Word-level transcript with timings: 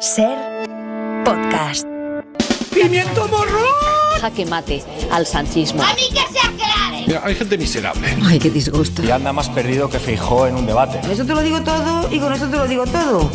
Ser 0.00 0.36
podcast. 1.24 1.86
¡Pimiento 2.72 3.26
morro! 3.28 3.64
Jaque 4.20 4.44
mate 4.44 4.82
al 5.10 5.26
sanchismo. 5.26 5.82
¡A 5.82 5.94
mí 5.94 6.08
que 6.10 6.20
se 6.32 6.38
aclare! 6.46 7.04
Mira, 7.06 7.22
hay 7.24 7.34
gente 7.34 7.56
miserable. 7.56 8.14
Ay, 8.22 8.38
qué 8.38 8.50
disgusto. 8.50 9.02
Y 9.02 9.10
anda 9.10 9.32
más 9.32 9.48
perdido 9.48 9.88
que 9.88 9.98
Feijó 9.98 10.46
en 10.46 10.56
un 10.56 10.66
debate. 10.66 11.00
Eso 11.10 11.24
te 11.24 11.32
lo 11.34 11.40
digo 11.40 11.62
todo 11.62 12.12
y 12.12 12.18
con 12.20 12.30
eso 12.32 12.46
te 12.46 12.56
lo 12.56 12.66
digo 12.66 12.84
todo. 12.84 13.30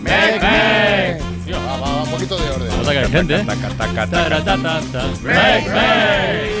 ¡Mec, 0.00 0.42
mec! 0.42 1.22
Tío, 1.44 1.56
va, 1.58 1.76
va, 1.76 1.90
va, 1.94 2.02
un 2.04 2.10
poquito 2.10 2.38
de 2.38 2.50
orden. 2.50 2.68
Nota 2.78 2.90
que 2.92 2.98
hay 2.98 3.10
gente, 3.10 3.34
¿eh? 3.34 3.44
Taca, 3.44 3.68
taca, 3.68 4.06
taca, 4.06 4.06
taca. 4.06 4.50
Taratata. 4.50 4.80
¡Mec, 5.22 5.66
mec! 5.68 6.52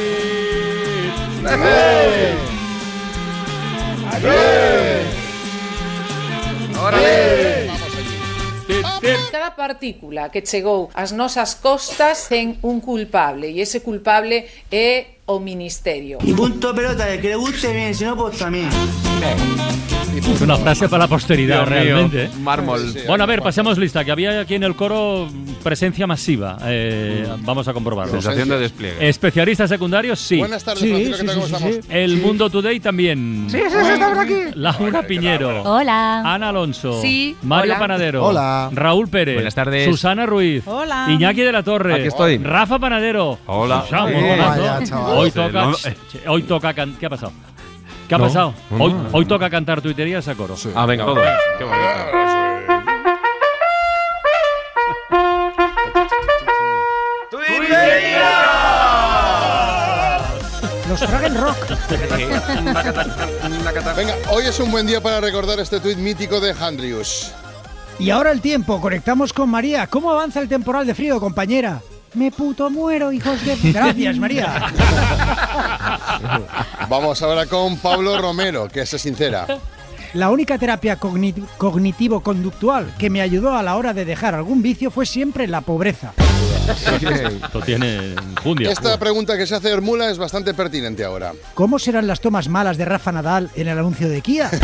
¡Mec! 1.42 2.36
¡Allí! 4.12 4.81
¡Órale! 6.82 7.70
Vamos 8.82 9.02
Cada 9.30 9.54
partícula 9.54 10.30
que 10.30 10.42
chegou 10.42 10.90
ás 10.94 11.14
nosas 11.14 11.54
costas 11.54 12.26
ten 12.26 12.58
un 12.62 12.82
culpable 12.82 13.54
e 13.54 13.62
ese 13.62 13.86
culpable 13.86 14.50
é 14.70 15.22
o 15.26 15.38
Ministerio. 15.38 16.18
E 16.26 16.34
punto 16.34 16.74
pelota, 16.74 17.06
que 17.22 17.30
le 17.34 17.38
guste 17.38 17.70
bien, 17.70 17.94
si 17.94 18.02
no 18.02 18.18
pues 18.18 18.38
también. 18.38 18.66
Ben. 19.22 19.91
Es 20.14 20.40
una 20.40 20.56
frase 20.56 20.88
para 20.88 21.04
la 21.04 21.08
posteridad, 21.08 21.58
Dios 21.58 21.68
realmente. 21.68 22.24
¿eh? 22.24 22.30
Mármol. 22.40 22.80
Sí, 22.80 23.00
sí, 23.00 23.06
Bueno, 23.06 23.24
a 23.24 23.26
ver, 23.26 23.40
pasemos 23.42 23.78
lista, 23.78 24.04
que 24.04 24.10
había 24.12 24.40
aquí 24.40 24.54
en 24.54 24.62
el 24.62 24.76
coro 24.76 25.28
presencia 25.62 26.06
masiva. 26.06 26.58
Eh, 26.64 27.26
vamos 27.40 27.66
a 27.68 27.72
comprobarlo. 27.72 28.12
Sensación 28.12 28.48
de 28.48 28.58
despliegue. 28.58 29.08
Especialistas 29.08 29.68
secundarios, 29.70 30.18
sí. 30.20 30.38
Buenas 30.38 30.64
tardes, 30.64 30.82
Francisco, 31.18 31.58
¿qué. 31.88 32.02
El 32.04 32.18
Mundo 32.18 32.50
Today 32.50 32.78
también. 32.80 33.46
Sí, 33.48 33.58
sí, 33.68 33.76
estamos 33.92 34.18
aquí. 34.18 34.34
Laura 34.54 35.02
Piñero. 35.02 35.62
Hola. 35.62 36.20
Ana 36.34 36.50
Alonso. 36.50 37.00
Sí, 37.00 37.36
Mario 37.42 37.72
hola. 37.72 37.80
Panadero. 37.80 38.24
Hola. 38.26 38.70
Raúl 38.72 39.08
Pérez. 39.08 39.34
Buenas 39.34 39.54
tardes. 39.54 39.86
Susana 39.88 40.26
Ruiz. 40.26 40.62
Hola. 40.66 41.06
Iñaki 41.08 41.40
de 41.40 41.52
la 41.52 41.62
Torre. 41.62 41.94
Aquí 41.94 42.08
estoy. 42.08 42.38
Rafa 42.38 42.78
Panadero. 42.78 43.38
Hola. 43.46 43.82
Susana, 43.82 44.06
montonazo. 44.10 44.62
vaya. 44.62 45.16
Hoy 45.16 45.30
Sí, 45.30 45.34
toca. 45.36 45.72
hoy 46.28 46.42
toca. 46.42 46.74
can- 46.74 46.96
¿Qué 46.98 47.06
ha 47.06 47.10
pasado? 47.10 47.32
¿Qué 48.12 48.16
ha 48.16 48.18
No. 48.18 48.24
pasado? 48.26 48.54
No, 48.68 48.84
Hoy, 48.84 48.92
no. 48.92 49.08
hoy 49.12 49.24
toca 49.24 49.48
cantar 49.48 49.80
tuiterías 49.80 50.28
a 50.28 50.34
coro. 50.34 50.54
Ah, 50.74 50.84
venga, 50.84 51.06
todo. 51.06 51.14
Qué 51.56 51.64
bonito. 51.64 52.82
Los 60.88 61.00
Fragen 61.00 61.40
Rock. 61.40 61.56
Venga, 63.96 64.14
hoy 64.30 64.44
es 64.46 64.58
un 64.60 64.70
buen 64.70 64.86
día 64.86 65.00
para 65.02 65.20
recordar 65.20 65.58
este 65.60 65.80
tuit 65.80 65.96
mítico 65.98 66.40
de 66.40 66.52
Handrius. 66.52 67.32
Y 67.98 68.10
ahora 68.10 68.32
el 68.32 68.40
tiempo, 68.40 68.80
conectamos 68.80 69.32
con 69.32 69.48
María. 69.48 69.86
¿Cómo 69.86 70.10
avanza 70.10 70.40
el 70.40 70.48
temporal 70.48 70.86
de 70.86 70.94
frío, 70.94 71.20
compañera? 71.20 71.80
Me 72.14 72.30
puto 72.30 72.68
muero, 72.68 73.10
hijos 73.12 73.42
de... 73.44 73.56
Gracias, 73.72 74.18
María. 74.18 74.66
Vamos 76.88 77.22
ahora 77.22 77.46
con 77.46 77.78
Pablo 77.78 78.18
Romero, 78.18 78.68
que 78.68 78.84
se 78.86 78.98
sincera. 78.98 79.46
La 80.14 80.28
única 80.30 80.58
terapia 80.58 80.98
cogni- 81.00 81.46
cognitivo-conductual 81.56 82.94
que 82.98 83.08
me 83.08 83.22
ayudó 83.22 83.56
a 83.56 83.62
la 83.62 83.76
hora 83.76 83.94
de 83.94 84.04
dejar 84.04 84.34
algún 84.34 84.60
vicio 84.60 84.90
fue 84.90 85.06
siempre 85.06 85.46
la 85.48 85.62
pobreza. 85.62 86.12
Esto 87.42 87.60
tiene 87.62 88.12
enjundia. 88.12 88.70
Esta 88.70 88.98
pregunta 88.98 89.38
que 89.38 89.46
se 89.46 89.54
hace 89.54 89.70
Hermula 89.70 90.10
es 90.10 90.18
bastante 90.18 90.52
pertinente 90.52 91.02
ahora. 91.02 91.32
¿Cómo 91.54 91.78
serán 91.78 92.06
las 92.06 92.20
tomas 92.20 92.48
malas 92.48 92.76
de 92.76 92.84
Rafa 92.84 93.10
Nadal 93.10 93.50
en 93.56 93.68
el 93.68 93.78
anuncio 93.78 94.06
de 94.08 94.20
Kia? 94.20 94.50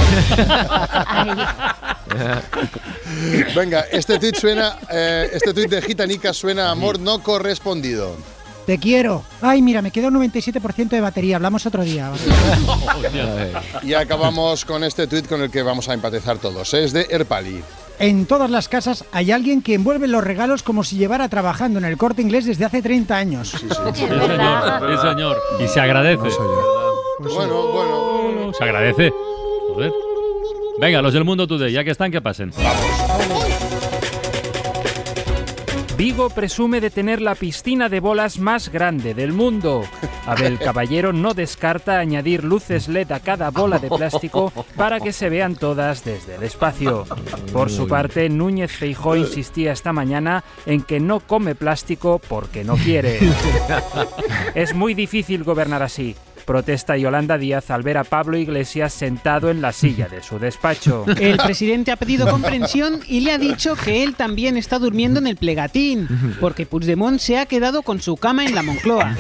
Venga, 3.55 3.85
este 3.91 4.19
tuit 4.19 4.37
suena, 4.37 4.77
eh, 4.91 5.31
este 5.33 5.53
tuit 5.55 5.71
de 5.71 5.81
Gitanica 5.83 6.33
suena 6.33 6.69
a 6.69 6.71
amor 6.73 6.99
no 7.01 7.23
correspondido. 7.23 8.17
Te 8.69 8.77
quiero. 8.77 9.23
Ay, 9.41 9.63
mira, 9.63 9.81
me 9.81 9.91
queda 9.91 10.09
un 10.09 10.15
97% 10.17 10.91
de 10.91 11.01
batería. 11.01 11.37
Hablamos 11.37 11.65
otro 11.65 11.83
día. 11.83 12.13
Y 13.83 13.95
acabamos 13.95 14.67
con 14.67 14.85
este 14.85 15.07
tuit 15.07 15.27
con 15.27 15.41
el 15.41 15.51
que 15.51 15.63
vamos 15.63 15.89
a 15.89 15.95
empatizar 15.95 16.37
todos. 16.37 16.75
Es 16.75 16.93
de 16.93 17.07
Erpali. 17.09 17.63
En 17.99 18.27
todas 18.27 18.51
las 18.51 18.69
casas 18.69 19.07
hay 19.11 19.33
alguien 19.33 19.63
que 19.63 19.73
envuelve 19.73 20.07
los 20.07 20.23
regalos 20.23 20.63
como 20.63 20.85
si 20.85 20.99
llevara 20.99 21.31
trabajando 21.31 21.79
en 21.79 21.87
el 21.87 21.97
corte 21.97 22.21
inglés 22.21 22.45
desde 22.45 22.67
hace 22.67 22.83
30 22.83 23.17
años. 23.17 23.53
Sí, 23.53 23.57
señor. 23.95 24.81
Sí, 24.81 25.09
señor. 25.09 25.39
Y 25.65 25.69
se 25.69 25.81
agradece. 25.81 26.29
Bueno, 27.21 27.69
bueno. 27.69 28.53
Se 28.53 28.65
agradece. 28.65 29.11
Joder. 29.73 29.93
Venga, 30.79 31.01
los 31.01 31.15
del 31.15 31.25
Mundo 31.25 31.47
Today, 31.47 31.73
ya 31.73 31.85
que 31.85 31.93
están, 31.93 32.11
que 32.13 32.21
pasen. 32.21 32.53
Vigo 35.99 36.31
presume 36.31 36.81
de 36.81 36.91
tener 36.91 37.21
la 37.21 37.35
piscina 37.35 37.89
de 37.89 37.99
bolas 37.99 38.39
más 38.39 38.69
grande 38.69 39.15
del 39.15 39.33
mundo. 39.33 39.83
Abel 40.27 40.57
Caballero 40.65 41.13
no 41.13 41.35
descarta 41.35 41.99
añadir 41.99 42.45
luces 42.45 42.87
LED 42.87 43.11
a 43.11 43.19
cada 43.19 43.51
bola 43.51 43.81
de 43.81 43.89
plástico 43.89 44.53
para 44.77 45.01
que 45.01 45.13
se 45.13 45.29
vean 45.29 45.57
todas 45.57 46.05
desde 46.05 46.37
el 46.37 46.45
espacio. 46.45 47.05
Por 47.53 47.69
su 47.69 47.89
parte, 47.89 48.29
Núñez 48.29 48.71
Feijó 48.71 49.17
insistía 49.17 49.73
esta 49.73 49.93
mañana 49.93 50.45
en 50.67 50.83
que 50.83 51.01
no 51.01 51.19
come 51.19 51.57
plástico 51.57 52.21
porque 52.29 52.63
no 52.63 52.77
quiere. 52.77 53.19
Es 54.55 54.75
muy 54.75 54.95
difícil 54.95 55.43
gobernar 55.43 55.83
así. 55.83 56.15
Protesta 56.49 56.97
Yolanda 56.97 57.37
Díaz 57.37 57.71
al 57.71 57.83
ver 57.83 57.99
a 57.99 58.05
Pablo 58.05 58.39
Iglesias 58.39 58.95
sentado 58.95 59.51
en 59.51 59.61
la 59.61 59.71
silla 59.71 60.09
de 60.09 60.23
su 60.23 60.39
despacho. 60.39 61.05
El 61.21 61.37
presidente 61.37 61.93
ha 61.93 61.97
pedido 61.97 62.27
comprensión 62.27 63.01
y 63.07 63.21
le 63.21 63.33
ha 63.33 63.39
dicho 63.39 63.77
que 63.77 64.03
él 64.03 64.15
también 64.15 64.57
está 64.57 64.79
durmiendo 64.79 65.21
en 65.21 65.27
el 65.27 65.37
plegatín, 65.37 66.09
porque 66.41 66.65
Puigdemont 66.65 67.21
se 67.21 67.37
ha 67.37 67.45
quedado 67.45 67.83
con 67.83 68.01
su 68.01 68.17
cama 68.17 68.47
en 68.47 68.55
la 68.55 68.63
Moncloa. 68.63 69.15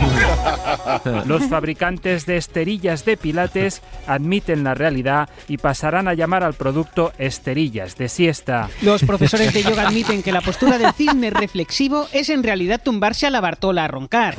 Los 1.27 1.45
fabricantes 1.45 2.25
de 2.25 2.39
esterillas 2.39 3.05
de 3.05 3.19
pilates 3.19 3.83
admiten 4.07 4.65
la 4.65 4.73
realidad 4.73 5.29
y 5.49 5.59
pasarán 5.59 6.09
a 6.09 6.15
llamar 6.15 6.43
al 6.43 6.55
producto 6.55 7.13
esterillas 7.19 7.99
de 7.99 8.09
siesta. 8.09 8.71
Los 8.81 9.03
profesores 9.03 9.53
de 9.53 9.65
yoga 9.65 9.83
admiten 9.89 10.23
que 10.23 10.33
la 10.33 10.41
postura 10.41 10.79
del 10.79 10.95
cisne 10.95 11.29
reflexivo 11.29 12.09
es 12.11 12.31
en 12.31 12.43
realidad 12.43 12.81
tumbarse 12.83 13.27
a 13.27 13.31
la 13.31 13.43
Bartola 13.43 13.85
a 13.85 13.89
roncar. 13.89 14.35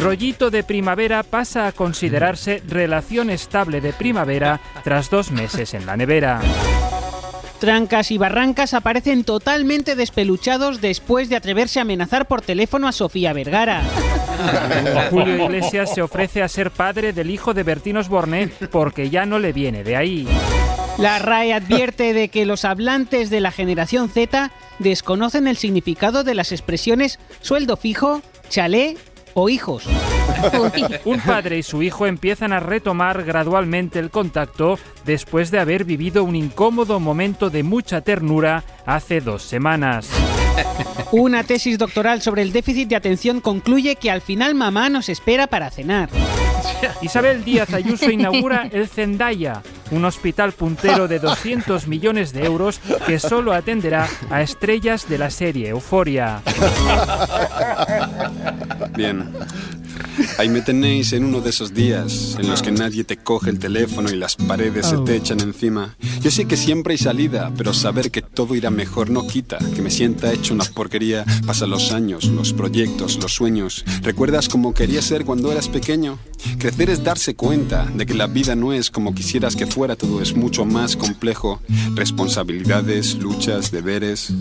Rollito 0.00 0.50
de 0.50 0.62
primavera 0.62 1.22
pasa 1.22 1.66
a 1.66 1.72
considerarse 1.72 2.62
relación 2.66 3.28
estable 3.28 3.80
de 3.80 3.92
primavera 3.92 4.60
tras 4.82 5.10
dos 5.10 5.30
meses 5.30 5.74
en 5.74 5.84
la 5.84 5.96
nevera. 5.96 6.40
Trancas 7.58 8.10
y 8.10 8.16
barrancas 8.16 8.72
aparecen 8.72 9.24
totalmente 9.24 9.94
despeluchados 9.94 10.80
después 10.80 11.28
de 11.28 11.36
atreverse 11.36 11.78
a 11.78 11.82
amenazar 11.82 12.26
por 12.26 12.40
teléfono 12.40 12.88
a 12.88 12.92
Sofía 12.92 13.34
Vergara. 13.34 13.82
Julio 15.10 15.44
Iglesias 15.44 15.94
se 15.94 16.00
ofrece 16.00 16.42
a 16.42 16.48
ser 16.48 16.70
padre 16.70 17.12
del 17.12 17.28
hijo 17.28 17.52
de 17.52 17.62
Bertín 17.62 17.98
Osborne 17.98 18.50
porque 18.70 19.10
ya 19.10 19.26
no 19.26 19.38
le 19.38 19.52
viene 19.52 19.84
de 19.84 19.96
ahí. 19.96 20.26
La 20.96 21.18
RAE 21.18 21.52
advierte 21.52 22.14
de 22.14 22.28
que 22.28 22.46
los 22.46 22.64
hablantes 22.64 23.28
de 23.28 23.40
la 23.40 23.50
generación 23.50 24.08
Z 24.08 24.50
desconocen 24.78 25.46
el 25.46 25.58
significado 25.58 26.24
de 26.24 26.34
las 26.34 26.52
expresiones 26.52 27.18
sueldo 27.42 27.76
fijo, 27.76 28.22
chalé 28.48 28.96
o 29.40 29.48
hijos. 29.48 29.84
Un 31.04 31.20
padre 31.20 31.58
y 31.58 31.62
su 31.62 31.82
hijo 31.82 32.06
empiezan 32.06 32.52
a 32.52 32.60
retomar 32.60 33.24
gradualmente 33.24 33.98
el 33.98 34.10
contacto 34.10 34.78
después 35.04 35.50
de 35.50 35.58
haber 35.58 35.84
vivido 35.84 36.24
un 36.24 36.36
incómodo 36.36 37.00
momento 37.00 37.50
de 37.50 37.62
mucha 37.62 38.00
ternura 38.00 38.64
hace 38.86 39.20
dos 39.20 39.42
semanas. 39.42 40.08
Una 41.12 41.44
tesis 41.44 41.78
doctoral 41.78 42.22
sobre 42.22 42.42
el 42.42 42.52
déficit 42.52 42.88
de 42.88 42.96
atención 42.96 43.40
concluye 43.40 43.96
que 43.96 44.10
al 44.10 44.20
final 44.20 44.54
mamá 44.54 44.88
nos 44.88 45.08
espera 45.08 45.46
para 45.46 45.70
cenar. 45.70 46.08
Isabel 47.02 47.44
Díaz 47.44 47.72
Ayuso 47.72 48.10
inaugura 48.10 48.68
el 48.70 48.88
Zendaya, 48.88 49.62
un 49.90 50.04
hospital 50.04 50.52
puntero 50.52 51.08
de 51.08 51.18
200 51.18 51.86
millones 51.86 52.32
de 52.32 52.44
euros 52.44 52.80
que 53.06 53.18
solo 53.18 53.52
atenderá 53.52 54.08
a 54.30 54.42
estrellas 54.42 55.08
de 55.08 55.18
la 55.18 55.30
serie 55.30 55.68
Euforia. 55.68 56.42
Bien. 58.96 59.26
Ahí 60.40 60.48
me 60.48 60.62
tenéis 60.62 61.12
en 61.12 61.26
uno 61.26 61.42
de 61.42 61.50
esos 61.50 61.74
días 61.74 62.34
en 62.38 62.48
los 62.48 62.62
que 62.62 62.72
nadie 62.72 63.04
te 63.04 63.18
coge 63.18 63.50
el 63.50 63.58
teléfono 63.58 64.10
y 64.10 64.16
las 64.16 64.36
paredes 64.36 64.86
se 64.86 64.96
te 64.96 65.14
echan 65.14 65.38
encima. 65.40 65.98
Yo 66.22 66.30
sé 66.30 66.46
que 66.46 66.56
siempre 66.56 66.92
hay 66.92 66.98
salida, 66.98 67.52
pero 67.58 67.74
saber 67.74 68.10
que 68.10 68.22
todo 68.22 68.54
irá 68.54 68.70
mejor 68.70 69.10
no 69.10 69.26
quita 69.26 69.58
que 69.74 69.82
me 69.82 69.90
sienta 69.90 70.32
hecho 70.32 70.54
una 70.54 70.64
porquería. 70.64 71.26
Pasan 71.46 71.68
los 71.68 71.92
años, 71.92 72.24
los 72.24 72.54
proyectos, 72.54 73.18
los 73.20 73.34
sueños. 73.34 73.84
¿Recuerdas 74.00 74.48
cómo 74.48 74.72
querías 74.72 75.04
ser 75.04 75.26
cuando 75.26 75.52
eras 75.52 75.68
pequeño? 75.68 76.18
Crecer 76.58 76.88
es 76.88 77.04
darse 77.04 77.34
cuenta 77.34 77.84
de 77.94 78.06
que 78.06 78.14
la 78.14 78.26
vida 78.26 78.56
no 78.56 78.72
es 78.72 78.90
como 78.90 79.14
quisieras 79.14 79.56
que 79.56 79.66
fuera, 79.66 79.94
todo 79.94 80.22
es 80.22 80.34
mucho 80.34 80.64
más 80.64 80.96
complejo. 80.96 81.60
Responsabilidades, 81.94 83.16
luchas, 83.16 83.70
deberes, 83.70 84.32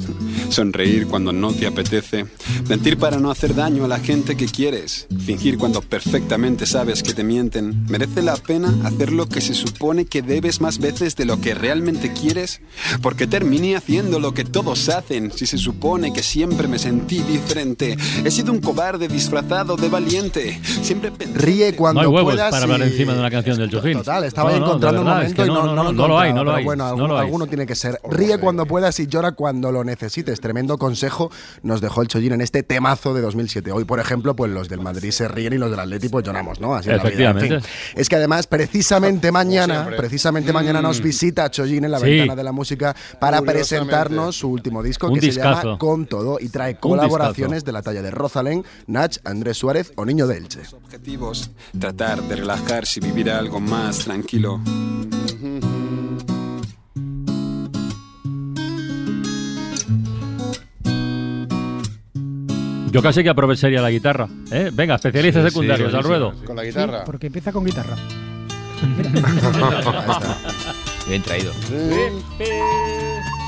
sonreír 0.50 1.07
cuando 1.07 1.34
no 1.34 1.52
te 1.52 1.68
apetece, 1.68 2.25
mentir 2.69 2.98
para 2.98 3.19
no 3.19 3.31
hacer 3.31 3.54
daño 3.54 3.84
a 3.84 3.90
la 3.90 4.00
gente 4.00 4.38
que 4.38 4.45
quieres, 4.45 5.07
fingir 5.25 5.57
cuando 5.57 5.81
perfectamente 5.90 6.66
sabes 6.66 7.04
que 7.04 7.14
te 7.14 7.24
mienten. 7.24 7.86
¿Merece 7.90 8.22
la 8.22 8.36
pena 8.38 8.74
hacer 8.86 9.12
lo 9.12 9.28
que 9.28 9.42
se 9.42 9.54
supone 9.54 10.06
que 10.06 10.22
debes 10.22 10.62
más 10.62 10.80
veces 10.80 11.16
de 11.16 11.26
lo 11.26 11.42
que 11.42 11.54
realmente 11.56 12.14
quieres? 12.14 12.62
Porque 13.02 13.28
terminé 13.28 13.76
haciendo 13.76 14.20
lo 14.20 14.34
que 14.34 14.46
todos 14.46 14.88
hacen 14.90 15.32
si 15.32 15.46
se 15.46 15.58
supone 15.58 16.14
que 16.14 16.24
siempre 16.24 16.68
me 16.68 16.80
sentí 16.80 17.20
diferente. 17.22 17.98
He 18.24 18.32
sido 18.32 18.52
un 18.52 18.60
cobarde 18.62 19.08
disfrazado 19.08 19.76
de 19.76 19.90
valiente. 19.90 20.60
Siempre 20.64 21.12
pensé 21.12 21.38
Ríe 21.38 21.76
cuando 21.76 22.02
no 22.04 22.08
hay 22.10 22.14
huevos 22.16 22.34
puedas 22.34 22.52
para 22.52 22.64
hablar 22.64 22.80
y- 22.82 22.92
encima 22.92 23.14
de 23.14 23.20
una 23.20 23.32
canción 23.32 23.58
del 23.58 23.70
Chojín. 23.70 23.98
Total, 23.98 24.24
estaba 24.24 24.52
No, 24.52 24.60
no, 24.60 24.66
encontrando 24.68 25.02
un 25.02 25.08
verdad, 25.08 25.24
es 25.24 25.30
momento 25.38 25.44
que 25.44 25.50
y 25.50 25.54
no, 25.54 25.66
no, 25.66 25.76
no, 25.76 25.84
lo 25.84 25.92
no 25.94 26.08
lo 26.08 26.20
hay, 26.20 26.34
no 26.34 26.44
lo 26.44 26.54
hay, 26.54 26.64
Bueno, 26.64 26.84
no 26.84 26.90
alguno, 26.92 27.08
lo 27.08 27.18
hay. 27.18 27.26
alguno 27.26 27.48
tiene 27.48 27.66
que 27.66 27.76
ser. 27.76 28.00
Ríe 28.10 28.38
cuando 28.38 28.66
puedas 28.66 29.00
y 29.00 29.08
llora 29.08 29.32
cuando 29.32 29.72
lo 29.72 29.84
necesites. 29.84 30.40
Tremendo 30.40 30.78
consejo 30.78 31.32
nos 31.64 31.82
dejó 31.82 32.02
el 32.04 32.08
Chollín 32.08 32.34
en 32.34 32.42
este 32.42 32.64
temazo 32.64 33.14
de 33.14 33.22
2007. 33.22 33.72
Hoy, 33.72 33.86
por 33.86 34.00
ejemplo, 34.00 34.36
pues 34.36 34.52
los 34.52 34.70
del 34.70 34.82
Madrid 34.82 35.12
se 35.12 35.28
ríen 35.28 35.54
y 35.54 35.58
los 35.58 35.69
del 35.69 35.80
Atleti 35.80 36.10
pues 36.10 36.25
lloramos, 36.25 36.60
¿no? 36.60 36.75
Así 36.75 36.89
es 36.89 36.98
la 36.98 37.10
vida, 37.10 37.30
en 37.31 37.38
Efectivamente. 37.38 37.62
fin. 37.62 37.95
Es 38.01 38.10
que 38.10 38.16
además, 38.16 38.48
precisamente 38.48 39.31
mañana, 39.31 39.89
precisamente 39.95 40.51
mañana 40.54 40.81
nos 40.81 41.01
visita 41.01 41.50
Chollín 41.50 41.86
en 41.86 41.92
la 41.92 42.00
Sí. 42.00 42.06
ventana 42.06 42.36
de 42.36 42.44
la 42.44 42.51
música 42.51 42.95
para 43.19 43.42
presentarnos 43.42 44.38
su 44.38 44.50
último 44.50 44.81
disco 44.83 45.07
Un 45.07 45.16
que 45.19 45.31
se 45.31 45.39
llama 45.39 45.77
Con 45.77 46.06
Todo 46.06 46.38
y 46.39 46.50
trae 46.50 46.75
colaboraciones 46.77 47.63
de 47.66 47.71
la 47.71 47.81
talla 47.81 48.01
de 48.01 48.12
Rosalén, 48.12 48.63
Nach, 48.88 49.18
Andrés 49.24 49.57
Suárez 49.57 49.92
o 49.95 50.06
Niño 50.06 50.27
de 50.27 50.38
Elche. 50.38 50.62
objetivos. 50.83 51.51
Tratar 51.80 52.21
de 52.24 52.36
relajarse 52.36 53.00
y 53.00 53.04
vivir 53.06 53.30
algo 53.30 53.60
más 53.60 54.00
tranquilo. 54.00 54.60
Yo 62.92 63.02
casi 63.04 63.24
que 63.24 63.30
aprovecharía 63.30 63.82
la 63.82 63.92
guitarra. 63.92 64.28
¿eh? 64.52 64.70
Venga, 64.74 64.96
especialistas 64.96 65.44
Sí, 65.44 65.50
secundarios 65.50 65.92
sí, 65.92 65.98
al 65.98 66.04
sí, 66.04 66.08
ruedo. 66.08 66.34
Con 66.46 66.56
la 66.56 66.64
guitarra. 66.64 67.04
Porque 67.06 67.28
empieza 67.28 67.52
con 67.52 67.64
guitarra. 67.66 67.96
Bien 71.08 71.22
traído. 71.22 71.52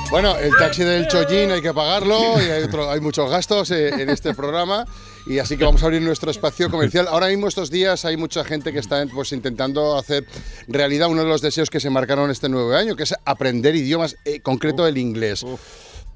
Bueno, 0.10 0.36
el 0.38 0.52
taxi 0.58 0.84
del 0.84 1.08
Chollín 1.08 1.52
hay 1.52 1.62
que 1.62 1.74
pagarlo 1.74 2.20
y 2.42 2.44
hay, 2.50 2.64
otro- 2.64 2.90
hay 2.92 3.00
muchos 3.00 3.30
gastos 3.30 3.72
eh, 3.72 3.90
en 4.02 4.10
este 4.10 4.34
programa 4.34 4.86
y 5.26 5.40
así 5.40 5.56
que 5.56 5.64
vamos 5.64 5.82
a 5.84 5.86
abrir 5.86 6.02
nuestro 6.02 6.32
espacio 6.32 6.70
comercial. 6.70 7.08
Ahora 7.08 7.28
mismo 7.28 7.48
estos 7.48 7.72
días 7.72 8.04
hay 8.04 8.18
mucha 8.18 8.44
gente 8.44 8.74
que 8.74 8.80
está 8.80 9.06
pues, 9.08 9.32
intentando 9.32 9.98
hacer 9.98 10.26
realidad 10.68 11.08
uno 11.08 11.22
de 11.24 11.30
los 11.30 11.42
deseos 11.42 11.70
que 11.70 11.80
se 11.80 11.90
marcaron 11.90 12.30
este 12.30 12.50
nuevo 12.50 12.76
año, 12.76 12.96
que 12.98 13.04
es 13.04 13.16
aprender 13.24 13.74
idiomas, 13.76 14.18
eh, 14.26 14.42
concreto 14.42 14.86
el 14.86 14.98
inglés. 14.98 15.46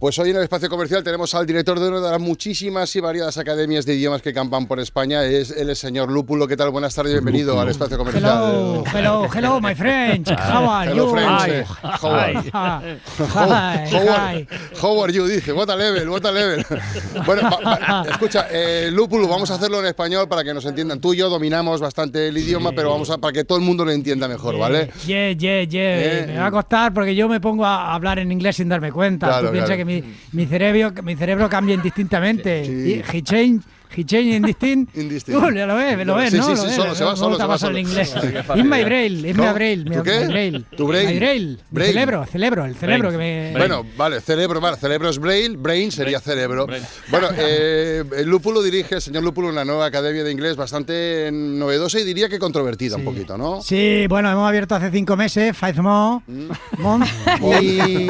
Pues 0.06 0.20
hoy 0.20 0.30
en 0.30 0.36
el 0.38 0.44
espacio 0.44 0.70
comercial 0.70 1.04
tenemos 1.04 1.34
al 1.34 1.48
director 1.48 1.80
de 1.80 1.88
una 1.88 2.00
de 2.00 2.12
las 2.12 2.20
muchísimas 2.22 2.96
y 2.96 3.00
variadas 3.00 3.40
academias 3.40 3.88
de 3.88 3.96
idiomas 3.96 4.22
que 4.22 4.36
campan 4.36 4.68
por 4.68 4.80
España, 4.80 5.24
es 5.26 5.50
el 5.50 5.76
señor 5.76 6.12
Lúpulo. 6.12 6.48
¿Qué 6.48 6.56
tal? 6.56 6.70
Buenas 6.70 6.94
tardes, 6.94 7.14
bienvenido 7.14 7.60
al 7.60 7.70
espacio 7.70 7.98
comercial. 7.98 8.24
Hello, 8.24 8.84
hello, 8.94 9.28
hello, 9.34 9.60
my 9.60 9.74
friends. 9.74 10.30
How 10.30 10.70
are 10.70 10.92
Hello, 10.92 11.08
you? 11.08 11.12
friends. 11.12 11.68
Hi. 11.82 11.98
How 12.04 12.12
are- 12.12 12.52
Ah, 12.54 12.82
How, 13.18 13.26
hi, 13.48 13.96
how 13.96 14.10
are, 14.12 14.48
hi. 14.48 14.48
how 14.80 15.04
are 15.04 15.12
you? 15.12 15.26
Dice, 15.28 15.52
what 15.54 15.72
a 15.72 15.76
level, 15.76 16.08
what 16.12 16.24
a 16.24 16.32
level. 16.32 16.64
Bueno, 17.26 17.42
va- 17.50 17.60
va- 18.04 18.06
escucha, 18.08 18.46
eh, 18.52 18.92
Lúpulo, 18.92 19.28
vamos 19.28 19.50
a 19.50 19.56
hacerlo 19.56 19.80
en 19.80 19.88
español 19.88 20.28
para 20.30 20.44
que 20.44 20.54
nos 20.54 20.66
entiendan. 20.66 21.02
Tú 21.02 21.16
y 21.16 21.18
yo 21.18 21.30
dominamos 21.32 21.82
bastante 21.82 22.28
el 22.28 22.38
idioma, 22.38 22.74
pero 22.76 22.92
vamos 22.92 23.10
a 23.10 23.18
para 23.18 23.34
que 23.34 23.44
todo 23.44 23.58
el 23.58 23.64
mundo 23.64 23.84
lo 23.84 23.90
entienda 23.90 24.28
mejor, 24.28 24.56
¿vale? 24.60 24.92
Yeah, 25.08 25.32
yeah, 25.32 25.64
yeah. 25.64 25.82
Eh. 25.82 26.26
Me 26.28 26.38
va 26.38 26.46
a 26.46 26.52
costar 26.52 26.94
porque 26.94 27.16
yo 27.16 27.28
me 27.28 27.40
pongo 27.42 27.66
a 27.66 27.92
hablar 27.96 28.20
en 28.20 28.32
inglés 28.32 28.58
sin 28.58 28.70
darme 28.70 28.92
cuenta. 28.92 29.26
Claro, 29.30 29.48
Tú 29.48 29.52
piensas 29.54 29.70
claro. 29.70 29.80
que 29.80 29.86
mi, 29.86 29.95
mi 30.32 30.48
cerebro 30.48 31.04
mi 31.04 31.16
cerebro 31.16 31.50
cambia 31.50 31.76
indistintamente. 31.76 32.64
Y 32.66 33.04
he 33.12 33.22
change 33.22 33.62
He 33.96 34.04
change 34.06 34.36
indistinct. 34.36 34.96
Indistinct. 34.98 35.42
Uh, 35.42 35.52
ya 35.54 35.66
lo 35.66 35.76
ves, 35.76 36.06
lo 36.06 36.16
ves, 36.16 36.32
Sí, 36.32 36.38
¿no? 36.38 36.44
sí, 36.48 36.56
sí, 36.56 36.66
ves, 36.68 36.76
solo, 36.76 36.96
se 36.96 37.04
va 37.04 37.16
solo, 37.16 37.38
se 37.38 37.46
va 37.46 37.58
solo. 37.58 37.78
inglés. 37.78 38.14
In 38.56 38.70
my 38.70 38.84
braille, 38.84 39.30
in 39.30 39.38
my 39.38 39.54
braille. 39.54 39.84
¿Tu 39.86 40.04
qué? 40.04 40.20
My 40.22 40.28
braille. 40.28 40.66
¿Tu 40.76 40.88
braille? 40.88 41.14
My 41.14 41.20
braille. 41.20 41.48
Mi 41.50 41.58
Braille. 41.72 41.94
cerebro, 41.94 42.26
cerebro, 42.26 42.66
el 42.66 42.76
cerebro 42.76 43.12
que 43.12 43.18
me... 43.18 43.54
Bueno, 43.58 43.86
vale, 43.98 44.22
cerebro, 44.22 44.60
vale, 44.62 44.78
cerebro 44.78 45.10
es 45.10 45.20
brain, 45.20 45.62
brain 45.62 45.92
sería 45.92 46.20
cerebro. 46.20 46.68
Bueno, 47.10 47.28
eh, 47.38 48.04
el 48.18 48.28
Lúpulo 48.28 48.62
dirige, 48.62 48.96
el 48.96 49.02
señor 49.02 49.24
Lúpulo, 49.24 49.50
una 49.50 49.66
nueva 49.66 49.86
academia 49.86 50.24
de 50.24 50.32
inglés 50.32 50.56
bastante 50.56 51.30
novedosa 51.32 52.00
y 52.00 52.04
diría 52.04 52.30
que 52.30 52.40
controvertida 52.40 52.96
un 52.98 53.04
poquito, 53.04 53.38
¿no? 53.38 53.62
Sí, 53.62 54.06
bueno, 54.08 54.32
hemos 54.32 54.48
abierto 54.48 54.76
hace 54.76 54.92
cinco 54.92 55.16
meses, 55.16 55.56
Five 55.58 55.82
More, 55.82 56.24
Mm. 56.28 56.52
Y 57.62 58.08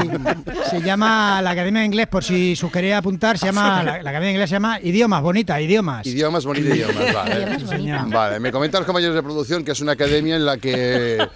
se 0.70 0.82
llama 0.82 1.42
la 1.42 1.52
Academia 1.52 1.82
de 1.82 1.86
Inglés, 1.88 2.08
por 2.08 2.24
si 2.24 2.54
os 2.62 2.72
queréis 2.72 2.96
apuntar, 2.96 3.38
se 3.38 3.46
llama, 3.48 3.84
la, 3.84 3.94
la 4.02 4.10
Academia 4.10 4.28
de 4.28 4.32
Inglés 4.32 4.50
se 4.50 4.56
llama 4.56 4.80
Idiomas, 4.82 5.22
bonita, 5.22 5.60
idiomas. 5.66 6.06
Idiomas, 6.08 6.46
bonito 6.46 6.68
idiomas, 6.76 7.14
vale. 7.14 7.58
Vale, 8.08 8.40
me 8.40 8.52
comentan 8.52 8.80
los 8.82 8.86
compañeros 8.86 9.16
de 9.16 9.22
producción 9.24 9.64
que 9.64 9.72
es 9.74 9.82
una 9.82 9.92
academia 9.94 10.36
en 10.36 10.46
la 10.46 10.58
que 10.58 11.28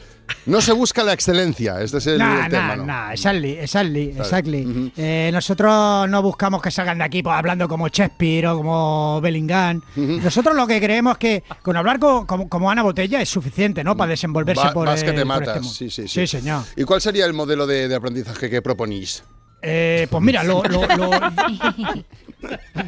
no 0.46 0.62
se 0.62 0.72
busca 0.74 1.04
la 1.04 1.14
excelencia, 1.14 1.81
este 1.81 1.98
es 1.98 2.08
el, 2.08 2.20
Nah, 2.20 2.46
el 2.46 2.52
tema, 2.52 2.68
nah, 2.68 2.76
¿no? 2.76 2.86
nah, 2.86 3.12
exactly, 3.14 3.54
exactly, 3.58 4.14
exactly. 4.18 4.66
Ujú. 4.66 4.92
Eh, 4.96 5.30
nosotros 5.34 6.08
no 6.10 6.22
buscamos 6.22 6.62
que 6.62 6.70
salgan 6.72 7.00
de 7.00 7.04
aquí 7.04 7.24
pues, 7.24 7.36
hablando 7.36 7.68
como 7.68 7.88
Shakespeare 7.88 8.46
o 8.48 8.58
como 8.58 9.20
Bellingham. 9.22 9.81
Nosotros 9.96 10.56
lo 10.56 10.68
que 10.68 10.80
creemos 10.80 11.14
es 11.14 11.18
que 11.18 11.44
con 11.64 11.76
hablar 11.78 11.98
co- 12.00 12.28
como, 12.28 12.48
como 12.48 12.70
Ana 12.70 12.84
Botella 12.84 13.22
es 13.22 13.30
suficiente, 13.30 13.84
¿no? 13.84 13.98
Para 13.98 14.12
desenvolverse 14.12 14.68
Va- 14.68 14.74
por, 14.74 14.88
vas 14.88 15.04
que 15.04 15.12
te 15.14 15.18
por 15.20 15.26
matas, 15.26 15.48
este 15.48 15.60
mundo. 15.62 15.74
sí, 15.74 15.90
sí, 15.90 16.08
sí. 16.08 16.22
Sí, 16.22 16.28
señor. 16.28 16.64
¿Y 16.76 16.84
cuál 16.84 17.02
sería 17.02 17.26
el 17.26 17.34
modelo 17.34 17.66
de, 17.66 17.88
de 17.88 17.96
aprendizaje 17.96 18.50
que 18.52 18.62
proponís? 18.62 19.24
Eh, 19.61 20.07
pues 20.09 20.23
mira, 20.23 20.44
lo, 20.44 20.63
lo- 20.63 20.88
lo- 20.88 21.11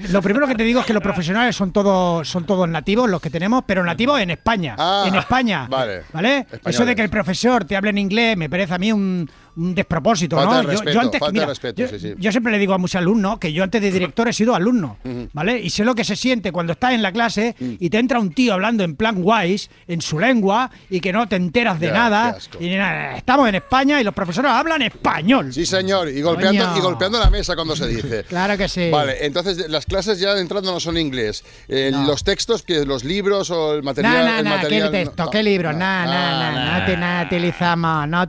lo 0.09 0.21
primero 0.21 0.47
que 0.47 0.55
te 0.55 0.63
digo 0.63 0.79
es 0.79 0.85
que 0.85 0.93
los 0.93 1.03
profesionales 1.03 1.55
son 1.55 1.71
todos 1.73 2.27
son 2.27 2.45
todos 2.45 2.67
nativos, 2.69 3.09
los 3.09 3.21
que 3.21 3.29
tenemos, 3.29 3.63
pero 3.65 3.83
nativos 3.83 4.19
en 4.21 4.29
España. 4.31 4.75
Ah, 4.77 5.03
en 5.07 5.15
España. 5.15 5.67
vale. 5.69 6.03
¿Vale? 6.13 6.37
Españoles. 6.39 6.61
Eso 6.75 6.85
de 6.85 6.95
que 6.95 7.01
el 7.01 7.09
profesor 7.09 7.65
te 7.65 7.75
hable 7.75 7.89
en 7.89 7.97
inglés 7.97 8.37
me 8.37 8.49
parece 8.49 8.73
a 8.73 8.77
mí 8.77 8.91
un, 8.93 9.29
un 9.55 9.75
despropósito, 9.75 10.35
Falta 10.37 10.51
¿no? 10.51 10.61
de 10.61 10.67
respeto, 10.67 10.99
falta 11.01 11.25
de 11.27 11.33
mira, 11.33 11.45
respeto, 11.45 11.81
yo, 11.81 11.87
sí, 11.87 11.99
sí. 11.99 12.13
yo 12.17 12.31
siempre 12.31 12.51
le 12.51 12.57
digo 12.59 12.73
a 12.73 12.77
muchos 12.77 12.95
alumnos 12.95 13.37
que 13.39 13.51
yo 13.53 13.63
antes 13.63 13.81
de 13.81 13.91
director 13.91 14.27
he 14.27 14.33
sido 14.33 14.55
alumno, 14.55 14.97
¿vale? 15.33 15.59
Y 15.59 15.69
sé 15.69 15.83
lo 15.85 15.93
que 15.95 16.03
se 16.03 16.15
siente 16.15 16.51
cuando 16.51 16.73
estás 16.73 16.93
en 16.93 17.01
la 17.01 17.11
clase 17.11 17.55
Mm. 17.59 17.73
y 17.79 17.89
te 17.89 17.99
entra 17.99 18.19
un 18.19 18.31
tío 18.33 18.53
hablando 18.53 18.83
en 18.83 18.95
plan 18.95 19.15
wise, 19.19 19.69
en 19.87 20.01
su 20.01 20.19
lengua, 20.19 20.71
y 20.89 20.99
que 21.01 21.11
no 21.13 21.27
te 21.27 21.35
enteras 21.35 21.79
de 21.79 21.87
Ya, 21.87 21.93
nada. 21.93 22.37
Y 22.59 22.69
nada, 22.69 23.15
estamos 23.17 23.47
en 23.49 23.55
España 23.55 23.99
y 23.99 24.03
los 24.03 24.13
profesores 24.13 24.51
hablan 24.51 24.81
español. 24.81 25.51
Sí, 25.53 25.65
señor, 25.65 26.09
y 26.09 26.21
golpeando, 26.21 26.65
Coño. 26.65 26.77
y 26.77 26.81
golpeando 26.81 27.19
la 27.19 27.29
mesa 27.29 27.55
cuando 27.55 27.75
se 27.75 27.87
dice. 27.87 28.23
Claro 28.31 28.57
que 28.57 28.67
sí. 28.69 28.89
Vale, 28.89 29.25
entonces 29.25 29.69
las 29.69 29.85
clases 29.85 30.19
ya 30.19 30.33
de 30.33 30.41
entrada 30.41 30.71
no 30.71 30.79
son 30.79 30.97
inglés. 30.97 31.43
Eh, 31.67 31.89
No. 31.91 32.05
Los 32.07 32.23
textos, 32.23 32.63
que 32.63 32.85
los 32.85 33.03
libros 33.03 33.49
o 33.51 33.73
el 33.73 33.83
material. 33.83 34.13
No, 34.25 34.31
no, 34.31 34.37
el 34.39 34.43
no, 34.45 34.49
material, 34.51 34.91
¿qué 34.91 34.97
texto? 35.05 35.23
no, 35.25 35.29
¿Qué 35.29 35.43
libros? 35.43 35.73
no. 35.73 35.79
No, 35.79 36.05
no, 36.05 36.11
Ah, 36.13 36.51
no, 36.75 36.79
no, 36.79 36.85
te- 36.85 36.97
no 36.97 37.21
utilizamos, 37.25 38.07
no 38.07 38.21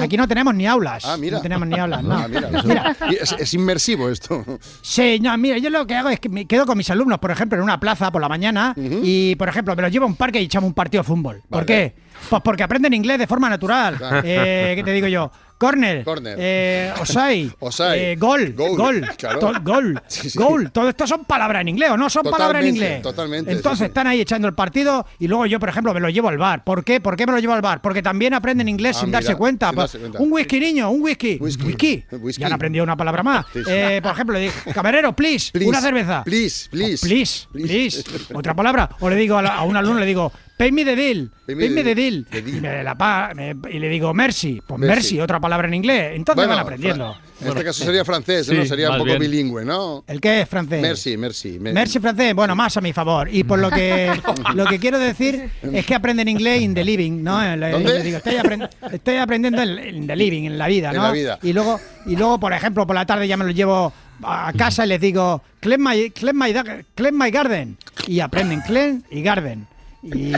Aquí 0.00 0.16
no 0.16 0.26
tenemos 0.28 0.54
ni 0.54 0.66
aulas. 0.66 1.04
Ah, 1.04 1.16
mira. 1.16 1.36
No 1.38 1.42
tenemos 1.42 1.68
ni 1.68 1.78
aulas, 1.78 2.02
no. 2.02 2.14
Ah, 2.14 2.28
mira, 2.28 2.48
eso- 2.48 2.62
Mira, 2.68 2.96
y 3.10 3.14
es, 3.14 3.32
es 3.38 3.54
inmersivo 3.54 4.08
esto. 4.08 4.44
Sí, 4.82 5.18
no, 5.20 5.36
mira, 5.38 5.58
yo 5.58 5.70
lo 5.70 5.86
que 5.86 5.94
hago 5.94 6.08
es 6.08 6.20
que 6.20 6.28
me 6.28 6.46
quedo 6.46 6.66
con 6.66 6.76
mis 6.78 6.90
alumnos, 6.90 7.18
por 7.18 7.30
ejemplo, 7.30 7.56
en 7.58 7.64
una 7.64 7.78
plaza 7.80 8.10
por 8.10 8.20
la 8.20 8.28
mañana 8.28 8.74
y, 9.02 9.34
por 9.36 9.48
ejemplo, 9.48 9.74
me 9.76 9.82
los 9.82 9.92
llevo 9.92 10.04
a 10.04 10.08
un 10.08 10.16
parque 10.16 10.40
y 10.40 10.44
echamos 10.44 10.68
un 10.68 10.74
partido 10.74 11.02
de 11.02 11.06
fútbol. 11.06 11.42
¿Por 11.48 11.66
qué? 11.66 11.94
Pues 12.28 12.42
porque 12.42 12.62
aprenden 12.62 12.92
inglés 12.94 13.18
de 13.18 13.26
forma 13.26 13.48
natural. 13.48 13.96
Claro. 13.96 14.20
Eh, 14.24 14.72
¿Qué 14.76 14.82
te 14.82 14.92
digo 14.92 15.06
yo? 15.08 15.30
Corner, 15.60 16.04
Corner. 16.04 16.36
eh, 16.40 16.90
osai, 16.98 17.52
Osai. 17.60 17.98
eh, 18.00 18.16
gol, 18.16 18.54
Gol, 18.54 18.76
gol, 18.78 19.06
claro. 19.18 19.38
to- 19.40 19.52
gol, 19.62 20.00
Sí, 20.08 20.30
sí. 20.30 20.38
gol. 20.38 20.72
Todo 20.72 20.88
esto 20.88 21.06
son 21.06 21.26
palabras 21.26 21.60
en 21.60 21.68
inglés, 21.68 21.90
¿o 21.90 21.98
no 21.98 22.08
son 22.08 22.22
palabras 22.22 22.62
en 22.62 22.70
inglés? 22.70 23.02
totalmente, 23.02 23.52
Entonces 23.52 23.80
sí, 23.80 23.84
están 23.84 24.06
ahí 24.06 24.22
echando 24.22 24.48
el 24.48 24.54
partido 24.54 25.04
y 25.18 25.28
luego 25.28 25.44
yo, 25.44 25.60
por 25.60 25.68
ejemplo, 25.68 25.92
me 25.92 26.00
lo 26.00 26.08
llevo 26.08 26.30
al 26.30 26.38
bar. 26.38 26.64
¿Por 26.64 26.82
qué? 26.82 26.98
¿Por 27.02 27.14
qué 27.14 27.26
me 27.26 27.32
lo 27.32 27.38
llevo 27.40 27.52
al 27.52 27.60
bar? 27.60 27.82
Porque 27.82 28.00
también 28.02 28.32
aprenden 28.32 28.70
inglés 28.70 28.96
Ah, 28.96 29.00
sin 29.00 29.08
mira, 29.10 29.20
darse 29.20 29.36
cuenta. 29.36 29.66
sin 29.68 29.74
Pues, 29.74 29.92
darse 29.92 29.98
cuenta. 29.98 30.18
Un 30.18 30.32
whisky, 30.32 30.60
niño, 30.60 30.90
un 30.90 31.02
whisky. 31.02 31.36
Whisky. 31.38 31.62
Whisky. 31.66 32.04
Whisky. 32.12 32.40
Ya 32.40 32.46
han 32.46 32.54
aprendido 32.54 32.82
una 32.82 32.96
palabra 32.96 33.22
más. 33.22 33.44
Eh, 33.68 34.00
por 34.02 34.12
ejemplo, 34.12 34.32
le 34.36 34.40
digo, 34.44 34.54
camarero, 34.72 35.14
please, 35.14 35.50
Please, 35.52 35.68
una 35.68 35.82
cerveza. 35.82 36.24
please, 36.24 36.70
please. 36.70 37.04
Oh, 37.04 37.06
please, 37.06 37.46
Please. 37.52 38.02
please. 38.02 38.32
Otra 38.34 38.54
palabra. 38.54 38.88
O 39.00 39.10
le 39.10 39.16
digo 39.16 39.36
a, 39.36 39.42
la- 39.42 39.56
a 39.56 39.62
un 39.64 39.76
alumno, 39.76 40.00
le 40.00 40.06
digo, 40.06 40.32
pay 40.60 40.72
me 40.72 40.84
the 40.84 40.94
deal. 40.94 41.30
Pay 41.46 41.56
Pay 41.56 41.70
me 41.70 41.82
the 41.82 41.94
deal. 41.94 42.26
the 42.30 42.42
deal. 42.42 42.56
Y, 42.58 42.60
me 42.60 42.82
la 42.84 42.94
pa- 42.94 43.32
me- 43.34 43.56
y 43.72 43.78
le 43.78 43.88
digo, 43.88 44.12
mercy. 44.12 44.60
Pues 44.66 44.78
Mercy. 44.78 44.94
mercy, 44.94 45.20
otra 45.20 45.40
palabra 45.40 45.66
en 45.68 45.72
inglés. 45.74 46.12
Entonces 46.14 46.36
Bueno, 46.36 46.50
van 46.54 46.58
aprendiendo. 46.62 47.16
En 47.40 47.48
este 47.48 47.64
caso 47.64 47.82
sería 47.84 48.04
francés, 48.04 48.46
sí, 48.46 48.54
¿no? 48.54 48.66
Sería 48.66 48.90
un 48.90 48.96
poco 48.98 49.06
bien. 49.06 49.18
bilingüe, 49.20 49.64
¿no? 49.64 50.04
¿El 50.06 50.20
qué 50.20 50.42
es 50.42 50.48
francés? 50.50 50.82
Merci, 50.82 51.16
merci. 51.16 51.58
me- 51.58 51.72
Mercy 51.72 51.98
francés, 51.98 52.34
bueno, 52.34 52.54
más 52.54 52.76
a 52.76 52.82
mi 52.82 52.92
favor. 52.92 53.28
Y 53.32 53.44
por 53.44 53.58
lo 53.58 53.70
que 53.70 54.10
lo 54.54 54.66
que 54.66 54.78
quiero 54.78 54.98
decir 54.98 55.48
es 55.72 55.86
que 55.86 55.94
aprenden 55.94 56.28
inglés 56.28 56.60
in 56.60 56.74
the 56.74 56.84
living, 56.84 57.22
¿no? 57.22 57.42
Estoy, 57.42 58.34
aprend- 58.34 58.68
estoy 58.92 59.16
aprendiendo 59.16 59.62
en, 59.62 59.96
in 59.96 60.06
the 60.06 60.14
living, 60.16 60.44
en 60.44 60.58
la 60.58 60.68
vida, 60.68 60.90
En 60.90 60.96
¿no? 60.96 61.02
la 61.04 61.12
vida. 61.12 61.38
Y 61.42 61.54
luego, 61.54 61.80
y 62.04 62.16
luego, 62.16 62.38
por 62.38 62.52
ejemplo, 62.52 62.86
por 62.86 62.94
la 62.94 63.06
tarde 63.06 63.26
ya 63.26 63.36
me 63.38 63.44
lo 63.46 63.50
llevo 63.52 63.92
a 64.22 64.52
casa 64.52 64.84
y 64.84 64.88
les 64.88 65.00
digo, 65.00 65.42
clean 65.60 65.80
my, 65.82 66.10
clean 66.10 66.36
my, 66.36 66.52
clean 66.94 67.16
my 67.16 67.30
garden. 67.30 67.78
Y 68.06 68.20
aprenden 68.20 68.60
clean 68.60 69.02
y 69.10 69.22
garden. 69.22 69.66
Y, 70.10 70.32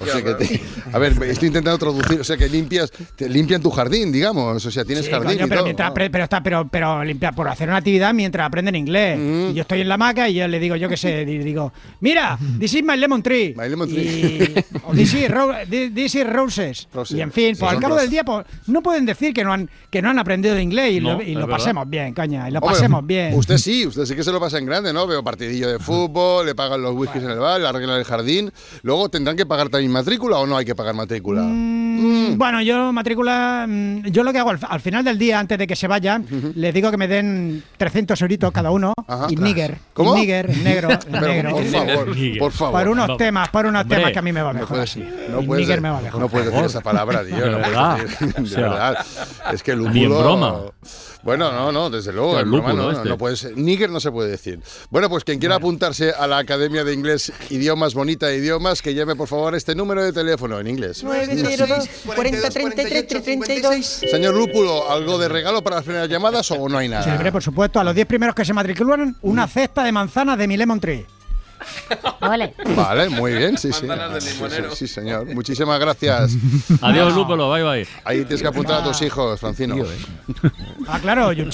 O 0.00 0.06
sea 0.06 0.22
que 0.22 0.34
te- 0.34 0.60
a 0.92 0.98
ver, 0.98 1.12
estoy 1.24 1.48
intentando 1.48 1.76
traducir, 1.78 2.20
o 2.20 2.24
sea 2.24 2.36
que 2.36 2.48
limpias, 2.48 2.90
te 3.16 3.28
limpian 3.28 3.60
tu 3.60 3.70
jardín, 3.70 4.12
digamos, 4.12 4.64
o 4.64 4.70
sea, 4.70 4.84
tienes 4.84 5.06
Sí, 5.06 5.10
jardín 5.10 5.32
coño, 5.32 5.46
y 5.46 5.48
pero, 5.48 5.56
todo. 5.60 5.64
mientras 5.64 5.90
apre- 5.92 6.08
pero 6.10 6.24
está, 6.24 6.40
pero, 6.42 6.68
pero 6.70 7.02
limpia 7.04 7.32
por 7.32 7.48
hacer 7.48 7.68
una 7.68 7.78
actividad 7.78 8.14
mientras 8.14 8.46
aprenden 8.46 8.76
inglés. 8.76 9.18
Mm. 9.18 9.50
Y 9.50 9.54
yo 9.54 9.62
estoy 9.62 9.80
en 9.80 9.88
la 9.88 9.94
hamaca 9.94 10.28
y 10.28 10.34
yo 10.34 10.46
le 10.46 10.60
digo, 10.60 10.76
yo 10.76 10.88
qué 10.88 10.96
sé, 10.96 11.24
di- 11.24 11.38
digo, 11.38 11.72
mira, 12.00 12.38
this 12.60 12.72
is 12.74 12.82
my 12.84 12.96
lemon 12.96 13.22
tree. 13.22 13.54
My 13.56 13.68
lemon 13.68 13.88
Y- 13.90 13.92
tree. 13.92 14.64
o 14.84 14.92
this 14.92 15.14
is, 15.14 15.28
ro- 15.28 15.52
thi- 15.68 15.90
this 15.90 16.14
is 16.14 16.26
roses. 16.28 16.88
Roses. 16.94 17.18
Y 17.18 17.20
en 17.22 17.32
fin, 17.32 17.56
Sí, 17.56 17.60
pues 17.60 17.72
al 17.72 17.80
cabo 17.80 17.94
rosas. 17.94 18.02
del 18.04 18.10
día, 18.10 18.24
pues 18.24 18.46
no 18.68 18.82
pueden 18.82 19.04
decir 19.04 19.34
que 19.34 19.42
no 19.42 19.52
han, 19.52 19.68
que 19.90 20.00
no 20.00 20.10
han 20.10 20.18
aprendido 20.20 20.54
de 20.54 20.62
inglés 20.62 20.92
y 20.92 21.00
No, 21.00 21.14
lo, 21.14 21.22
y 21.22 21.34
pasemos 21.46 21.90
bien, 21.90 22.14
coña, 22.14 22.48
y 22.48 22.52
lo 22.52 22.60
Hombre, 22.60 22.74
pasemos 22.74 23.04
bien. 23.06 23.34
Usted 23.34 23.58
sí, 23.58 23.84
usted 23.86 24.04
sí 24.06 24.14
que 24.14 24.22
se 24.22 24.30
lo 24.30 24.38
pasa 24.38 24.58
en 24.58 24.66
grande, 24.66 24.92
¿no? 24.92 25.06
Veo 25.08 25.24
partidillo 25.24 25.68
de 25.68 25.78
fútbol, 25.80 26.46
le 26.46 26.54
pagan 26.54 26.80
los 26.82 26.94
whiskies 26.94 27.24
en 27.24 27.30
el 27.30 27.38
bar, 27.38 27.60
le 27.60 27.66
arreglan 27.66 27.98
el 27.98 28.04
jardín. 28.04 28.52
Luego 28.82 29.08
tendrán 29.08 29.36
que 29.36 29.46
pagar 29.46 29.68
también 29.68 29.92
matrícula 29.92 30.38
o 30.38 30.46
no 30.46 30.56
hay 30.56 30.64
que 30.64 30.74
pagar 30.74 30.94
matrícula. 30.94 31.42
Mm, 31.42 31.79
Bueno, 32.36 32.62
yo 32.62 32.92
matrícula, 32.92 33.66
mm, 33.68 34.06
yo 34.06 34.22
lo 34.24 34.32
que 34.32 34.38
hago 34.38 34.50
al, 34.50 34.58
al 34.68 34.80
final 34.80 35.04
del 35.04 35.18
día, 35.18 35.38
antes 35.38 35.58
de 35.58 35.66
que 35.66 35.76
se 35.76 35.86
vayan, 35.86 36.26
les 36.54 36.72
digo 36.72 36.90
que 36.90 36.96
me 36.96 37.06
den 37.08 37.62
300 37.76 38.20
euritos 38.22 38.50
cada 38.52 38.70
uno 38.70 38.94
y 39.28 39.36
níger. 39.36 39.76
¿Cómo? 39.92 40.16
Y 40.16 40.20
níger, 40.20 40.56
negro, 40.62 40.88
Pero, 41.10 41.26
negro. 41.26 41.50
por 41.52 41.64
favor, 41.66 42.16
por 42.38 42.52
favor. 42.52 42.80
Por 42.80 42.88
unos 42.88 43.08
No. 43.08 43.16
temas, 43.16 43.48
por 43.50 43.66
unos 43.66 43.82
Hombre, 43.82 43.98
temas 43.98 44.12
que 44.12 44.18
a 44.18 44.22
mí 44.22 44.32
me 44.32 44.42
va 44.42 44.52
no 44.52 44.60
mejor. 44.60 44.78
No 44.78 45.42
Y 45.42 45.46
puedes, 45.46 45.66
níger 45.66 45.80
me 45.80 45.90
va 45.90 46.00
mejor. 46.00 46.20
no 46.20 46.28
puedes 46.28 46.50
decir 46.50 46.64
esa 46.64 46.80
palabra, 46.80 47.24
tío. 47.26 47.36
De 47.36 47.50
no 47.50 47.58
decir- 47.98 48.34
O 48.38 48.40
de 48.42 48.48
sea, 48.48 48.60
verdad. 48.60 49.06
Es 49.52 49.62
que 49.62 49.72
el 49.72 49.82
ni 49.92 50.04
en 50.04 50.10
lúpulo- 50.10 50.20
broma. 50.22 50.56
Bueno, 51.22 51.52
no, 51.52 51.70
no, 51.70 51.90
desde 51.90 52.14
luego. 52.14 52.38
El 52.38 52.46
broma 52.46 52.68
lúpulo 52.70 52.82
no, 52.84 52.92
este. 52.96 53.08
no 53.10 53.18
puede 53.18 53.36
ser. 53.36 53.54
Níger 53.54 53.90
no 53.90 54.00
se 54.00 54.10
puede 54.10 54.30
decir. 54.30 54.58
Bueno, 54.88 55.10
pues 55.10 55.22
quien 55.22 55.38
quiera 55.38 55.56
apuntarse 55.56 56.12
a 56.18 56.26
la 56.26 56.38
Academia 56.38 56.82
de 56.82 56.94
Inglés 56.94 57.30
Idiomas 57.50 57.92
Bonita 57.92 58.26
de 58.28 58.38
Idiomas, 58.38 58.80
que 58.80 58.94
llame 58.94 59.14
por 59.16 59.28
favor 59.28 59.54
este 59.54 59.74
número 59.74 60.02
de 60.02 60.14
teléfono 60.14 60.58
en 60.58 60.66
inglés. 60.66 61.04
902 61.04 61.89
40 62.06 62.50
33 62.50 63.06
332. 63.08 63.86
Señor 64.10 64.34
Lúpulo, 64.34 64.90
¿algo 64.90 65.18
de 65.18 65.28
regalo 65.28 65.62
para 65.62 65.76
las 65.76 65.84
primeras 65.84 66.08
llamadas 66.08 66.50
o 66.50 66.68
no 66.68 66.78
hay 66.78 66.88
nada? 66.88 67.04
Sí, 67.04 67.10
hombre, 67.10 67.30
por 67.32 67.42
supuesto, 67.42 67.78
a 67.80 67.84
los 67.84 67.94
10 67.94 68.06
primeros 68.06 68.34
que 68.34 68.44
se 68.44 68.52
matriculan, 68.52 69.16
una 69.22 69.46
cesta 69.46 69.84
de 69.84 69.92
manzanas 69.92 70.38
de 70.38 70.46
mi 70.48 70.56
lemon 70.56 70.80
tree. 70.80 71.06
Vale. 72.20 72.54
Vale, 72.74 73.10
muy 73.10 73.34
bien, 73.34 73.58
sí, 73.58 73.70
sí. 73.70 73.86
De 73.86 74.20
Sí, 74.20 74.28
sí, 74.28 74.34
limonero. 74.34 74.74
Sí, 74.74 74.88
señor. 74.88 75.26
Muchísimas 75.26 75.78
gracias. 75.78 76.32
Adiós, 76.80 77.12
Lúpulo, 77.14 77.50
bye 77.52 77.62
bye. 77.62 77.86
Ahí 78.04 78.18
tienes 78.24 78.40
que 78.40 78.48
apuntar 78.48 78.80
a 78.80 78.84
tus 78.84 79.02
hijos, 79.02 79.38
Francino. 79.38 79.76
Ah, 80.88 80.98
claro, 81.00 81.26
John 81.36 81.50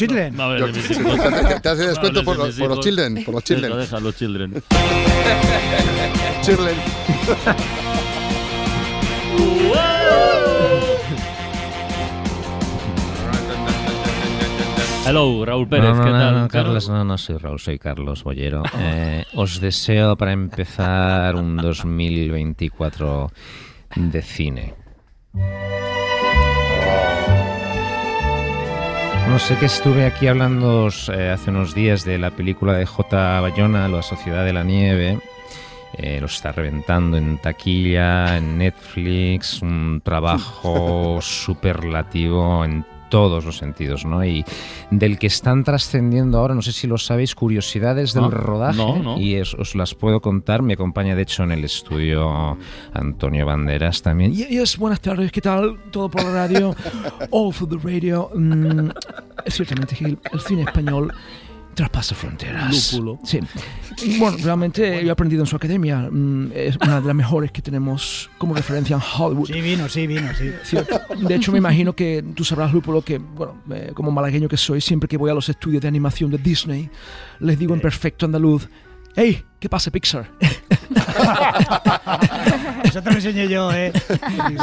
ver, 0.48 0.64
de 0.64 0.72
mis 0.72 1.60
te- 1.60 1.68
hace 1.68 1.88
descuento 1.88 2.22
por 2.24 2.36
los- 2.36 2.54
por 2.54 2.68
los 2.68 2.80
children, 2.80 3.24
por 3.24 3.34
los 3.34 3.42
children. 3.42 3.72
Deja, 3.72 3.80
deja, 3.82 4.00
los 4.00 4.14
children. 4.16 4.62
Chirlen. 6.42 6.76
Hello, 15.08 15.44
Raúl 15.44 15.68
Pérez, 15.68 15.90
no, 15.90 15.94
no, 15.94 16.04
¿qué 16.04 16.10
no, 16.10 16.18
tal? 16.18 16.34
no, 16.34 16.48
Carlos, 16.48 16.88
no, 16.88 17.04
no 17.04 17.16
soy 17.16 17.38
Raúl, 17.38 17.60
soy 17.60 17.78
Carlos 17.78 18.24
Bollero. 18.24 18.64
Eh, 18.76 19.24
os 19.34 19.60
deseo 19.60 20.16
para 20.16 20.32
empezar 20.32 21.36
un 21.36 21.56
2024 21.56 23.30
de 23.94 24.22
cine. 24.22 24.74
No 29.28 29.38
sé 29.38 29.56
que 29.58 29.66
estuve 29.66 30.06
aquí 30.06 30.26
hablando 30.26 30.88
eh, 31.12 31.30
hace 31.30 31.50
unos 31.50 31.72
días 31.72 32.04
de 32.04 32.18
la 32.18 32.32
película 32.32 32.72
de 32.72 32.86
J. 32.86 33.40
Bayona, 33.40 33.86
La 33.86 34.02
Sociedad 34.02 34.44
de 34.44 34.52
la 34.52 34.64
Nieve. 34.64 35.20
Eh, 35.98 36.18
lo 36.20 36.26
está 36.26 36.52
reventando 36.52 37.16
en 37.16 37.38
taquilla, 37.38 38.36
en 38.36 38.58
Netflix, 38.58 39.62
un 39.62 40.00
trabajo 40.04 41.18
superlativo 41.22 42.64
en 42.64 42.84
todos 43.08 43.44
los 43.44 43.56
sentidos, 43.58 44.04
¿no? 44.04 44.24
Y 44.24 44.44
del 44.90 45.16
que 45.18 45.28
están 45.28 45.62
trascendiendo 45.62 46.38
ahora, 46.38 46.56
no 46.56 46.60
sé 46.62 46.72
si 46.72 46.88
lo 46.88 46.98
sabéis, 46.98 47.36
curiosidades 47.36 48.12
del 48.12 48.24
Ah, 48.24 48.30
rodaje. 48.30 48.76
no, 48.76 48.98
no. 48.98 49.16
Y 49.18 49.36
es- 49.36 49.54
os 49.54 49.76
las 49.76 49.94
puedo 49.94 50.20
contar. 50.20 50.60
Me 50.62 50.72
acompaña, 50.74 51.14
de 51.14 51.22
hecho, 51.22 51.44
en 51.44 51.52
el 51.52 51.64
estudio 51.64 52.58
Antonio 52.92 53.46
Banderas 53.46 54.02
también. 54.02 54.32
Y- 54.32 54.46
Yes, 54.46 54.76
buenas 54.76 55.00
tardes, 55.00 55.30
¿qué 55.30 55.40
tal? 55.40 55.78
Todo 55.92 56.10
por 56.10 56.24
la 56.24 56.32
radio, 56.32 56.74
all 57.30 57.52
for 57.54 57.68
the 57.68 57.76
radio. 57.76 58.28
Mm, 58.34 58.90
ciertamente 59.46 59.96
el, 60.00 60.18
el 60.32 60.40
cine 60.40 60.62
español 60.62 61.12
traspasa 61.76 62.14
fronteras. 62.14 62.92
Lúpulo. 62.92 63.20
Sí. 63.22 63.38
Bueno, 64.18 64.36
realmente 64.42 65.02
yo 65.02 65.08
he 65.08 65.10
aprendido 65.10 65.42
en 65.42 65.46
su 65.46 65.54
academia. 65.54 66.08
mm, 66.10 66.50
es 66.54 66.76
una 66.76 67.00
de 67.00 67.06
las 67.06 67.14
mejores 67.14 67.52
que 67.52 67.62
tenemos 67.62 68.30
como 68.38 68.54
referencia 68.54 68.96
en 68.96 69.02
Hollywood. 69.02 69.46
Sí, 69.46 69.60
vino, 69.60 69.88
sí, 69.88 70.06
vino, 70.06 70.28
sí. 70.36 70.50
Cierto. 70.64 71.00
De 71.16 71.34
hecho, 71.34 71.52
me 71.52 71.58
imagino 71.58 71.94
que 71.94 72.24
tú 72.34 72.44
sabrás, 72.44 72.72
Lúpulo, 72.72 73.02
que, 73.02 73.18
bueno, 73.18 73.62
eh, 73.70 73.92
como 73.94 74.10
malagueño 74.10 74.48
que 74.48 74.56
soy, 74.56 74.80
siempre 74.80 75.06
que 75.08 75.18
voy 75.18 75.30
a 75.30 75.34
los 75.34 75.48
estudios 75.48 75.82
de 75.82 75.88
animación 75.88 76.30
de 76.30 76.38
Disney, 76.38 76.90
les 77.40 77.58
digo 77.58 77.74
en 77.74 77.80
perfecto 77.80 78.26
andaluz, 78.26 78.68
¡Hey! 79.16 79.42
¿Qué 79.58 79.70
pasa, 79.70 79.90
Pixar? 79.90 80.28
Eso 82.84 83.02
te 83.02 83.10
lo 83.10 83.16
enseñé 83.16 83.48
yo, 83.48 83.72
¿eh? 83.72 83.90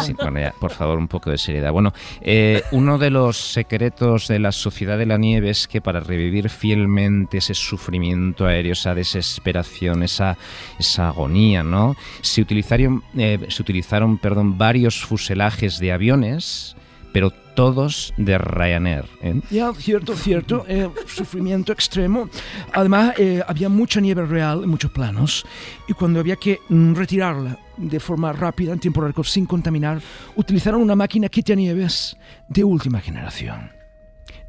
Sí, 0.05 0.13
bueno, 0.13 0.39
ya, 0.39 0.53
por 0.59 0.69
favor, 0.69 0.99
un 0.99 1.07
poco 1.07 1.31
de 1.31 1.39
seriedad. 1.39 1.71
Bueno, 1.71 1.91
eh, 2.21 2.61
uno 2.71 2.99
de 2.99 3.09
los 3.09 3.35
secretos 3.35 4.27
de 4.27 4.37
la 4.37 4.51
Sociedad 4.51 4.99
de 4.99 5.07
la 5.07 5.17
Nieve 5.17 5.49
es 5.49 5.67
que 5.67 5.81
para 5.81 6.01
revivir 6.01 6.51
fielmente 6.51 7.39
ese 7.39 7.55
sufrimiento 7.55 8.45
aéreo, 8.45 8.73
esa 8.73 8.93
desesperación, 8.93 10.03
esa, 10.03 10.37
esa 10.77 11.07
agonía, 11.07 11.63
¿no? 11.63 11.95
Se 12.21 12.41
utilizaron, 12.41 13.03
eh, 13.17 13.39
se 13.49 13.61
utilizaron 13.63 14.19
perdón, 14.19 14.59
varios 14.59 15.03
fuselajes 15.03 15.79
de 15.79 15.91
aviones, 15.91 16.75
pero 17.11 17.33
todos 17.55 18.13
de 18.17 18.37
Ryanair. 18.37 19.05
¿eh? 19.21 19.39
Ya, 19.49 19.73
cierto, 19.73 20.15
cierto. 20.15 20.65
eh, 20.67 20.89
sufrimiento 21.07 21.71
extremo. 21.71 22.29
Además, 22.73 23.13
eh, 23.17 23.41
había 23.47 23.69
mucha 23.69 23.99
nieve 23.99 24.25
real 24.25 24.63
en 24.63 24.69
muchos 24.69 24.91
planos. 24.91 25.45
Y 25.87 25.93
cuando 25.93 26.19
había 26.19 26.35
que 26.35 26.59
mm, 26.69 26.93
retirarla 26.95 27.59
de 27.77 27.99
forma 27.99 28.31
rápida, 28.33 28.73
en 28.73 28.79
tiempo 28.79 29.01
récord, 29.01 29.25
sin 29.25 29.45
contaminar, 29.45 30.01
utilizaron 30.35 30.81
una 30.81 30.95
máquina 30.95 31.29
quitanieves 31.29 32.15
de 32.47 32.63
última 32.63 32.99
generación. 32.99 33.82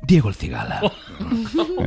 Diego 0.06 0.28
el 0.28 0.34
Cigala. 0.34 0.80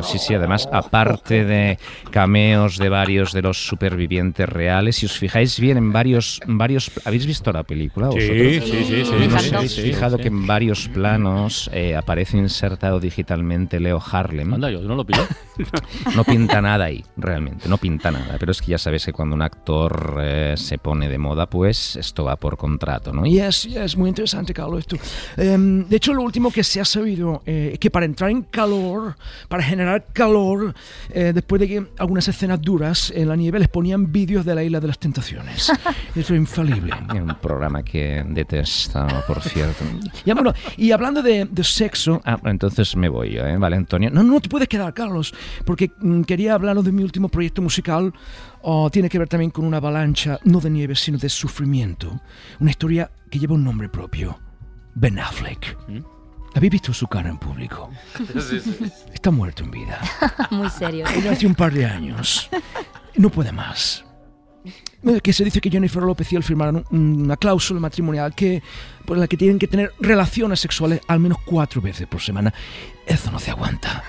Sí, 0.03 0.19
sí, 0.19 0.33
además, 0.33 0.69
aparte 0.71 1.43
de 1.43 1.77
cameos 2.11 2.77
de 2.77 2.87
varios 2.87 3.33
de 3.33 3.41
los 3.41 3.67
supervivientes 3.67 4.47
reales, 4.47 4.97
si 4.97 5.05
os 5.05 5.17
fijáis 5.17 5.59
bien 5.59 5.77
en 5.77 5.91
varios... 5.91 6.39
varios 6.45 6.91
¿Habéis 7.03 7.25
visto 7.25 7.51
la 7.51 7.63
película? 7.63 8.09
Sí, 8.11 8.19
vosotros? 8.19 8.37
sí, 8.37 8.61
sí, 8.61 9.03
sí, 9.05 9.11
¿No 9.11 9.19
sí, 9.29 9.35
os 9.35 9.43
sí, 9.43 9.55
habéis 9.55 9.71
sí, 9.73 9.81
fijado 9.81 10.17
sí. 10.17 10.23
que 10.23 10.27
en 10.29 10.47
varios 10.47 10.87
planos 10.89 11.69
eh, 11.73 11.95
aparece 11.95 12.37
insertado 12.37 12.99
digitalmente 12.99 13.79
Leo 13.79 14.01
Harlem? 14.11 14.53
Anda, 14.53 14.71
yo 14.71 14.81
no 14.81 14.95
lo 14.95 15.05
pillé. 15.05 15.23
No 16.15 16.23
pinta 16.23 16.61
nada 16.61 16.85
ahí, 16.85 17.03
realmente, 17.17 17.67
no 17.67 17.77
pinta 17.77 18.11
nada. 18.11 18.37
Pero 18.39 18.51
es 18.51 18.61
que 18.61 18.71
ya 18.71 18.77
sabéis 18.77 19.05
que 19.05 19.13
cuando 19.13 19.35
un 19.35 19.41
actor 19.41 20.19
eh, 20.21 20.53
se 20.55 20.77
pone 20.77 21.09
de 21.09 21.17
moda, 21.17 21.47
pues 21.47 21.95
esto 21.95 22.23
va 22.23 22.35
por 22.35 22.57
contrato, 22.57 23.11
¿no? 23.11 23.25
Y 23.25 23.39
es, 23.39 23.65
es 23.65 23.97
muy 23.97 24.09
interesante, 24.09 24.53
Carlos, 24.53 24.79
esto. 24.79 24.97
Em, 25.35 25.87
de 25.87 25.97
hecho, 25.97 26.13
lo 26.13 26.21
último 26.21 26.51
que 26.51 26.63
se 26.63 26.79
ha 26.79 26.85
sabido 26.85 27.41
eh, 27.45 27.77
que 27.79 27.89
para 27.89 28.06
entrar 28.07 28.31
en 28.31 28.41
calor, 28.41 29.15
para 29.47 29.61
generar 29.63 30.05
calor, 30.11 30.73
eh, 31.09 31.31
después 31.33 31.59
de 31.59 31.67
que 31.67 31.87
algunas 31.99 32.27
escenas 32.27 32.59
duras 32.61 33.11
en 33.15 33.27
la 33.29 33.35
nieve 33.35 33.59
les 33.59 33.67
ponían 33.67 34.11
vídeos 34.11 34.43
de 34.45 34.55
la 34.55 34.63
isla 34.63 34.79
de 34.79 34.87
las 34.87 34.97
tentaciones. 34.99 35.71
Eso 36.15 36.33
es 36.33 36.39
infalible. 36.39 36.93
Un 37.13 37.35
programa 37.41 37.83
que 37.83 38.23
detesto, 38.27 39.05
por 39.27 39.41
cierto. 39.41 39.83
Y, 40.25 40.31
bueno, 40.33 40.53
y 40.75 40.91
hablando 40.91 41.21
de, 41.21 41.45
de 41.45 41.63
sexo, 41.63 42.21
Ah, 42.25 42.39
entonces 42.45 42.95
me 42.95 43.09
voy 43.09 43.33
yo, 43.33 43.45
¿eh? 43.45 43.57
Vale, 43.57 43.75
Antonio. 43.75 44.09
no, 44.09 44.23
no 44.23 44.39
te 44.41 44.49
puedes 44.49 44.67
quedar, 44.67 44.93
Carlos, 44.93 45.33
porque 45.65 45.91
mm, 45.99 46.21
quería 46.23 46.53
hablaros 46.55 46.83
de 46.83 46.91
mi 46.91 47.03
último 47.03 47.29
proyecto 47.29 47.61
musical. 47.61 48.13
Oh, 48.61 48.89
tiene 48.89 49.09
que 49.09 49.19
ver 49.19 49.27
también 49.29 49.51
con 49.51 49.65
una 49.65 49.77
avalancha, 49.77 50.39
no 50.43 50.59
de 50.59 50.69
nieve, 50.69 50.95
sino 50.95 51.17
de 51.17 51.29
sufrimiento. 51.29 52.19
Una 52.59 52.71
historia 52.71 53.11
que 53.29 53.39
lleva 53.39 53.53
un 53.55 53.63
nombre 53.63 53.87
propio. 53.89 54.39
Ben 54.95 55.19
Affleck. 55.19 55.77
¿Habéis 56.57 56.71
visto 56.71 56.93
su 56.93 57.07
cara 57.07 57.29
en 57.29 57.37
público? 57.37 57.89
Está 59.13 59.31
muerto 59.31 59.63
en 59.63 59.71
vida. 59.71 59.99
Muy 60.51 60.69
serio. 60.69 61.05
Hace 61.29 61.45
un 61.47 61.55
par 61.55 61.71
de 61.73 61.85
años. 61.85 62.49
No 63.15 63.29
puede 63.29 63.51
más. 63.51 64.03
Que 65.23 65.31
se 65.31 65.43
dice 65.45 65.61
que 65.61 65.69
Jennifer 65.69 66.01
López 66.01 66.33
y 66.33 66.35
él 66.35 66.43
firmaron 66.43 66.83
un- 66.89 67.21
una 67.21 67.37
cláusula 67.37 67.79
matrimonial 67.79 68.33
que, 68.33 68.61
por 69.05 69.17
la 69.17 69.27
que 69.27 69.37
tienen 69.37 69.59
que 69.59 69.67
tener 69.67 69.93
relaciones 69.99 70.59
sexuales 70.59 70.99
al 71.07 71.19
menos 71.19 71.37
cuatro 71.45 71.79
veces 71.81 72.07
por 72.07 72.21
semana. 72.21 72.53
Eso 73.05 73.31
no 73.31 73.39
se 73.39 73.51
aguanta. 73.51 74.03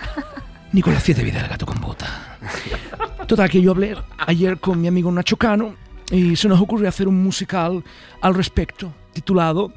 Ni 0.72 0.80
con 0.82 0.94
las 0.94 1.02
siete 1.02 1.22
vidas 1.22 1.42
del 1.42 1.50
gato 1.50 1.66
con 1.66 1.80
bota. 1.80 2.38
Total, 3.26 3.48
que 3.50 3.60
yo 3.60 3.72
hablé 3.72 3.94
ayer 4.26 4.58
con 4.58 4.80
mi 4.80 4.88
amigo 4.88 5.12
Nacho 5.12 5.36
Cano 5.36 5.74
y 6.10 6.34
se 6.36 6.48
nos 6.48 6.60
ocurrió 6.60 6.88
hacer 6.88 7.06
un 7.08 7.22
musical 7.22 7.84
al 8.22 8.34
respecto, 8.34 8.92
titulado 9.12 9.72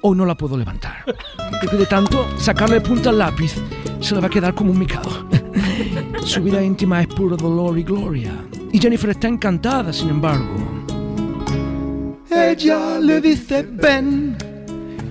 Hoy 0.00 0.16
no 0.16 0.24
la 0.24 0.36
puedo 0.36 0.56
levantar. 0.56 1.04
Porque 1.60 1.76
de 1.76 1.86
tanto 1.86 2.26
sacarle 2.38 2.80
punta 2.80 3.10
al 3.10 3.18
lápiz, 3.18 3.54
se 4.00 4.14
le 4.14 4.20
va 4.20 4.28
a 4.28 4.30
quedar 4.30 4.54
como 4.54 4.70
un 4.70 4.78
micado. 4.78 5.28
Su 6.24 6.42
vida 6.42 6.62
íntima 6.62 7.00
es 7.00 7.08
puro 7.08 7.36
dolor 7.36 7.76
y 7.78 7.82
gloria. 7.82 8.32
Y 8.72 8.78
Jennifer 8.78 9.10
está 9.10 9.28
encantada, 9.28 9.92
sin 9.92 10.10
embargo. 10.10 10.54
ella 12.30 12.98
le 13.00 13.20
dice 13.20 13.62
ven 13.62 14.36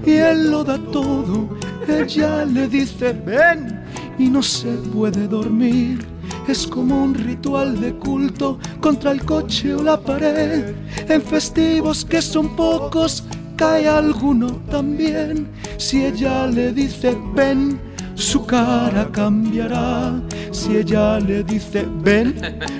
y 0.05 0.11
él 0.11 0.51
lo 0.51 0.63
da 0.63 0.77
todo. 0.77 1.49
Ella 1.87 2.45
le 2.45 2.67
dice 2.67 3.13
ven 3.13 3.83
y 4.17 4.29
no 4.29 4.41
se 4.41 4.71
puede 4.93 5.27
dormir. 5.27 6.05
Es 6.47 6.65
como 6.65 7.03
un 7.03 7.13
ritual 7.13 7.79
de 7.81 7.93
culto 7.95 8.57
contra 8.79 9.11
el 9.11 9.25
coche 9.25 9.73
o 9.73 9.83
la 9.83 9.99
pared. 9.99 10.73
En 11.09 11.21
festivos 11.21 12.05
que 12.05 12.21
son 12.21 12.55
pocos 12.55 13.25
cae 13.57 13.87
alguno 13.87 14.61
también. 14.69 15.49
Si 15.77 16.05
ella 16.05 16.47
le 16.47 16.71
dice 16.71 17.17
ven, 17.33 17.79
su 18.15 18.45
cara 18.45 19.09
cambiará. 19.11 20.21
Si 20.51 20.77
ella 20.77 21.19
le 21.19 21.43
dice 21.43 21.85
ven, 22.03 22.35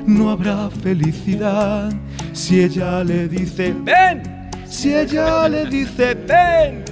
no 0.06 0.32
habrá 0.32 0.70
felicidad. 0.70 1.92
Si 2.34 2.62
ella 2.62 3.04
le 3.04 3.28
dice 3.28 3.74
ven, 3.84 4.50
si 4.66 4.94
ella 4.94 5.50
le 5.50 5.66
dice 5.66 6.16
ven. 6.16 6.86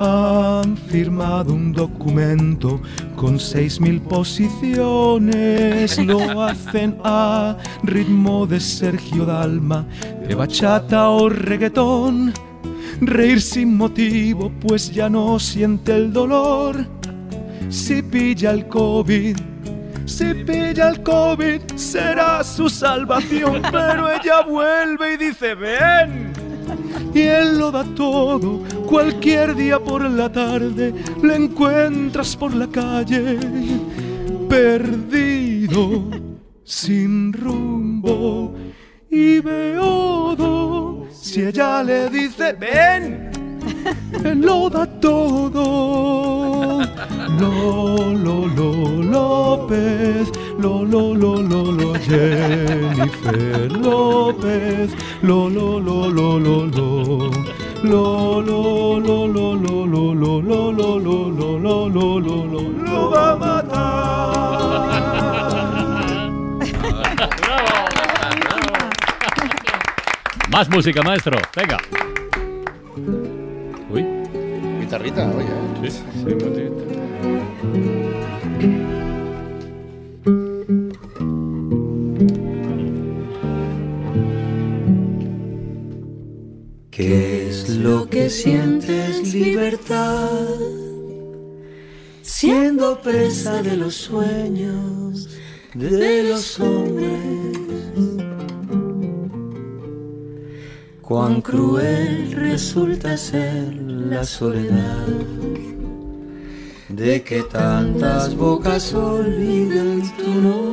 Han 0.00 0.76
firmado 0.76 1.52
un 1.52 1.72
documento 1.72 2.80
con 3.16 3.40
seis 3.40 3.80
mil 3.80 4.00
posiciones. 4.00 5.98
Lo 6.06 6.42
hacen 6.42 6.96
a 7.02 7.56
ritmo 7.82 8.46
de 8.46 8.60
Sergio 8.60 9.24
Dalma, 9.24 9.84
de 10.26 10.34
bachata 10.36 11.08
o 11.10 11.28
reggaetón. 11.28 12.32
Reír 13.00 13.40
sin 13.40 13.76
motivo, 13.76 14.52
pues 14.60 14.92
ya 14.92 15.08
no 15.08 15.38
siente 15.40 15.96
el 15.96 16.12
dolor. 16.12 16.76
Si 17.68 18.02
pilla 18.02 18.52
el 18.52 18.68
COVID, 18.68 19.36
si 20.06 20.32
pilla 20.32 20.90
el 20.90 21.02
COVID, 21.02 21.60
será 21.74 22.44
su 22.44 22.68
salvación. 22.68 23.62
Pero 23.70 24.10
ella 24.10 24.42
vuelve 24.42 25.14
y 25.14 25.16
dice: 25.16 25.54
Ven 25.54 26.32
y 27.14 27.22
él 27.22 27.58
lo 27.58 27.70
da 27.70 27.84
todo. 27.96 28.62
Cualquier 28.88 29.54
día 29.54 29.78
por 29.78 30.02
la 30.10 30.32
tarde 30.32 30.94
le 31.22 31.36
encuentras 31.36 32.34
por 32.34 32.54
la 32.54 32.66
calle, 32.68 33.38
perdido, 34.48 36.08
sin 36.64 37.34
rumbo 37.34 38.54
y 39.10 39.40
beodo. 39.40 41.06
Si 41.12 41.42
ella 41.42 41.82
le 41.82 42.08
dice 42.08 42.54
ven, 42.54 43.30
él 44.24 44.40
lo 44.40 44.70
da 44.70 44.86
todo. 44.86 46.80
Lo, 47.38 48.14
lo, 48.14 48.46
lo, 48.46 49.02
López, 49.02 50.32
lo, 50.58 50.82
lo, 50.82 51.14
lo, 51.14 51.42
lo, 51.42 51.72
lo, 51.72 51.94
Jennifer 51.94 53.70
López, 53.70 54.90
lo, 55.20 55.50
lo, 55.50 55.78
lo, 55.78 56.08
lo, 56.08 56.38
lo, 56.38 56.64
lo. 56.64 57.67
Lo, 57.82 58.42
lo, 58.42 58.98
lo, 58.98 59.26
lo, 59.26 59.56
lo, 59.56 59.86
lo, 59.86 60.14
lo, 60.14 60.42
lo, 60.42 60.42
lo, 60.42 60.70
lo, 60.72 60.98
lo, 60.98 61.58
lo, 61.58 61.88
lo, 61.88 62.20
lo, 62.20 62.44
lo, 62.46 62.60
lo 62.60 63.10
va 63.10 63.32
a 63.32 63.38
Más 70.50 70.68
música, 70.70 71.02
maestro. 71.02 71.38
Venga. 71.54 71.78
Uy. 73.90 74.04
Guitarrita, 74.80 75.30
oye. 75.30 75.46
¿eh? 75.84 75.90
Sí, 75.90 76.02
sí, 76.24 76.87
que 88.10 88.30
sientes 88.30 89.34
libertad? 89.34 90.30
Siendo 92.22 93.00
presa 93.00 93.62
de 93.62 93.76
los 93.76 93.94
sueños 93.94 95.28
de 95.74 96.24
los 96.24 96.58
hombres. 96.60 97.10
Cuán 101.02 101.40
cruel 101.40 102.32
resulta 102.32 103.16
ser 103.16 103.74
la 103.74 104.24
soledad 104.24 105.06
de 106.88 107.22
que 107.22 107.42
tantas 107.44 108.34
bocas 108.36 108.92
olvidan 108.92 110.02
tu 110.16 110.30
nombre. 110.48 110.68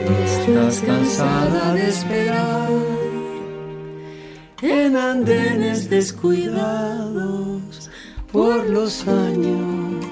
Estás 0.00 0.80
cansada 0.80 1.74
de 1.74 1.88
esperar 1.88 2.97
en 4.62 4.96
andenes 4.96 5.88
descuidados 5.88 7.88
por 8.32 8.68
los 8.68 9.06
años, 9.06 10.04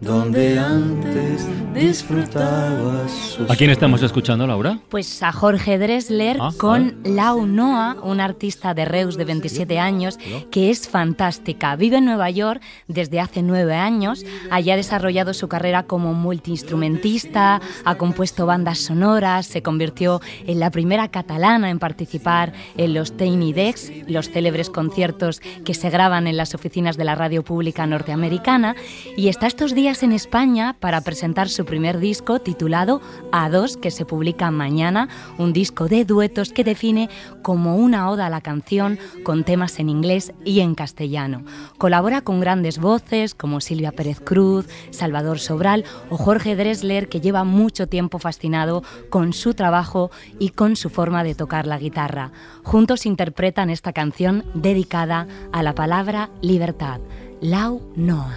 donde 0.00 0.58
antes 0.58 1.46
disfrutabas 1.74 3.38
¿A 3.48 3.56
quién 3.56 3.70
estamos 3.70 4.02
escuchando, 4.02 4.46
Laura? 4.46 4.78
Pues 4.88 5.22
a 5.22 5.32
Jorge 5.32 5.78
Dressler 5.78 6.38
Ah, 6.40 6.50
con 6.56 6.96
Lau 7.04 7.46
Noa, 7.46 7.96
una 8.02 8.24
artista 8.24 8.74
de 8.74 8.84
Reus 8.84 9.16
de 9.16 9.24
27 9.24 9.78
años 9.78 10.18
que 10.50 10.70
es 10.70 10.88
fantástica. 10.88 11.76
Vive 11.76 11.98
en 11.98 12.04
Nueva 12.04 12.30
York 12.30 12.62
desde 12.86 13.20
hace 13.20 13.42
nueve 13.42 13.74
años. 13.74 14.24
Allí 14.50 14.70
ha 14.70 14.76
desarrollado 14.76 15.34
su 15.34 15.48
carrera 15.48 15.84
como 15.84 16.14
multiinstrumentista, 16.14 17.60
ha 17.84 17.94
compuesto 17.96 18.46
bandas 18.46 18.78
sonoras, 18.78 19.46
se 19.46 19.62
convirtió 19.62 20.20
en 20.46 20.60
la 20.60 20.70
primera 20.70 21.08
catalana 21.08 21.70
en 21.70 21.78
participar 21.78 22.52
en 22.76 22.94
los 22.94 23.16
Tiny 23.16 23.52
Decks, 23.52 23.92
los 24.06 24.30
célebres 24.30 24.70
conciertos 24.70 25.40
que 25.64 25.74
se 25.74 25.90
graban 25.90 26.26
en 26.26 26.36
las 26.36 26.54
oficinas 26.54 26.96
de 26.96 27.04
la 27.04 27.14
radio 27.14 27.44
pública 27.44 27.86
norteamericana, 27.86 28.74
y 29.16 29.28
está 29.28 29.46
estos 29.46 29.74
días 29.74 30.02
en 30.02 30.12
España 30.12 30.76
para 30.78 31.00
presentar 31.00 31.48
su 31.58 31.64
primer 31.64 31.98
disco 31.98 32.38
titulado 32.38 33.00
A2, 33.32 33.80
que 33.80 33.90
se 33.90 34.04
publica 34.04 34.52
mañana, 34.52 35.08
un 35.38 35.52
disco 35.52 35.88
de 35.88 36.04
duetos 36.04 36.52
que 36.52 36.62
define 36.62 37.10
como 37.42 37.74
una 37.74 38.08
oda 38.10 38.26
a 38.26 38.30
la 38.30 38.40
canción 38.40 38.96
con 39.24 39.42
temas 39.42 39.80
en 39.80 39.88
inglés 39.88 40.32
y 40.44 40.60
en 40.60 40.76
castellano. 40.76 41.42
Colabora 41.76 42.20
con 42.20 42.38
grandes 42.38 42.78
voces 42.78 43.34
como 43.34 43.60
Silvia 43.60 43.90
Pérez 43.90 44.20
Cruz, 44.20 44.68
Salvador 44.92 45.40
Sobral 45.40 45.84
o 46.10 46.16
Jorge 46.16 46.54
Dressler, 46.54 47.08
que 47.08 47.20
lleva 47.20 47.42
mucho 47.42 47.88
tiempo 47.88 48.20
fascinado 48.20 48.84
con 49.10 49.32
su 49.32 49.54
trabajo 49.54 50.12
y 50.38 50.50
con 50.50 50.76
su 50.76 50.90
forma 50.90 51.24
de 51.24 51.34
tocar 51.34 51.66
la 51.66 51.80
guitarra. 51.80 52.30
Juntos 52.62 53.04
interpretan 53.04 53.68
esta 53.68 53.92
canción 53.92 54.44
dedicada 54.54 55.26
a 55.50 55.64
la 55.64 55.74
palabra 55.74 56.30
libertad, 56.40 57.00
Lau 57.40 57.82
Noa. 57.96 58.36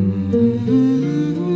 Mm-hmm. 0.00 1.49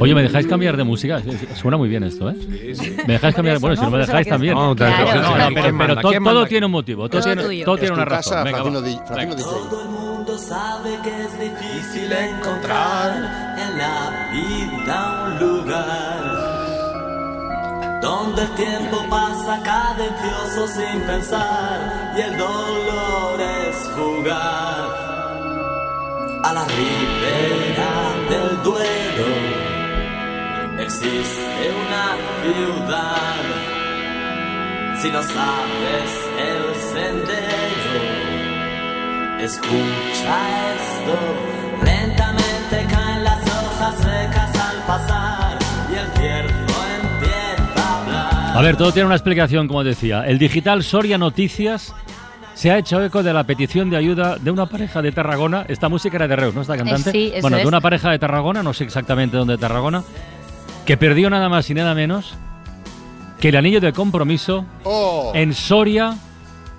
Oye, 0.00 0.14
¿me 0.14 0.22
dejáis 0.22 0.46
cambiar 0.46 0.76
de 0.76 0.84
música? 0.84 1.20
Suena 1.54 1.76
muy 1.76 1.88
bien 1.88 2.02
esto, 2.04 2.30
¿eh? 2.30 2.34
¿Me 3.06 3.12
dejáis 3.14 3.34
cambiar? 3.34 3.58
Bueno, 3.58 3.76
si 3.76 3.82
no 3.82 3.90
me 3.90 3.98
dejáis 3.98 4.26
también. 4.28 4.54
No, 4.54 4.68
No, 4.70 4.76
claro. 4.76 4.96
no, 5.22 5.36
no, 5.36 5.36
pero, 5.36 5.46
¿Quién 5.52 5.54
pero 5.54 5.72
manda? 5.74 6.00
to- 6.02 6.08
¿Quién 6.08 6.24
todo 6.24 6.34
manda? 6.34 6.48
tiene 6.48 6.66
un 6.66 6.72
motivo, 6.72 7.08
todo 7.08 7.20
Todo 7.22 7.34
tiene, 7.34 7.64
todo 7.64 7.76
tiene 7.76 7.94
una 7.94 8.06
casa, 8.06 8.42
razón. 8.44 8.70
Venga. 8.72 8.80
DJ. 8.80 9.36
Todo 9.36 9.82
el 9.82 9.88
mundo 9.90 10.38
sabe 10.38 10.98
que 11.04 11.10
es 11.22 11.38
difícil 11.38 12.10
encontrar 12.12 13.56
en 13.58 13.78
la 13.78 14.30
vida 14.32 15.24
un 15.26 15.38
lugar 15.38 16.20
donde 18.00 18.42
el 18.42 18.48
tiempo 18.52 19.04
pasa 19.10 19.60
cadencioso 19.62 20.66
sin 20.68 21.00
pensar 21.02 22.14
y 22.16 22.20
el 22.22 22.38
dolor 22.38 23.40
es 23.40 23.76
fugaz. 23.94 24.88
A 26.42 26.52
la 26.54 26.64
ribera 26.64 27.90
del 28.30 28.62
Duero 28.62 29.59
existe 30.90 31.70
una 31.86 32.16
ciudad. 32.42 33.44
Si 35.00 35.08
no 35.08 35.22
sabes 35.22 36.10
el 36.36 36.74
sendero, 36.92 38.02
escucha 39.40 40.36
esto. 40.74 41.14
Lentamente 41.84 42.86
caen 42.90 43.22
las 43.24 43.40
hojas 43.46 43.94
secas 43.98 44.58
al 44.58 44.76
pasar 44.86 45.58
y 45.90 45.94
el 45.94 46.06
cierzo 46.18 46.80
empieza 47.02 47.88
a 47.88 48.02
hablar. 48.02 48.56
A 48.56 48.62
ver, 48.62 48.76
todo 48.76 48.92
tiene 48.92 49.06
una 49.06 49.14
explicación, 49.14 49.68
como 49.68 49.84
decía. 49.84 50.26
El 50.26 50.38
digital 50.38 50.82
Soria 50.82 51.18
Noticias 51.18 51.94
se 52.54 52.72
ha 52.72 52.78
hecho 52.78 53.02
eco 53.02 53.22
de 53.22 53.32
la 53.32 53.44
petición 53.44 53.90
de 53.90 53.96
ayuda 53.96 54.36
de 54.36 54.50
una 54.50 54.66
pareja 54.66 55.00
de 55.00 55.12
Tarragona. 55.12 55.64
Esta 55.68 55.88
música 55.88 56.16
era 56.16 56.26
de 56.28 56.36
Reus, 56.36 56.54
¿no? 56.54 56.62
Esta 56.62 56.76
cantante. 56.76 57.10
Eh, 57.10 57.12
sí, 57.12 57.30
eso 57.32 57.42
bueno, 57.42 57.56
de 57.56 57.62
es. 57.62 57.68
una 57.68 57.80
pareja 57.80 58.10
de 58.10 58.18
Tarragona, 58.18 58.62
no 58.62 58.74
sé 58.74 58.84
exactamente 58.84 59.36
dónde 59.36 59.54
de 59.54 59.58
Tarragona, 59.58 60.02
que 60.90 60.96
perdió 60.96 61.30
nada 61.30 61.48
más 61.48 61.70
y 61.70 61.74
nada 61.74 61.94
menos 61.94 62.34
que 63.38 63.50
el 63.50 63.54
anillo 63.56 63.80
de 63.80 63.92
compromiso 63.92 64.64
Oh. 64.82 65.30
en 65.36 65.54
Soria 65.54 66.16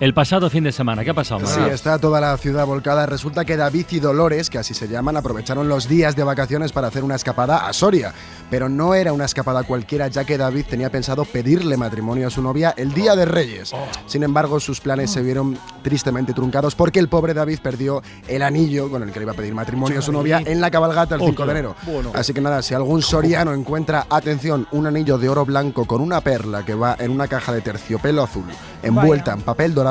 el 0.01 0.15
pasado 0.15 0.49
fin 0.49 0.63
de 0.63 0.71
semana. 0.71 1.03
¿Qué 1.03 1.11
ha 1.11 1.13
pasado? 1.13 1.45
Sí, 1.45 1.59
Manuel? 1.59 1.75
está 1.75 1.99
toda 1.99 2.19
la 2.19 2.35
ciudad 2.37 2.65
volcada. 2.65 3.05
Resulta 3.05 3.45
que 3.45 3.55
David 3.55 3.85
y 3.91 3.99
Dolores, 3.99 4.49
que 4.49 4.57
así 4.57 4.73
se 4.73 4.87
llaman, 4.87 5.15
aprovecharon 5.15 5.69
los 5.69 5.87
días 5.87 6.15
de 6.15 6.23
vacaciones 6.23 6.71
para 6.71 6.87
hacer 6.87 7.03
una 7.03 7.13
escapada 7.13 7.67
a 7.67 7.71
Soria. 7.71 8.11
Pero 8.49 8.67
no 8.67 8.95
era 8.95 9.13
una 9.13 9.25
escapada 9.25 9.61
cualquiera, 9.61 10.07
ya 10.07 10.25
que 10.25 10.39
David 10.39 10.65
tenía 10.67 10.89
pensado 10.89 11.23
pedirle 11.23 11.77
matrimonio 11.77 12.25
a 12.25 12.29
su 12.31 12.41
novia 12.41 12.73
el 12.77 12.95
día 12.95 13.15
de 13.15 13.25
Reyes. 13.25 13.73
Sin 14.07 14.23
embargo, 14.23 14.59
sus 14.59 14.81
planes 14.81 15.11
se 15.11 15.21
vieron 15.21 15.55
tristemente 15.83 16.33
truncados 16.33 16.73
porque 16.73 16.97
el 16.97 17.07
pobre 17.07 17.35
David 17.35 17.59
perdió 17.61 18.01
el 18.27 18.41
anillo 18.41 18.89
con 18.89 19.03
el 19.03 19.11
que 19.11 19.19
le 19.19 19.25
iba 19.25 19.33
a 19.33 19.35
pedir 19.35 19.53
matrimonio 19.53 19.99
a 19.99 20.01
su 20.01 20.11
novia 20.11 20.41
en 20.43 20.61
la 20.61 20.71
cabalgata 20.71 21.13
el 21.13 21.21
5 21.21 21.45
de 21.45 21.51
enero. 21.51 21.75
Así 22.15 22.33
que 22.33 22.41
nada, 22.41 22.63
si 22.63 22.73
algún 22.73 23.03
soriano 23.03 23.53
encuentra, 23.53 24.07
atención, 24.09 24.67
un 24.71 24.87
anillo 24.87 25.19
de 25.19 25.29
oro 25.29 25.45
blanco 25.45 25.85
con 25.85 26.01
una 26.01 26.21
perla 26.21 26.65
que 26.65 26.73
va 26.73 26.95
en 26.97 27.11
una 27.11 27.27
caja 27.27 27.53
de 27.53 27.61
terciopelo 27.61 28.23
azul, 28.23 28.45
envuelta 28.81 29.33
en 29.33 29.41
papel 29.43 29.75
dorado, 29.75 29.90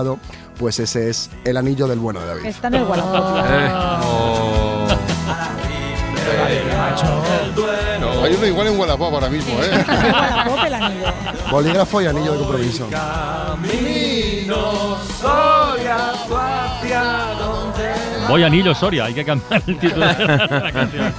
pues 0.58 0.78
ese 0.78 1.08
es 1.10 1.30
el 1.44 1.56
anillo 1.56 1.86
del 1.86 1.98
bueno 1.98 2.20
de 2.20 2.26
David. 2.26 2.46
Está 2.46 2.68
en 2.68 2.74
el 2.74 2.82
Wallapop. 2.84 3.38
Hay 8.22 8.34
uno 8.34 8.46
igual 8.46 8.66
en 8.66 8.78
Wallapop 8.78 9.14
ahora 9.14 9.28
mismo, 9.28 9.54
¿eh? 9.62 9.84
Wallapop 9.88 10.64
el 10.66 10.74
anillo. 10.74 11.06
Bolígrafo 11.50 12.02
y 12.02 12.06
anillo 12.06 12.32
de 12.32 12.38
compromiso. 12.38 12.88
Voy 18.28 18.42
a 18.42 18.46
Anillo 18.46 18.74
Soria, 18.74 19.06
hay 19.06 19.14
que 19.14 19.24
cambiar 19.24 19.62
el 19.66 19.78
título 19.78 20.06
de 20.06 20.60
la 20.60 20.72
canción. 20.72 21.14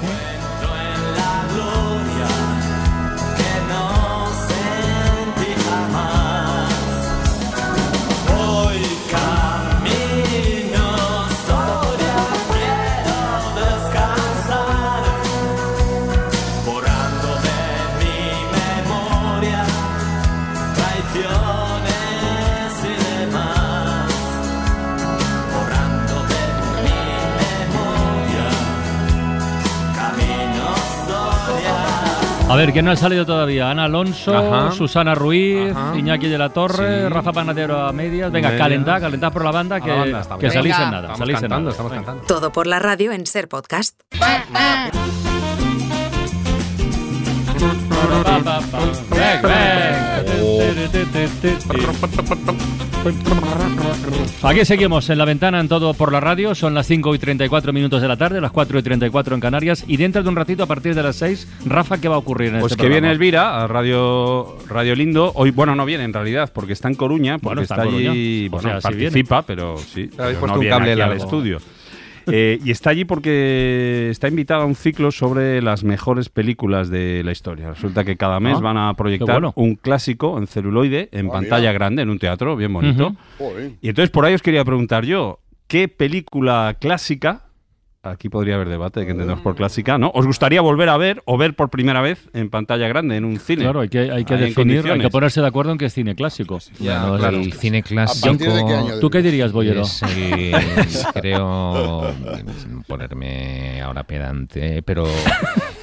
A 32.51 32.55
ver, 32.57 32.73
¿quién 32.73 32.83
no 32.83 32.91
ha 32.91 32.97
salido 32.97 33.25
todavía? 33.25 33.69
Ana 33.71 33.85
Alonso, 33.85 34.35
Ajá. 34.37 34.71
Susana 34.71 35.15
Ruiz, 35.15 35.71
Ajá. 35.73 35.97
Iñaki 35.97 36.27
de 36.27 36.37
la 36.37 36.49
Torre, 36.49 37.03
Sí. 37.03 37.07
Rafa 37.09 37.31
Panadero 37.31 37.79
a 37.79 37.93
medias. 37.93 38.29
Venga, 38.29 38.57
calentad, 38.57 38.99
calentad 38.99 39.31
por 39.31 39.45
la 39.45 39.51
banda, 39.51 39.79
que, 39.79 39.87
la 39.87 39.95
banda, 39.95 40.37
que 40.37 40.49
salís 40.51 40.73
Venga. 40.73 40.83
en 40.85 40.91
nada. 40.91 41.01
Estamos 41.13 41.19
salís 41.19 41.35
en 41.35 41.41
cantando, 41.41 41.59
nada. 41.61 41.71
estamos 41.71 41.91
Venga. 41.93 42.05
cantando. 42.05 42.27
Todo 42.27 42.51
por 42.51 42.67
la 42.67 42.79
radio 42.79 43.13
en 43.13 43.25
Ser 43.25 43.47
Podcast. 43.47 44.01
Aquí 54.43 54.65
seguimos 54.65 55.09
en 55.09 55.17
la 55.17 55.25
ventana 55.25 55.59
en 55.59 55.67
todo 55.67 55.93
por 55.93 56.11
la 56.11 56.19
radio. 56.19 56.53
Son 56.55 56.73
las 56.73 56.87
5 56.87 57.15
y 57.15 57.19
34 57.19 57.73
minutos 57.73 58.01
de 58.01 58.07
la 58.07 58.17
tarde, 58.17 58.41
las 58.41 58.51
4 58.51 58.79
y 58.79 58.83
34 58.83 59.35
en 59.35 59.41
Canarias. 59.41 59.83
Y 59.87 59.97
dentro 59.97 60.21
de 60.23 60.29
un 60.29 60.35
ratito, 60.35 60.63
a 60.63 60.65
partir 60.67 60.93
de 60.93 61.03
las 61.03 61.15
6, 61.17 61.47
Rafa, 61.65 61.99
¿qué 61.99 62.07
va 62.07 62.15
a 62.15 62.19
ocurrir 62.19 62.53
en 62.53 62.59
Pues 62.59 62.73
este 62.73 62.81
que 62.83 62.89
viene 62.89 63.07
programa? 63.09 63.13
Elvira 63.13 63.63
a 63.63 63.67
Radio 63.67 64.57
Radio 64.67 64.95
Lindo. 64.95 65.31
Hoy, 65.35 65.51
bueno, 65.51 65.75
no 65.75 65.85
viene 65.85 66.03
en 66.03 66.13
realidad, 66.13 66.51
porque 66.53 66.73
está 66.73 66.89
en 66.89 66.95
Coruña, 66.95 67.37
porque 67.37 67.45
Bueno, 67.47 67.61
está 67.61 67.75
está, 67.75 67.85
en 67.85 67.91
Coruña. 67.91 68.11
allí, 68.11 68.47
O 68.47 68.51
bueno, 68.51 68.69
sea, 68.69 68.81
sí 68.81 68.83
participa, 68.83 69.41
pero 69.43 69.77
sí, 69.77 70.09
pero 70.15 70.47
no 70.47 70.59
viene 70.59 70.91
aquí 70.91 71.01
al 71.01 71.13
estudio. 71.13 71.57
Eh, 72.27 72.59
y 72.63 72.71
está 72.71 72.89
allí 72.91 73.05
porque 73.05 74.09
está 74.11 74.27
invitada 74.27 74.63
a 74.63 74.65
un 74.65 74.75
ciclo 74.75 75.11
sobre 75.11 75.61
las 75.61 75.83
mejores 75.83 76.29
películas 76.29 76.89
de 76.89 77.23
la 77.23 77.31
historia. 77.31 77.69
Resulta 77.71 78.03
que 78.03 78.17
cada 78.17 78.39
mes 78.39 78.57
Ah, 78.57 78.61
van 78.61 78.77
a 78.77 78.93
proyectar 78.93 79.35
bueno. 79.41 79.53
un 79.55 79.75
clásico 79.75 80.37
en 80.37 80.47
celuloide, 80.47 81.09
en 81.11 81.29
pantalla 81.29 81.61
mira. 81.61 81.73
grande, 81.73 82.01
en 82.03 82.09
un 82.09 82.19
teatro 82.19 82.55
bien 82.55 82.73
bonito. 82.73 83.15
Y 83.81 83.89
entonces 83.89 84.09
por 84.09 84.25
ahí 84.25 84.33
os 84.33 84.41
quería 84.41 84.63
preguntar 84.65 85.05
yo, 85.05 85.39
¿qué 85.67 85.87
película 85.87 86.77
clásica, 86.79 87.45
aquí 88.03 88.29
podría 88.29 88.55
haber 88.55 88.67
debate 88.69 89.01
de 89.01 89.05
que 89.05 89.11
entendemos 89.11 89.41
por 89.43 89.55
clásica, 89.55 89.97
¿no? 89.97 90.11
¿Os 90.15 90.25
gustaría 90.25 90.61
volver 90.61 90.89
a 90.89 90.97
ver 90.97 91.21
o 91.25 91.37
ver 91.37 91.55
por 91.55 91.69
primera 91.69 92.01
vez 92.01 92.29
en 92.33 92.49
pantalla 92.49 92.87
grande, 92.87 93.15
en 93.17 93.25
un 93.25 93.39
cine? 93.39 93.63
Claro, 93.63 93.81
hay 93.81 93.89
que, 93.89 94.11
hay 94.11 94.25
que 94.25 94.37
definir, 94.37 94.89
hay 94.91 94.99
que 94.99 95.09
ponerse 95.09 95.39
de 95.41 95.47
acuerdo 95.47 95.71
en 95.71 95.77
que 95.77 95.85
es 95.85 95.93
cine 95.93 96.15
clásico. 96.15 96.57
Ya, 96.79 97.01
Bueno, 97.03 97.17
claro. 97.19 97.37
el 97.37 97.53
cine 97.53 97.79
¿A 97.79 97.81
clásico. 97.83 98.33
de 98.33 98.65
qué 98.65 98.73
año? 98.75 98.99
¿Tú 98.99 99.09
qué 99.09 99.21
dirías, 99.21 99.51
Bollero? 99.51 99.83
El- 100.15 100.51
creo, 101.13 102.11
ponerme 102.87 103.81
ahora 103.81 104.03
pedante, 104.03 104.81
pero 104.83 105.05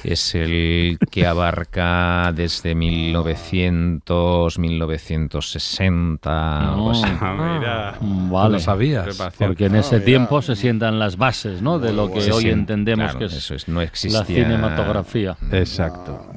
es 0.03 0.35
el 0.35 0.97
que 1.11 1.25
abarca 1.25 2.31
desde 2.33 2.75
1900, 2.75 4.59
1960, 4.59 6.71
algo 6.73 6.91
así. 6.91 7.03
Ah, 7.21 7.57
mira. 7.57 7.95
Vale. 8.01 8.53
lo 8.53 8.59
sabías. 8.59 9.17
Porque 9.37 9.65
en 9.65 9.75
ese 9.75 9.99
tiempo 9.99 10.41
se 10.41 10.55
sientan 10.55 10.99
las 10.99 11.17
bases 11.17 11.61
¿no? 11.61 11.79
de 11.79 11.93
lo 11.93 12.11
que 12.11 12.31
hoy 12.31 12.49
entendemos 12.49 13.11
claro, 13.11 13.19
que 13.19 13.25
es, 13.25 13.33
eso 13.33 13.55
es, 13.55 13.67
no 13.67 13.81
la 13.81 14.25
cinematografía. 14.25 15.35
Exacto. 15.51 16.27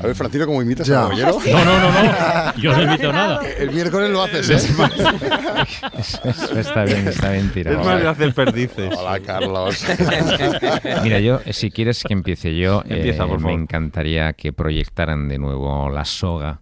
A 0.00 0.06
ver, 0.06 0.14
Francino, 0.14 0.46
¿cómo 0.46 0.62
imitas 0.62 0.86
Ya. 0.86 1.02
a 1.02 1.06
Bollero? 1.06 1.38
No, 1.50 1.64
no, 1.64 1.80
no, 1.80 1.90
no. 1.90 2.54
Yo 2.56 2.76
no 2.76 2.82
invito 2.82 3.12
nada. 3.12 3.40
El 3.58 3.70
miércoles 3.70 4.10
lo 4.10 4.22
haces, 4.22 4.50
¿eh? 4.50 4.74
Eso 5.98 6.58
está 6.58 6.84
bien, 6.84 7.08
está 7.08 7.32
bien 7.32 7.50
tirado. 7.52 7.80
Es 7.80 7.86
más 7.86 8.00
de 8.00 8.08
hacer 8.08 8.34
perdices. 8.34 8.94
Hola, 8.96 9.20
Carlos. 9.20 9.84
Mira, 11.02 11.20
yo, 11.20 11.40
si 11.50 11.70
quieres 11.70 12.02
que 12.04 12.12
empiece 12.12 12.56
yo, 12.56 12.82
Empieza, 13.10 13.24
eh, 13.24 13.28
por 13.28 13.38
me 13.38 13.42
favor. 13.44 13.60
encantaría 13.60 14.32
que 14.32 14.52
proyectaran 14.52 15.28
de 15.28 15.38
nuevo 15.38 15.90
La 15.90 16.04
Soga 16.04 16.60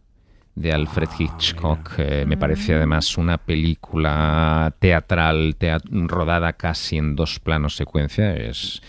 de 0.55 0.73
Alfred 0.73 1.09
Hitchcock. 1.17 1.93
Eh, 1.99 2.25
me 2.27 2.37
parece 2.37 2.75
además 2.75 3.17
una 3.17 3.39
película 3.39 4.75
teatral, 4.81 5.55
tea- 5.57 5.79
rodada 5.91 6.53
casi 6.55 6.97
en 6.99 7.15
dos 7.15 7.39
planos 7.39 7.77
secuencia. 7.77 8.35
Es 8.35 8.83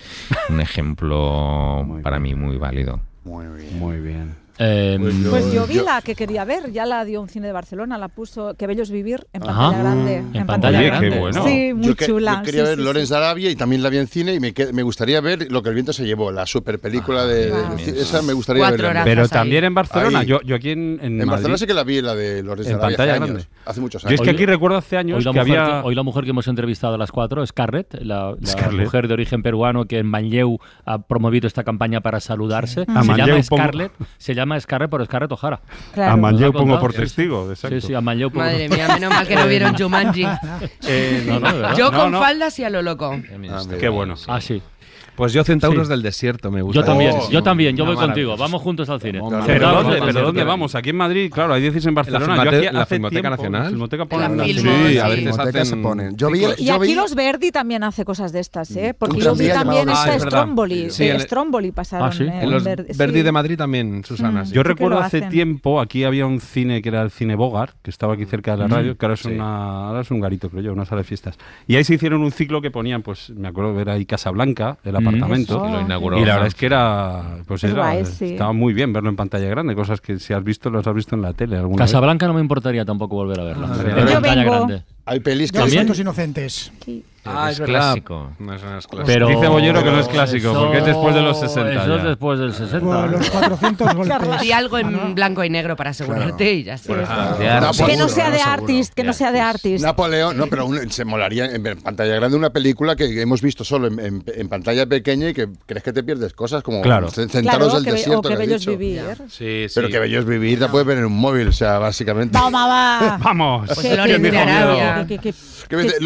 un 0.50 0.60
ejemplo 0.62 1.86
para 2.04 2.20
mí 2.20 2.34
muy 2.36 2.58
válido. 2.58 3.00
Muy 3.24 3.46
bien. 3.48 3.78
Muy 3.80 4.00
bien. 4.00 4.36
Eh, 4.62 4.98
Pues 5.30 5.54
yo 5.54 5.66
vi 5.66 5.76
yo- 5.76 5.84
la 5.86 6.02
que 6.02 6.16
quería 6.16 6.44
ver, 6.44 6.72
ya 6.74 6.86
la 6.86 7.06
dio 7.06 7.22
un 7.22 7.30
cine 7.30 7.48
de 7.48 7.54
Barcelona, 7.54 7.98
la 7.98 8.10
puso 8.10 8.56
Que 8.56 8.68
Bello 8.68 8.84
es 8.84 8.92
Vivir 8.92 9.26
en 9.32 9.44
Ajá. 9.44 9.54
pantalla 9.72 9.80
grande. 9.84 10.16
En 10.38 10.46
pantalla 10.46 10.82
grande. 10.82 11.10
qué 11.12 11.18
bueno. 11.20 11.44
Sí, 11.48 11.74
muy 11.74 11.88
yo, 11.88 11.96
que- 11.96 12.06
chula. 12.08 12.36
yo 12.36 12.44
quería 12.44 12.64
sí, 12.64 12.70
ver 12.72 12.78
sí, 12.78 12.84
Lorenz 12.84 13.12
Arabia 13.14 13.50
y 13.50 13.56
también 13.56 13.82
la 13.82 13.90
vi 13.90 13.98
en 14.00 14.08
cine 14.08 14.34
y 14.34 14.40
me, 14.42 14.54
me 14.74 14.84
gustaría 14.84 15.22
ver 15.22 15.50
lo 15.50 15.64
que 15.64 15.70
el 15.70 15.76
viento 15.76 15.94
se 15.94 16.06
llevó, 16.06 16.32
la 16.34 16.46
super 16.46 16.78
película 16.80 17.26
de, 17.26 17.46
de- 17.48 17.54
Ah. 17.54 17.74
de- 17.76 18.02
esa 18.02 18.22
me 18.22 18.34
gustaría 18.34 18.68
horas. 18.68 19.04
Pero 19.06 19.22
ahí. 19.24 19.28
también 19.30 19.64
en 19.64 19.74
Barcelona, 19.74 20.20
Ahí. 20.20 20.28
yo, 20.28 20.42
yo 20.42 20.56
aquí 20.58 20.72
en, 20.72 21.00
en 21.02 21.22
En 21.22 21.28
Barcelona 21.30 21.58
sí 21.58 21.66
que 21.66 21.74
la 21.74 21.84
vi, 21.86 22.02
la 22.02 22.14
de 22.14 22.44
Lorenz 22.44 22.68
Arabia, 22.68 22.82
pantalla 22.98 23.12
hace 23.14 23.20
grande. 23.22 23.40
años, 23.42 23.50
hace 23.66 23.80
muchos 23.82 24.02
Yo 24.02 24.08
años. 24.10 24.20
es 24.20 24.24
que 24.26 24.30
Hoy- 24.32 24.36
aquí 24.36 24.46
recuerdo 24.46 24.78
hace 24.78 24.98
años 24.98 25.20
Hoy 25.20 25.24
la, 25.24 25.32
que 25.32 25.40
mujer 25.40 25.58
había... 25.60 25.82
que, 25.84 25.88
hoy 25.88 25.96
la 25.96 26.04
mujer 26.04 26.24
que 26.26 26.30
hemos 26.32 26.48
entrevistado 26.50 26.96
a 26.96 26.98
las 26.98 27.12
cuatro 27.14 27.44
es 27.44 27.50
Scarlett, 27.52 27.94
la, 28.02 28.32
la 28.38 28.46
Scarlett. 28.46 28.86
mujer 28.86 29.08
de 29.08 29.14
origen 29.14 29.42
peruano 29.42 29.86
que 29.86 30.00
en 30.00 30.06
Manlleu 30.08 30.60
ha 30.86 31.00
promovido 31.02 31.48
esta 31.48 31.64
campaña 31.64 32.02
para 32.02 32.20
saludarse. 32.20 32.86
Se 32.86 32.92
llama 33.16 33.44
Scarlett, 33.44 33.92
se 34.18 34.36
llama 34.36 34.49
Scarlett 34.60 34.90
por 34.90 35.06
Scarlett 35.06 35.32
Ojara. 35.34 35.60
Claro. 35.94 36.14
A 36.14 36.16
Manlleu 36.16 36.54
pongo 36.54 36.80
por 36.80 36.92
Sí, 36.92 36.98
sí. 36.98 37.04
testigo, 37.04 37.50
exacto. 37.50 37.82
Sí, 37.82 37.88
sí, 37.88 37.94
a 37.94 38.00
Manlleu 38.00 38.30
por- 38.32 38.44
Madre 38.46 38.70
mía, 38.70 38.88
menos 38.94 39.10
mal 39.14 39.28
que 39.28 39.36
no 39.36 39.46
vieron 39.48 39.76
Jumanji. 39.78 40.26
Eh, 40.88 41.24
No, 41.28 41.40
no. 41.40 41.76
Yo 41.76 41.92
con 41.92 42.12
no. 42.14 42.20
faldas 42.20 42.58
y 42.60 42.64
a 42.64 42.70
lo 42.70 42.82
loco. 42.82 43.16
Qué 43.80 43.90
bueno. 43.90 44.16
Ah, 44.28 44.40
sí. 44.40 44.62
Pues 45.20 45.34
yo 45.34 45.44
Centauros 45.44 45.88
Sí. 45.88 45.92
del 45.92 46.02
Desierto 46.02 46.50
me 46.50 46.62
gusta. 46.62 46.80
Yo 46.80 46.86
también, 46.86 47.14
Oh, 47.14 47.30
yo 47.30 47.44
también, 47.44 47.76
yo 47.76 47.86
voy 47.86 47.96
contigo. 47.98 48.38
Vamos 48.38 48.62
juntos 48.62 48.90
al 48.90 49.02
cine. 49.02 49.20
Hombre, 49.20 49.42
¿Pero 49.46 49.68
dónde, 49.70 50.00
vamos, 50.00 50.06
pero 50.14 50.26
dónde 50.26 50.44
vamos. 50.46 50.76
Aquí 50.76 50.92
en 50.92 50.96
Madrid, 50.96 51.30
claro, 51.30 51.54
hay 51.54 51.62
10 51.62 51.86
en 51.86 51.94
Barcelona. 51.94 52.26
Yo 52.26 52.32
Filmoteca- 52.32 52.58
aquí 52.68 52.76
la 52.76 52.86
Filmoteca 52.86 53.22
tiempo, 53.22 53.30
Nacional. 53.38 53.64
la 53.64 53.70
Filmoteca 53.70 54.04
En 54.04 54.10
ponen 54.10 54.32
la 54.32 54.38
la- 54.38 54.44
Filmo, 54.46 54.72
Sí, 54.72 54.92
sí. 54.94 54.98
a 54.98 55.08
veces 55.10 55.40
hacen 55.40 55.66
se 55.66 55.76
ponen. 55.76 56.16
Yo 56.16 56.32
vi, 56.32 56.40
Y 56.58 56.66
yo 56.66 56.76
aquí 56.76 56.88
vi- 56.88 56.96
los 56.96 57.16
Verdi 57.16 57.52
también 57.52 57.84
hace 57.84 58.06
cosas 58.06 58.32
de 58.32 58.40
estas, 58.40 58.72
¿eh? 58.78 58.96
Porque 58.98 59.20
yo 59.20 59.36
vi 59.36 59.50
también 59.50 59.90
esta 59.90 60.14
Ah. 60.14 60.20
Stromboli. 60.20 60.90
Sí, 60.90 61.04
eh, 61.04 61.12
el- 61.12 61.22
Stromboli 61.22 61.72
pasaron. 61.74 62.08
Ah, 62.08 62.12
sí. 62.14 62.24
eh, 62.24 62.40
En 62.42 62.52
los 62.52 62.64
Verdi, 62.64 63.22
de 63.22 63.32
Madrid 63.34 63.58
también, 63.58 64.04
Susana. 64.06 64.44
Mm. 64.44 64.46
sí. 64.48 64.54
Yo 64.54 64.64
recuerdo 64.64 65.00
hace 65.00 65.22
tiempo, 65.24 65.82
aquí 65.82 66.06
había 66.06 66.26
un 66.26 66.40
cine 66.40 66.82
que 66.82 66.88
era 66.90 67.02
el 67.02 67.12
cine 67.12 67.36
Bogart, 67.36 67.76
que 67.82 67.90
estaba 67.90 68.14
aquí 68.14 68.24
cerca 68.26 68.52
de 68.52 68.58
la 68.60 68.68
Mm. 68.68 68.72
radio, 68.72 68.98
que 68.98 69.06
ahora 69.06 69.16
es, 70.02 70.12
un 70.12 70.20
garito, 70.22 70.50
creo 70.50 70.64
yo, 70.64 70.72
una 70.74 70.86
sala 70.86 71.02
de 71.02 71.06
fiestas. 71.08 71.38
Y 71.68 71.76
ahí 71.76 71.84
se 71.84 71.96
hicieron 71.96 72.22
un 72.22 72.32
ciclo 72.32 72.62
que 72.62 72.72
ponían, 72.72 73.02
pues 73.02 73.32
me 73.32 73.48
acuerdo 73.50 73.74
ver 73.74 73.90
ahí 73.90 74.06
Casablanca, 74.06 74.78
El 74.84 74.94
Mm. 74.94 74.96
Apartamento. 75.10 75.68
Lo 75.70 75.82
inauguró, 75.82 76.18
Y 76.20 76.26
la 76.26 76.34
verdad 76.34 76.48
es 76.48 76.56
que 76.56 76.66
era, 76.66 77.38
pues 77.46 77.64
Es 77.64 77.72
era, 77.72 77.84
guay, 77.84 78.06
sí. 78.06 78.32
estaba 78.32 78.54
muy 78.54 78.74
bien 78.74 78.94
verlo 78.94 79.10
en 79.10 79.16
pantalla 79.16 79.48
grande, 79.50 79.76
cosas 79.76 80.02
que 80.02 80.20
si 80.20 80.34
has 80.34 80.44
visto, 80.44 80.70
los 80.70 80.86
has 80.86 80.94
visto 80.94 81.16
en 81.16 81.22
la 81.22 81.34
tele 81.34 81.58
alguna 81.58 81.84
vez. 81.84 81.92
Casablanca 81.92 82.28
no 82.28 82.34
me 82.34 82.42
importaría 82.42 82.86
tampoco 82.86 83.16
volver 83.16 83.40
a 83.40 83.44
verla. 83.44 83.70
Ah, 83.72 84.02
en 84.02 84.08
pantalla 84.08 84.44
grande. 84.44 84.84
Hay 85.06 85.20
pelis 85.20 85.52
que... 85.52 85.70
Santos 85.70 86.00
Inocentes. 86.00 86.72
Ah, 87.26 87.52
es 87.52 87.60
clásico. 87.60 88.32
No, 88.40 88.54
eso 88.54 88.66
no 88.66 88.78
es 88.80 88.88
clásico. 88.88 89.04
Pero 89.06 89.28
Dice 89.28 89.48
Bollero 89.48 89.84
que 89.84 89.92
no 89.92 90.00
es 90.00 90.08
clásico, 90.08 90.54
porque 90.54 90.78
es 90.80 90.86
después 90.86 91.14
de 91.16 91.22
los 91.22 91.40
60 91.40 91.84
Eso 91.84 91.96
es 91.98 92.04
después 92.04 92.40
del 92.40 92.54
60. 92.54 92.80
Bueno, 92.80 93.08
los 93.08 93.30
400 93.30 93.94
golpes. 93.96 94.42
Di 94.42 94.52
algo 94.52 94.78
en 94.78 95.16
blanco 95.16 95.44
y 95.44 95.50
negro 95.50 95.76
para 95.76 95.90
asegurarte 95.92 96.54
y 96.54 96.64
ya 96.64 96.76
está. 96.76 97.38
Que 97.86 97.98
no 97.98 98.10
sea 98.10 98.30
de 98.32 98.42
artist, 98.42 98.94
que 98.94 99.04
no 99.04 99.14
sea 99.14 99.32
de 99.32 99.42
artist. 99.42 99.84
Napoleón, 99.84 100.38
no, 100.38 100.48
pero 100.48 100.66
un- 100.66 100.90
se 100.92 101.06
molaría 101.06 101.46
en, 101.46 101.66
en 101.66 101.82
pantalla 101.82 102.16
grande 102.16 102.38
una 102.38 102.50
película 102.52 102.96
que 102.96 103.22
hemos 103.22 103.42
visto 103.42 103.64
solo 103.64 103.88
en, 103.88 104.00
en- 104.00 104.24
en 104.28 104.50
pantalla 104.50 104.86
pequeña 104.86 105.30
y 105.30 105.34
que 105.34 105.50
crees 105.66 105.84
que 105.84 105.94
te 105.94 106.04
pierdes 106.04 106.34
cosas 106.34 106.64
como 106.64 106.82
Claro. 106.82 107.10
C- 107.10 107.28
Claro, 107.28 107.32
Centaros 107.32 107.84
del 107.84 107.94
desierto. 107.96 108.20
o 108.20 108.22
que 108.22 108.30
que 108.30 108.36
bello 108.38 108.56
es 108.56 108.66
vivir. 108.66 109.02
Sí, 109.30 109.66
sí. 109.68 109.72
Pero 109.76 109.90
que 109.90 110.00
bello 110.00 110.20
es 110.20 110.26
vivir, 110.26 110.60
te 110.60 110.68
puedes 110.68 110.88
ver 110.88 110.98
en 111.00 111.06
un 111.06 111.14
móvil, 111.18 111.50
o 111.50 111.52
sea, 111.52 111.80
básicamente. 111.80 112.38
Toma, 112.38 112.68
va. 112.68 113.18
¡Vamos! 113.22 113.68
Pues 113.68 113.80
Qué- 113.80 113.90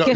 qué- 0.06 0.16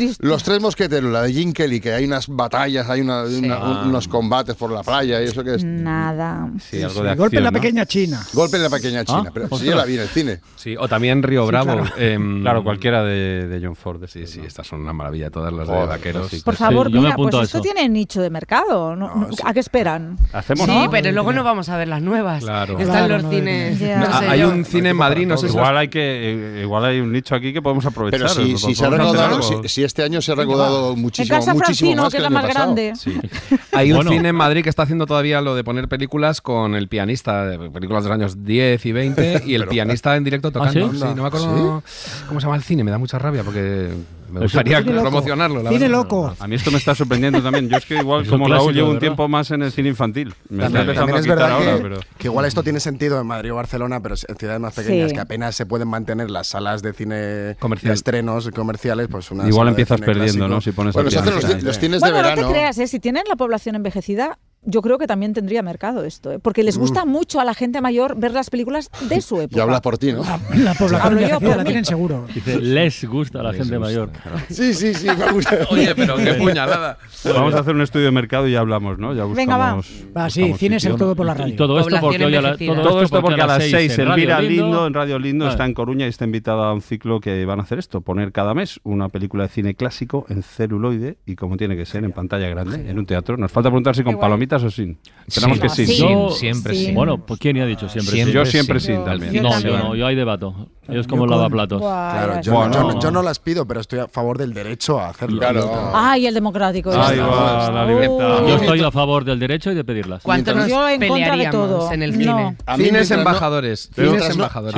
los- 0.00 0.16
triste. 0.16 0.44
Tres 0.44 0.60
mosqueteros, 0.62 1.10
la 1.12 1.22
de 1.22 1.32
Jim 1.32 1.52
Kelly, 1.52 1.80
que 1.80 1.92
hay 1.92 2.04
unas 2.04 2.26
batallas, 2.28 2.88
hay 2.88 3.00
una- 3.02 3.24
una- 3.24 3.58
un- 3.58 3.88
unos 3.88 4.08
combates 4.08 4.54
por 4.56 4.70
la 4.70 4.82
playa 4.82 5.20
y 5.22 5.26
eso 5.26 5.44
que 5.44 5.54
es. 5.56 5.64
Nada. 5.64 6.48
Sí, 6.60 6.82
algo 6.82 7.02
de 7.02 7.14
Golpe 7.14 7.36
en 7.36 7.42
la 7.42 7.48
acción, 7.48 7.52
¿no? 7.54 7.60
pequeña 7.60 7.86
China. 7.86 8.20
Golpe 8.32 8.56
en 8.56 8.62
la 8.62 8.70
pequeña 8.70 9.04
China. 9.04 9.30
pero 9.32 9.48
sí, 9.56 9.64
yo 9.66 9.74
la 9.74 9.84
vi 9.84 9.94
en 9.94 10.00
el 10.00 10.08
cine. 10.08 10.40
Sí, 10.56 10.76
o 10.78 10.88
también 10.88 11.22
Río 11.22 11.46
Bravo. 11.46 11.72
claro. 11.82 11.90
em, 11.98 12.40
Claro, 12.42 12.62
cualquiera 12.64 13.02
de, 13.04 13.46
de 13.48 13.66
John 13.66 13.76
Ford. 13.76 14.02
Sí, 14.08 14.26
sí, 14.26 14.40
estas 14.46 14.66
son 14.66 14.80
una 14.80 14.92
maravilla, 14.92 15.30
todas 15.30 15.52
las 15.52 15.68
de 15.68 15.74
vaqueros. 15.86 16.28
sí. 16.30 16.40
Por 16.44 16.54
Sí, 16.54 16.58
favor, 16.64 16.90
mira, 16.90 17.14
pues 17.16 17.34
esto 17.42 17.60
tiene 17.60 17.88
nicho 17.88 18.20
de 18.22 18.30
mercado. 18.30 18.96
¿no? 18.96 19.14
No, 19.14 19.28
¿A 19.44 19.52
qué 19.52 19.60
esperan? 19.60 20.16
Hacemos 20.32 20.66
Sí, 20.66 20.72
¿no? 20.84 20.90
pero 20.90 21.10
luego 21.12 21.32
no 21.32 21.42
vamos 21.44 21.68
a 21.68 21.76
ver 21.76 21.88
las 21.88 22.02
nuevas. 22.02 22.42
Claro. 22.44 22.78
Están 22.78 23.06
Claro, 23.06 23.22
los 23.22 23.30
cines. 23.32 23.80
Ah, 23.82 24.18
sé 24.20 24.28
hay 24.28 24.40
yo. 24.40 24.48
un 24.50 24.64
cine 24.64 24.90
en 24.90 24.96
Madrid, 24.96 25.26
no 25.26 25.36
sé 25.36 25.48
si 25.48 25.54
Igual 25.54 25.76
hay 25.76 25.88
que 25.88 26.60
igual 26.62 26.84
hay 26.84 27.00
un 27.00 27.12
nicho 27.12 27.34
aquí 27.34 27.52
que 27.52 27.60
podemos 27.62 27.84
aprovechar. 27.86 28.20
Pero 28.20 28.28
si, 28.32 28.50
Pues 28.52 28.62
si 28.62 28.74
se 28.74 28.84
ha 28.86 28.90
recaudado, 28.90 29.42
si, 29.42 29.68
si 29.68 29.82
este 29.88 30.04
año 30.04 30.22
se 30.22 30.30
ha 30.32 30.34
recaudado 30.36 30.92
En 30.92 31.00
muchísimo, 31.02 31.36
casa 31.36 31.52
muchísimo 31.54 31.92
Francino, 31.92 32.02
más 32.02 32.12
que 32.12 32.16
que 32.18 32.22
es 32.22 32.26
el 32.26 32.26
año 32.26 32.34
más 32.34 32.46
pasado. 32.46 32.74
grande. 32.74 32.92
Sí. 32.96 33.56
Hay 33.72 33.90
un 33.90 33.96
Bueno. 33.98 34.10
cine 34.12 34.28
en 34.28 34.36
Madrid 34.36 34.62
que 34.62 34.70
está 34.70 34.84
haciendo 34.84 35.06
todavía 35.06 35.40
lo 35.40 35.54
de 35.56 35.64
poner 35.64 35.88
películas 35.88 36.40
con 36.40 36.74
el 36.76 36.86
pianista, 36.88 37.50
películas 37.72 38.04
de 38.04 38.08
los 38.10 38.14
años 38.16 38.44
10 38.44 38.86
y 38.86 38.92
20, 38.92 39.42
y 39.46 39.54
el 39.54 39.66
pianista 39.66 40.14
en 40.16 40.22
directo 40.24 40.52
tocando. 40.52 40.92
¿sí? 40.92 40.98
Sí, 40.98 41.04
no 41.16 41.22
me 41.22 41.26
acuerdo 41.26 41.82
cómo 42.28 42.40
se 42.40 42.46
llama 42.46 42.56
el 42.56 42.62
cine, 42.62 42.84
me 42.84 42.90
da 42.90 42.98
mucha 42.98 43.18
rabia 43.18 43.42
porque 43.42 43.88
me 44.30 44.40
gustaría 44.40 44.78
Cine 44.78 44.92
loco. 44.92 45.02
promocionarlo. 45.10 45.62
la 45.62 45.70
Cine 45.70 45.80
verdad. 45.88 45.96
loco. 45.98 46.36
A 46.38 46.46
mí 46.46 46.54
esto 46.56 46.70
me 46.70 46.78
está 46.78 46.94
sorprendiendo 46.94 47.42
también. 47.42 47.68
Yo 47.68 47.76
es 47.76 47.84
que 47.86 47.96
igual, 47.96 48.22
Es 48.24 48.28
como 48.28 48.44
Raúl, 48.46 48.56
clásico, 48.56 48.72
llevo 48.72 48.90
un 48.90 48.98
tiempo 48.98 49.28
más 49.28 49.50
en 49.50 49.62
el 49.62 49.72
cine 49.72 49.88
infantil. 49.90 50.34
Me 50.48 50.64
está 50.66 50.78
También, 50.78 50.98
a 51.16 51.18
es 51.18 51.22
quitar 51.24 51.38
verdad 51.38 51.50
ahora, 51.52 51.76
que, 51.76 51.82
pero... 51.82 52.00
que 52.18 52.26
igual 52.28 52.44
esto 52.46 52.62
tiene 52.62 52.80
sentido 52.80 53.20
en 53.20 53.26
Madrid 53.26 53.52
o 53.52 53.56
Barcelona, 53.56 54.00
pero 54.00 54.14
en 54.28 54.36
ciudades 54.36 54.60
más 54.60 54.74
pequeñas 54.74 55.08
Sí. 55.10 55.14
que 55.14 55.20
apenas 55.20 55.54
se 55.56 55.66
pueden 55.66 55.88
mantener 55.88 56.30
las 56.30 56.48
salas 56.48 56.82
de 56.82 56.92
cine 56.92 57.56
Comercial. 57.58 57.90
de 57.90 57.94
estrenos 57.94 58.48
comerciales, 58.50 59.08
pues 59.10 59.30
una 59.30 59.46
Igual 59.48 59.68
empiezas 59.68 60.00
perdiendo, 60.00 60.46
clásico. 60.46 60.48
¿no? 60.48 60.60
Si 60.60 60.72
pones 60.72 60.94
Bueno, 60.94 61.08
el 61.08 61.12
se 61.12 61.18
hacen 61.20 61.34
los, 61.34 61.62
los 61.62 61.78
cines 61.78 62.00
de 62.02 62.10
Bueno, 62.10 62.28
no 62.28 62.34
te 62.34 62.44
creas, 62.52 62.78
¿eh? 62.78 62.86
si 62.86 63.00
tienen 63.00 63.24
la 63.28 63.36
población 63.36 63.74
envejecida, 63.76 64.38
yo 64.64 64.82
creo 64.82 64.98
que 64.98 65.06
también 65.06 65.32
tendría 65.34 65.62
mercado 65.62 66.04
esto, 66.04 66.32
¿eh? 66.32 66.38
porque 66.38 66.62
les 66.62 66.76
gusta 66.78 67.04
mucho 67.04 67.40
a 67.40 67.44
la 67.44 67.54
gente 67.54 67.80
mayor 67.80 68.18
ver 68.18 68.32
las 68.32 68.50
películas 68.50 68.90
de 69.08 69.20
su 69.20 69.40
época. 69.40 69.56
Y 69.56 69.60
habla 69.60 69.80
por 69.80 69.98
ti, 69.98 70.12
¿no? 70.12 70.22
La, 70.24 70.38
la 70.56 70.74
población 70.74 71.00
Hablo 71.00 71.20
yo 71.20 71.26
envejecida 71.26 71.38
por 71.38 71.56
la 71.56 71.62
mí. 71.62 71.64
tienen 71.64 71.84
seguro. 71.84 72.26
Dice, 72.34 72.60
les 72.60 73.04
gusta 73.04 73.40
a 73.40 73.42
la 73.44 73.52
gente 73.52 73.78
mayor. 73.78 74.10
Sí, 74.50 74.74
sí, 74.74 74.94
sí, 74.94 75.06
me 75.06 75.32
gusta. 75.32 75.58
Oye, 75.70 75.94
pero 75.94 76.16
qué 76.16 76.34
puñalada. 76.34 76.98
Vamos 77.24 77.54
a 77.54 77.60
hacer 77.60 77.74
un 77.74 77.82
estudio 77.82 78.06
de 78.06 78.10
mercado 78.12 78.46
y 78.48 78.52
ya 78.52 78.60
hablamos, 78.60 78.98
¿no? 78.98 79.14
Ya 79.14 79.24
Venga, 79.24 79.56
va. 79.56 79.74
Va, 80.16 80.28
sí, 80.30 80.40
buscamos 80.40 80.58
cine 80.58 80.76
es 80.76 80.84
el 80.84 80.96
todo 80.96 81.14
por 81.16 81.26
la 81.26 81.34
Y 81.34 81.38
radio. 81.38 81.56
todo 81.56 81.80
esto 81.80 81.96
porque 82.00 82.24
hoy 82.24 82.34
a 82.34 82.40
la, 82.40 82.48
envejecida. 82.50 82.82
Todo 82.82 83.02
esto 83.02 83.20
porque 83.22 83.40
a 83.42 83.46
las 83.46 83.64
6 83.64 83.98
en 83.98 84.06
Radio 84.06 84.14
Elvira 84.14 84.40
Lindo 84.42 84.86
en 84.86 84.94
Ah. 84.94 84.98
Radio 84.98 85.18
Lindo 85.18 85.48
está 85.48 85.64
en 85.64 85.74
Coruña 85.74 86.06
y 86.06 86.08
está 86.08 86.24
invitada 86.24 86.68
a 86.68 86.72
un 86.72 86.80
ciclo 86.82 87.20
que 87.20 87.44
van 87.44 87.60
a 87.60 87.62
hacer 87.62 87.78
esto, 87.78 88.00
poner 88.00 88.32
cada 88.32 88.54
mes 88.54 88.80
una 88.82 89.08
película 89.08 89.44
de 89.44 89.48
cine 89.50 89.74
clásico 89.74 90.26
en 90.28 90.42
celuloide 90.42 91.18
y 91.26 91.36
como 91.36 91.56
tiene 91.56 91.76
que 91.76 91.86
ser 91.86 92.04
en 92.04 92.12
pantalla 92.12 92.48
grande, 92.48 92.90
en 92.90 92.98
un 92.98 93.06
teatro. 93.06 93.36
Nos 93.36 93.50
falta 93.52 93.68
preguntar 93.70 93.94
si 93.96 94.02
con 94.02 94.12
Igual. 94.14 94.26
Palomitas 94.48 94.62
o 94.64 94.70
sin. 94.70 94.98
Esperamos 95.26 95.58
Sí. 95.58 95.62
que 95.62 95.68
sí. 95.68 95.86
Sí. 95.86 95.98
Yo- 96.00 96.30
siempre 96.30 96.74
sí. 96.74 96.86
sí. 96.86 96.92
Bueno, 96.92 97.18
pues 97.18 97.38
¿quién 97.38 97.58
ha 97.58 97.66
dicho 97.66 97.86
siempre? 97.88 98.14
Siempre 98.14 98.32
sí? 98.32 98.38
Yo 98.38 98.46
siempre 98.46 98.80
sí, 98.80 98.92
Yo- 98.92 99.04
también. 99.04 99.32
yo 99.34 99.42
No, 99.42 99.48
yo 99.50 99.54
también. 99.54 99.78
no, 99.80 99.94
yo 99.94 100.06
hay 100.06 100.16
debato. 100.16 100.68
Es 100.88 101.06
como 101.06 101.22
con- 101.26 101.30
lavaplatos. 101.30 101.82
Claro, 101.82 102.32
yo, 102.36 102.38
está. 102.40 102.50
Bueno. 102.54 102.72
yo 102.72 102.82
no- 102.94 102.98
yo 103.00 103.10
no 103.10 103.22
las 103.22 103.38
pido, 103.38 103.66
pero 103.66 103.80
estoy 103.80 103.98
a 103.98 104.08
favor 104.08 104.38
del 104.38 104.54
derecho 104.54 104.98
a 104.98 105.10
hacerlo. 105.10 105.38
Claro. 105.38 105.92
Ay, 105.94 106.26
el 106.26 106.32
democrático. 106.32 106.88
Va 106.88 107.12
la 107.12 107.84
libertad. 107.86 108.46
Yo 108.48 108.56
estoy 108.56 108.80
a 108.82 108.90
favor 108.90 109.22
del 109.26 109.38
derecho 109.38 109.70
y 109.70 109.74
de 109.74 109.84
pedirlas. 109.84 110.22
¿Cuánto 110.22 110.54
nos 110.54 110.66
Yo 110.66 110.88
en 110.88 110.98
contra 110.98 111.14
de 111.16 111.20
pelearíamos 111.26 111.52
todo. 111.52 111.92
en 111.92 112.02
el 112.02 112.12
No. 112.12 112.18
cine? 112.18 112.56
A 112.64 112.76
mí 112.78 112.84
Cines 112.84 113.10
no- 113.10 113.16
embajadores. 113.18 113.90
Cines 113.94 114.10
otras 114.12 114.28
no- 114.28 114.34
embajadores. 114.34 114.76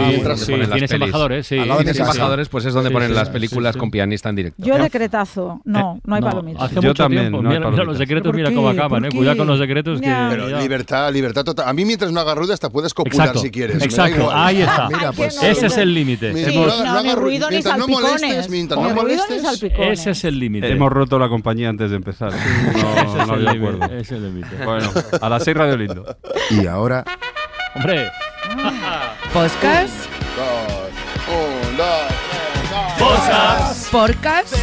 Embajadores, 0.91 1.47
sí. 1.47 1.55
Cines 1.61 1.99
embajadores, 2.01 2.49
pues 2.49 2.65
es 2.65 2.75
donde 2.75 2.89
Sí, 2.89 2.93
ponen 2.95 3.11
sí, 3.11 3.15
las 3.15 3.29
películas 3.29 3.75
sí. 3.75 3.79
con 3.79 3.93
pianista 3.93 4.31
en 4.31 4.35
directo. 4.37 4.65
Yo 4.65 4.77
decretazo. 4.79 5.61
No, 5.65 6.01
no 6.05 6.15
hay 6.17 6.21
No, 6.23 6.27
palomitas. 6.29 6.63
Hace 6.65 6.75
Yo 6.75 6.83
mucho 6.83 6.95
también, 7.05 7.31
no 7.31 7.41
mira, 7.43 7.61
los 7.71 7.97
secretos, 7.99 8.33
¿Pero 8.33 8.37
mira 8.49 8.53
cómo 8.53 8.69
acaban, 8.69 9.03
¿Por 9.03 9.07
eh. 9.13 9.17
Cuidado 9.17 9.37
con 9.37 9.47
los 9.47 9.60
secretos 9.61 10.01
que. 10.01 10.07
Pero 10.31 10.49
ya. 10.49 10.59
libertad, 10.61 11.13
libertad 11.13 11.45
total. 11.45 11.69
A 11.69 11.73
mí 11.73 11.85
mientras 11.85 12.11
no 12.11 12.19
hagas 12.21 12.37
ruido 12.37 12.53
hasta 12.53 12.69
puedes 12.71 12.93
copular 12.93 13.29
Exacto, 13.29 13.41
si 13.41 13.51
quieres. 13.51 13.81
exacto, 13.83 14.31
ahí 14.33 14.63
está. 14.63 14.89
Mira, 14.89 15.13
pues 15.13 15.37
no, 15.37 15.43
Ese 15.43 15.67
es 15.67 15.77
el 15.77 15.95
límite. 15.95 16.35
Sí, 16.51 16.57
no 16.57 16.73
hagas 16.73 17.15
ruido 17.15 17.49
ni 17.49 17.57
mientras 17.57 17.79
no 17.79 17.85
salpicones. 17.87 18.21
molestes, 18.23 18.51
mientras 18.51 18.81
no 18.81 18.95
molestes. 18.95 19.43
salpicones. 19.43 20.01
Ese 20.01 20.11
es 20.11 20.25
el 20.25 20.39
límite. 20.39 20.71
Hemos 20.73 20.91
roto 20.93 21.19
la 21.19 21.29
compañía 21.29 21.69
antes 21.69 21.91
de 21.91 21.97
empezar. 21.97 22.33
¿eh? 22.33 22.37
Ese 22.71 22.83
No, 22.83 23.23
es 23.23 23.29
no 23.29 23.35
el 23.35 23.45
de 23.45 23.53
límite, 23.53 23.75
acuerdo. 23.77 23.95
ese 23.97 24.01
es 24.01 24.11
el 24.13 24.25
límite. 24.35 24.65
Bueno, 24.65 24.91
a 25.21 25.29
las 25.29 25.45
6 25.45 25.57
Radio 25.57 25.77
Lindo. 25.77 26.17
Y 26.51 26.67
ahora 26.67 27.05
Hombre, 27.77 28.11
¿Podcast? 29.33 29.95
Dos, 30.37 30.91
un, 31.29 31.77
dos, 31.77 31.87
tres, 32.99 33.07
dos. 33.71 33.89
Podcast. 33.91 34.55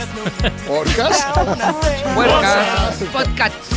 ¿Podcast? 3.13 3.76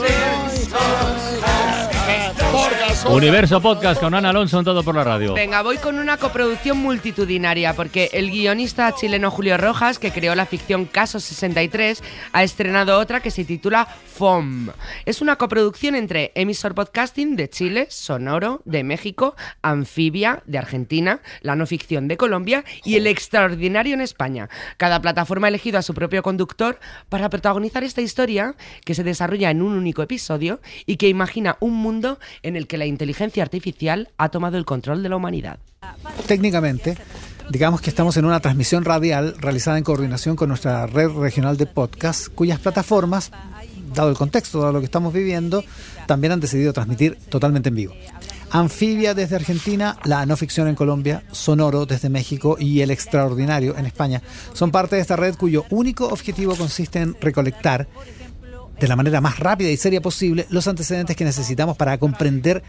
Podcast. 2.91 3.09
Universo 3.09 3.61
Podcast 3.61 4.01
con 4.01 4.13
Ana 4.13 4.31
Alonso 4.31 4.59
en 4.59 4.65
todo 4.65 4.83
por 4.83 4.93
la 4.95 5.05
radio. 5.05 5.33
Venga, 5.33 5.61
voy 5.61 5.77
con 5.77 5.97
una 5.97 6.17
coproducción 6.17 6.77
multitudinaria 6.77 7.73
porque 7.73 8.09
el 8.11 8.29
guionista 8.29 8.93
chileno 8.93 9.31
Julio 9.31 9.55
Rojas, 9.57 9.97
que 9.97 10.11
creó 10.11 10.35
la 10.35 10.45
ficción 10.45 10.85
Caso 10.85 11.21
63, 11.21 12.03
ha 12.33 12.43
estrenado 12.43 12.99
otra 12.99 13.21
que 13.21 13.31
se 13.31 13.45
titula 13.45 13.85
FOM. 13.85 14.71
Es 15.05 15.21
una 15.21 15.37
coproducción 15.37 15.95
entre 15.95 16.33
Emisor 16.35 16.75
Podcasting 16.75 17.37
de 17.37 17.49
Chile, 17.49 17.87
Sonoro 17.89 18.61
de 18.65 18.83
México, 18.83 19.37
Anfibia 19.61 20.43
de 20.45 20.57
Argentina, 20.57 21.21
la 21.41 21.55
no 21.55 21.65
ficción 21.67 22.09
de 22.09 22.17
Colombia 22.17 22.65
y 22.83 22.95
El 22.95 23.07
Extraordinario 23.07 23.93
en 23.93 24.01
España. 24.01 24.49
Cada 24.75 25.01
plataforma 25.01 25.47
ha 25.47 25.49
elegido 25.49 25.79
a 25.79 25.81
su 25.81 25.93
propio 25.93 26.23
conductor 26.23 26.77
para 27.07 27.29
protagonizar 27.29 27.85
esta 27.85 28.01
historia 28.01 28.55
que 28.83 28.95
se 28.95 29.05
desarrolla 29.05 29.49
en 29.49 29.61
un 29.61 29.77
único 29.77 30.01
episodio 30.01 30.59
y 30.85 30.97
que 30.97 31.07
imagina 31.07 31.55
un 31.61 31.75
mundo 31.75 32.19
en 32.43 32.57
el 32.57 32.67
que 32.67 32.80
la 32.81 32.87
inteligencia 32.87 33.43
artificial 33.43 34.09
ha 34.17 34.29
tomado 34.29 34.57
el 34.57 34.65
control 34.65 35.03
de 35.03 35.09
la 35.09 35.15
humanidad. 35.15 35.59
Técnicamente, 36.25 36.97
digamos 37.51 37.79
que 37.79 37.91
estamos 37.91 38.17
en 38.17 38.25
una 38.25 38.39
transmisión 38.39 38.83
radial 38.83 39.35
realizada 39.37 39.77
en 39.77 39.83
coordinación 39.83 40.35
con 40.35 40.49
nuestra 40.49 40.87
red 40.87 41.09
regional 41.09 41.57
de 41.57 41.67
podcast, 41.67 42.29
cuyas 42.29 42.59
plataformas, 42.59 43.31
dado 43.93 44.09
el 44.09 44.17
contexto, 44.17 44.61
dado 44.61 44.73
lo 44.73 44.79
que 44.79 44.85
estamos 44.85 45.13
viviendo, 45.13 45.63
también 46.07 46.33
han 46.33 46.39
decidido 46.39 46.73
transmitir 46.73 47.19
totalmente 47.29 47.69
en 47.69 47.75
vivo. 47.75 47.93
Anfibia 48.49 49.13
desde 49.13 49.35
Argentina, 49.35 49.97
la 50.03 50.25
no 50.25 50.35
ficción 50.35 50.67
en 50.67 50.73
Colombia, 50.73 51.21
Sonoro 51.31 51.85
desde 51.85 52.09
México 52.09 52.57
y 52.59 52.81
El 52.81 52.89
Extraordinario 52.89 53.77
en 53.77 53.85
España 53.85 54.23
son 54.53 54.71
parte 54.71 54.95
de 54.95 55.03
esta 55.03 55.17
red 55.17 55.35
cuyo 55.35 55.65
único 55.69 56.07
objetivo 56.07 56.55
consiste 56.55 56.99
en 56.99 57.15
recolectar 57.21 57.87
de 58.81 58.87
la 58.87 58.95
manera 58.95 59.21
más 59.21 59.39
rápida 59.39 59.69
y 59.69 59.77
seria 59.77 60.01
posible 60.01 60.47
los 60.49 60.67
antecedentes 60.67 61.15
que 61.15 61.23
necesitamos 61.23 61.77
para 61.77 61.99
comprender 61.99 62.63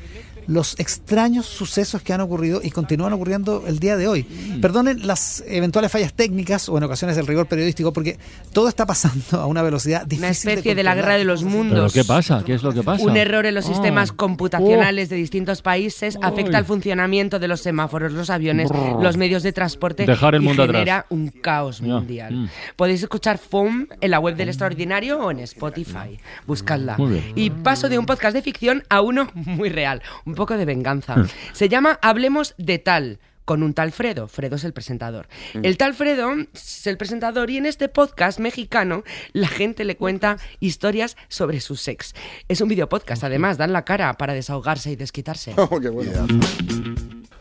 los 0.46 0.78
extraños 0.78 1.46
sucesos 1.46 2.02
que 2.02 2.12
han 2.12 2.20
ocurrido 2.20 2.60
y 2.62 2.70
continúan 2.70 3.12
ocurriendo 3.12 3.64
el 3.66 3.78
día 3.78 3.96
de 3.96 4.08
hoy. 4.08 4.22
Perdonen 4.60 5.06
las 5.06 5.42
eventuales 5.46 5.90
fallas 5.92 6.12
técnicas 6.14 6.68
o 6.68 6.76
en 6.78 6.84
ocasiones 6.84 7.16
el 7.16 7.26
rigor 7.26 7.46
periodístico 7.46 7.92
porque 7.92 8.18
todo 8.52 8.68
está 8.68 8.86
pasando 8.86 9.40
a 9.40 9.46
una 9.46 9.62
velocidad 9.62 10.02
difícil. 10.06 10.24
Una 10.24 10.30
especie 10.30 10.74
de 10.74 10.82
la 10.82 10.94
guerra 10.94 11.16
de 11.16 11.24
los 11.24 11.42
¿Pero 11.42 11.54
mundos. 11.56 11.92
qué 11.92 12.04
pasa? 12.04 12.42
¿Qué 12.44 12.54
es 12.54 12.62
lo 12.62 12.72
que 12.72 12.82
pasa? 12.82 13.04
Un 13.04 13.16
error 13.16 13.46
en 13.46 13.54
los 13.54 13.64
Ah. 13.64 13.68
sistemas 13.68 14.12
computacionales 14.12 15.08
de 15.08 15.16
distintos 15.16 15.62
países 15.62 16.18
afecta 16.22 16.58
al 16.58 16.64
funcionamiento 16.64 17.38
de 17.38 17.48
los 17.48 17.60
semáforos, 17.60 18.12
los 18.12 18.30
aviones, 18.30 18.68
Brrr. 18.70 19.02
los 19.02 19.16
medios 19.16 19.42
de 19.42 19.52
transporte 19.52 20.04
Dejar 20.06 20.34
el 20.34 20.42
y 20.42 20.46
mundo 20.46 20.66
genera 20.66 20.98
atrás. 20.98 21.06
un 21.10 21.28
caos 21.28 21.80
Ya. 21.80 21.86
mundial. 21.86 22.34
Mm. 22.34 22.48
Podéis 22.76 23.02
escuchar 23.02 23.38
FOM 23.38 23.86
en 24.00 24.10
la 24.10 24.18
web 24.18 24.36
del 24.36 24.48
Extraordinario 24.48 25.18
o 25.20 25.30
en 25.30 25.40
Spotify. 25.40 26.18
Buscadla. 26.46 26.96
Muy 26.98 27.12
bien. 27.12 27.32
Y 27.36 27.50
paso 27.50 27.88
de 27.88 27.98
un 27.98 28.06
podcast 28.06 28.34
de 28.34 28.42
ficción 28.42 28.82
a 28.88 29.00
uno 29.00 29.28
muy 29.34 29.68
real, 29.68 30.02
un 30.24 30.31
poco 30.34 30.56
de 30.56 30.64
venganza. 30.64 31.16
Mm. 31.16 31.28
Se 31.52 31.68
llama 31.68 31.98
Hablemos 32.02 32.54
de 32.58 32.78
tal. 32.78 33.18
con 33.44 33.64
un 33.64 33.74
tal 33.74 33.90
Fredo. 33.90 34.28
Fredo 34.28 34.54
es 34.54 34.62
el 34.64 34.72
presentador. 34.72 35.26
Mm. 35.54 35.64
El 35.64 35.76
tal 35.76 35.94
Fredo 35.94 36.30
es 36.54 36.86
el 36.86 36.96
presentador 36.96 37.50
y 37.50 37.56
en 37.56 37.66
este 37.66 37.88
podcast 37.88 38.38
mexicano 38.38 39.02
la 39.32 39.48
gente 39.48 39.84
le 39.84 39.96
cuenta 39.96 40.36
historias 40.60 41.16
sobre 41.28 41.60
su 41.60 41.74
sex. 41.74 42.14
Es 42.48 42.60
un 42.60 42.68
video 42.68 42.88
podcast, 42.88 43.24
además, 43.24 43.58
dan 43.58 43.72
la 43.72 43.84
cara 43.84 44.14
para 44.14 44.32
desahogarse 44.34 44.92
y 44.92 44.96
desquitarse. 44.96 45.54
Oh, 45.56 45.80
qué 45.80 45.88
bueno. 45.88 46.26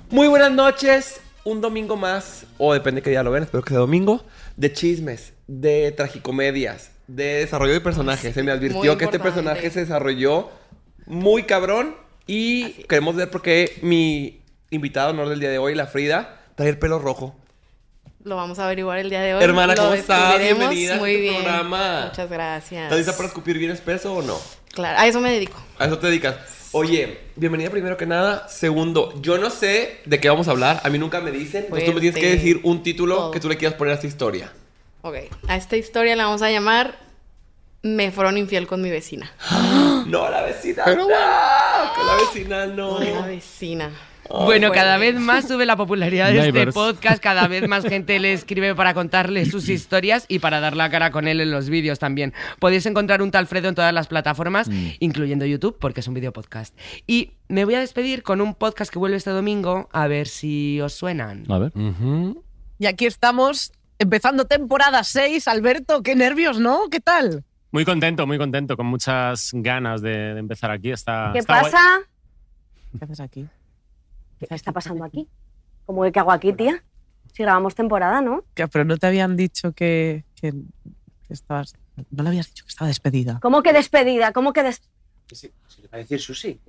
Muy 0.10 0.28
buenas 0.28 0.52
noches, 0.52 1.22
un 1.44 1.62
domingo 1.62 1.96
más, 1.96 2.46
o 2.58 2.74
depende 2.74 3.02
qué 3.02 3.12
día 3.12 3.24
lo 3.24 3.32
ven, 3.32 3.44
espero 3.44 3.64
que 3.64 3.70
sea 3.70 3.80
domingo, 3.80 4.26
de 4.58 4.74
chismes, 4.74 5.34
de 5.48 5.92
tragicomedias, 5.92 6.92
de 7.08 7.36
desarrollo 7.40 7.74
de 7.74 7.82
personajes. 7.82 8.34
Se 8.34 8.44
me 8.44 8.52
advirtió 8.52 8.98
que 8.98 9.06
este 9.06 9.20
personaje 9.20 9.70
se 9.70 9.82
desarrolló 9.82 10.50
muy 11.06 11.44
cabrón 11.44 11.96
y 12.28 12.72
queremos 12.88 13.16
ver 13.16 13.30
por 13.30 13.42
qué 13.42 13.80
mi 13.82 14.42
invitado 14.70 15.12
honor 15.12 15.30
del 15.30 15.40
día 15.40 15.50
de 15.50 15.58
hoy, 15.58 15.76
la 15.76 15.88
Frida, 15.88 16.42
trae 16.56 16.70
el 16.70 16.78
pelo 16.80 17.00
rojo. 17.00 17.36
Lo 18.24 18.36
vamos 18.36 18.60
a 18.60 18.66
averiguar 18.66 19.00
el 19.00 19.10
día 19.10 19.22
de 19.22 19.34
hoy. 19.34 19.44
Hermana, 19.44 19.76
¿cómo 19.76 19.94
estás? 19.94 20.40
Bienvenida 20.40 20.96
a 20.96 20.98
Muy 21.00 21.12
este 21.12 21.22
bien. 21.22 21.42
programa. 21.42 22.06
Muchas 22.10 22.30
gracias. 22.30 22.84
¿Estás 22.84 22.98
lista 23.00 23.16
para 23.18 23.28
escupir 23.28 23.58
bien 23.58 23.72
espeso 23.72 24.14
o 24.14 24.22
no? 24.22 24.38
Claro, 24.74 25.00
a 25.00 25.08
eso 25.08 25.20
me 25.20 25.32
dedico. 25.32 25.60
A 25.80 25.86
eso 25.86 25.98
te 25.98 26.08
dedicas. 26.08 26.36
Oye, 26.72 27.18
bienvenida 27.36 27.70
primero 27.70 27.98
que 27.98 28.06
nada. 28.06 28.48
Segundo, 28.48 29.14
yo 29.22 29.38
no 29.38 29.50
sé 29.50 30.00
de 30.06 30.20
qué 30.20 30.30
vamos 30.30 30.48
a 30.48 30.52
hablar. 30.52 30.82
A 30.84 30.90
mí 30.90 31.00
nunca 31.00 31.20
me 31.20 31.32
dicen. 31.32 31.64
Entonces 31.64 31.86
tú 31.86 31.94
me 31.94 32.00
tienes 32.00 32.20
que 32.20 32.30
decir 32.30 32.60
un 32.64 32.84
título 32.84 33.16
Todo. 33.16 33.32
que 33.32 33.40
tú 33.40 33.50
le 33.50 33.58
quieras 33.58 33.78
poner 33.78 33.94
a 33.94 33.96
esta 33.96 34.08
historia. 34.08 34.54
Ok, 35.02 35.16
a 35.48 35.56
esta 35.58 35.76
historia 35.76 36.16
la 36.16 36.26
vamos 36.26 36.44
a 36.44 36.52
llamar 36.52 36.98
Me 37.84 38.12
fueron 38.12 38.38
infiel 38.38 38.68
con 38.68 38.82
mi 38.82 38.90
vecina. 38.90 39.32
No, 40.08 40.30
la 40.30 40.42
vecina. 40.42 40.84
Pero 40.84 41.08
no, 41.08 41.08
con 41.08 42.08
la 42.08 42.16
vecina 42.16 42.66
no. 42.66 43.00
La 43.00 43.28
vecina. 43.28 43.92
Bueno, 44.30 44.72
cada 44.72 44.98
vez 44.98 45.20
más 45.20 45.48
sube 45.48 45.66
la 45.66 45.76
popularidad 45.76 46.32
de 46.32 46.48
este 46.48 46.72
podcast, 46.72 47.22
cada 47.22 47.48
vez 47.48 47.68
más 47.68 47.86
gente 47.88 48.20
le 48.20 48.34
escribe 48.34 48.76
para 48.76 48.94
contarle 48.94 49.46
sus 49.46 49.70
historias 49.70 50.26
y 50.28 50.40
para 50.40 50.60
dar 50.60 50.76
la 50.76 50.90
cara 50.90 51.12
con 51.12 51.28
él 51.28 51.40
en 51.40 51.52
los 51.52 51.70
vídeos 51.70 52.00
también. 52.00 52.34
Podéis 52.60 52.86
encontrar 52.86 53.22
un 53.22 53.32
tal 53.32 53.48
Fredo 53.48 53.70
en 53.70 53.76
todas 53.76 53.94
las 53.94 54.08
plataformas, 54.08 54.70
incluyendo 55.00 55.46
YouTube, 55.46 55.78
porque 55.80 56.00
es 56.00 56.08
un 56.08 56.14
video 56.14 56.34
podcast. 56.34 56.78
Y 57.08 57.32
me 57.48 57.66
voy 57.66 57.76
a 57.76 57.80
despedir 57.80 58.24
con 58.24 58.42
un 58.42 58.56
podcast 58.56 58.92
que 58.92 59.00
vuelve 59.00 59.18
este 59.18 59.32
domingo, 59.32 59.90
a 59.92 60.08
ver 60.08 60.28
si 60.28 60.82
os 60.82 60.94
suenan. 60.94 61.44
A 61.50 61.60
ver. 61.60 61.72
Y 62.80 62.86
aquí 62.86 63.06
estamos, 63.06 63.74
empezando 64.00 64.46
temporada 64.46 65.04
6. 65.04 65.48
Alberto, 65.48 66.02
qué 66.04 66.16
nervios, 66.16 66.60
¿no? 66.60 66.90
¿Qué 66.90 67.00
tal? 67.00 67.44
Muy 67.72 67.86
contento, 67.86 68.28
muy 68.28 68.38
contento, 68.38 68.76
con 68.76 68.86
muchas 68.88 69.52
ganas 69.54 70.02
de, 70.02 70.34
de 70.34 70.40
empezar 70.40 70.72
aquí. 70.72 70.92
Está, 70.92 71.30
¿Qué 71.34 71.40
está 71.40 71.60
guay. 71.62 71.72
pasa? 71.72 72.00
¿Qué 72.98 73.06
haces 73.06 73.20
aquí? 73.22 73.48
¿Qué 74.40 74.48
está 74.54 74.72
pasando 74.74 75.04
aquí? 75.06 75.28
¿Cómo 75.86 76.04
que 76.04 76.12
qué 76.12 76.20
hago 76.20 76.32
aquí, 76.32 76.52
tía? 76.52 76.84
Si 77.32 77.44
grabamos 77.44 77.74
temporada, 77.76 78.22
¿no? 78.22 78.44
Que- 78.56 78.68
Pero 78.68 78.84
no 78.84 78.98
te 78.98 79.08
habían 79.08 79.38
dicho 79.38 79.72
que, 79.72 80.26
que- 80.36 80.52
que 80.52 81.34
estabas... 81.34 81.76
No 82.10 82.24
le 82.24 82.30
habías 82.30 82.48
dicho 82.48 82.66
que 82.66 82.70
estaba 82.70 82.88
despedida. 82.90 83.40
¿Cómo 83.42 83.64
que 83.64 83.72
despedida? 83.72 84.34
¿Cómo 84.34 84.52
que 84.52 84.64
des... 84.64 84.82
Va 85.94 85.98
a 85.98 85.98
decir 85.98 86.20
Susi. 86.20 86.60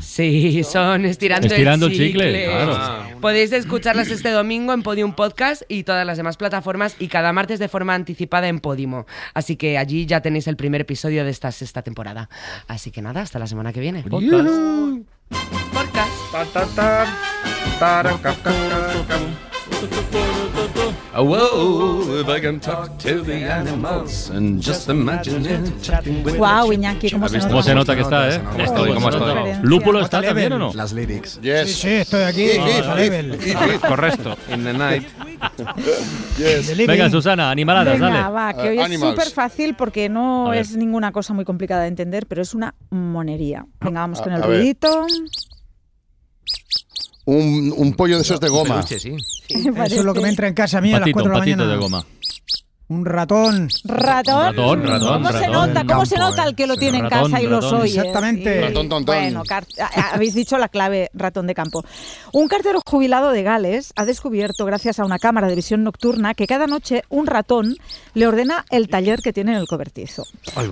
Sí, 0.00 0.64
son 0.64 1.04
estirando, 1.04 1.46
Estirando 1.46 1.86
el 1.86 1.92
chicle. 1.92 2.06
chicle, 2.08 2.44
claro. 2.44 2.72
Ah. 2.76 3.08
Podéis 3.20 3.52
escucharlas 3.52 4.10
este 4.10 4.30
domingo 4.30 4.72
en 4.72 4.82
Podium 4.82 5.14
Podcast 5.14 5.62
y 5.68 5.84
todas 5.84 6.06
las 6.06 6.16
demás 6.16 6.36
plataformas 6.36 6.96
y 6.98 7.08
cada 7.08 7.32
martes 7.32 7.58
de 7.58 7.68
forma 7.68 7.94
anticipada 7.94 8.48
en 8.48 8.60
Podimo. 8.60 9.06
Así 9.34 9.56
que 9.56 9.78
allí 9.78 10.06
ya 10.06 10.20
tenéis 10.20 10.46
el 10.46 10.56
primer 10.56 10.82
episodio 10.82 11.24
de 11.24 11.30
esta 11.30 11.50
sexta 11.52 11.82
temporada. 11.82 12.28
Así 12.66 12.90
que 12.90 13.00
nada, 13.02 13.22
hasta 13.22 13.38
la 13.38 13.46
semana 13.46 13.72
que 13.72 13.80
viene. 13.80 14.04
Oh, 21.14 21.24
whoa, 21.24 22.20
if 22.20 22.28
I 22.28 22.38
can 22.38 22.60
talk 22.60 22.98
to 22.98 23.22
the 23.24 23.42
animals 23.50 24.28
and 24.30 24.60
just 24.62 24.88
imagine 24.88 25.44
it 25.46 25.80
chatting 25.82 26.22
with 26.22 26.36
Guau, 26.36 26.70
Iñaki, 26.72 27.10
cómo 27.10 27.28
se 27.28 27.38
nota. 27.38 27.48
¿Cómo 27.48 27.62
se 27.62 27.74
nota 27.74 27.94
que 27.96 28.02
está, 28.02 28.28
eh? 28.36 28.40
¿Cómo 28.52 28.64
estoy? 28.64 28.92
¿Cómo 28.94 29.08
estoy? 29.08 29.54
¿Lúpulo 29.62 30.00
está 30.00 30.20
también 30.22 30.52
o 30.52 30.58
no? 30.58 30.72
Las 30.74 30.92
lyrics. 30.92 31.40
Yes. 31.40 31.68
Sí, 31.68 31.74
sí, 31.80 31.88
estoy 31.88 32.22
aquí. 32.22 32.42
If, 32.44 32.56
if, 32.78 32.86
a 32.88 32.94
level. 32.94 33.34
if, 33.34 33.46
if, 33.46 33.74
if. 33.74 33.80
Correcto. 33.82 34.36
In 34.52 34.64
the 34.64 34.72
night. 34.74 35.06
Yes. 36.38 36.76
Venga, 36.86 37.10
Susana, 37.10 37.50
animaladas, 37.50 37.94
Venga, 37.98 38.10
dale. 38.10 38.34
va, 38.34 38.54
que 38.54 38.68
hoy 38.68 38.78
es 38.78 39.00
súper 39.00 39.28
fácil 39.30 39.74
porque 39.74 40.08
no 40.08 40.52
es 40.52 40.76
ninguna 40.76 41.10
cosa 41.10 41.32
muy 41.34 41.44
complicada 41.44 41.82
de 41.82 41.88
entender, 41.88 42.26
pero 42.26 42.42
es 42.42 42.54
una 42.54 42.74
monería. 42.90 43.64
Venga, 43.80 44.00
vamos 44.00 44.20
A- 44.20 44.24
con 44.24 44.32
el 44.34 44.42
ruidito. 44.42 45.06
Un, 47.24 47.72
un 47.76 47.92
pollo 47.94 48.16
de 48.16 48.22
esos 48.22 48.40
de 48.40 48.48
goma. 48.48 48.76
Peluche, 48.76 48.98
sí. 49.00 49.16
Eso 49.48 49.70
es 50.00 50.04
lo 50.04 50.14
que 50.14 50.20
me 50.20 50.28
entra 50.28 50.48
en 50.48 50.54
casa 50.54 50.78
a 50.78 50.80
mí 50.80 50.90
a 50.90 50.92
las 50.94 51.00
Patito, 51.00 51.14
4 51.14 51.28
un 51.28 51.32
de 51.32 51.38
la 51.38 51.56
mañana. 51.56 51.72
de 51.72 51.78
goma. 51.78 52.06
Un 52.88 53.04
ratón. 53.04 53.68
Ratón. 53.84 54.56
Ratón, 54.56 54.82
ratón, 54.82 55.22
¿Cómo 55.22 55.28
se 55.28 55.46
ratón. 55.46 55.52
nota? 55.52 55.84
¿Cómo 55.84 56.06
se 56.06 56.16
nota 56.16 56.44
eh. 56.44 56.48
el 56.48 56.54
que 56.54 56.66
lo 56.66 56.76
tiene 56.76 56.98
en 56.98 57.04
Ratón, 57.10 57.30
casa 57.30 57.42
y 57.42 57.46
los 57.46 57.64
ratón. 57.64 57.80
oye? 57.82 57.98
Exactamente. 57.98 58.54
Sí. 58.54 58.60
Ratón, 58.60 58.88
tontón. 58.88 59.14
Bueno, 59.14 59.42
habéis 60.12 60.34
dicho 60.34 60.56
la 60.56 60.68
clave 60.70 61.10
ratón 61.12 61.46
de 61.46 61.54
campo. 61.54 61.84
Un 62.32 62.48
cartero 62.48 62.80
jubilado 62.86 63.30
de 63.30 63.42
Gales 63.42 63.92
ha 63.94 64.06
descubierto, 64.06 64.64
gracias 64.64 64.98
a 64.98 65.04
una 65.04 65.18
cámara 65.18 65.48
de 65.48 65.54
visión 65.54 65.84
nocturna, 65.84 66.32
que 66.32 66.46
cada 66.46 66.66
noche 66.66 67.02
un 67.10 67.26
ratón 67.26 67.76
le 68.14 68.26
ordena 68.26 68.64
el 68.70 68.88
taller 68.88 69.20
que 69.20 69.34
tiene 69.34 69.52
en 69.52 69.58
el 69.58 69.66
cobertizo. 69.66 70.24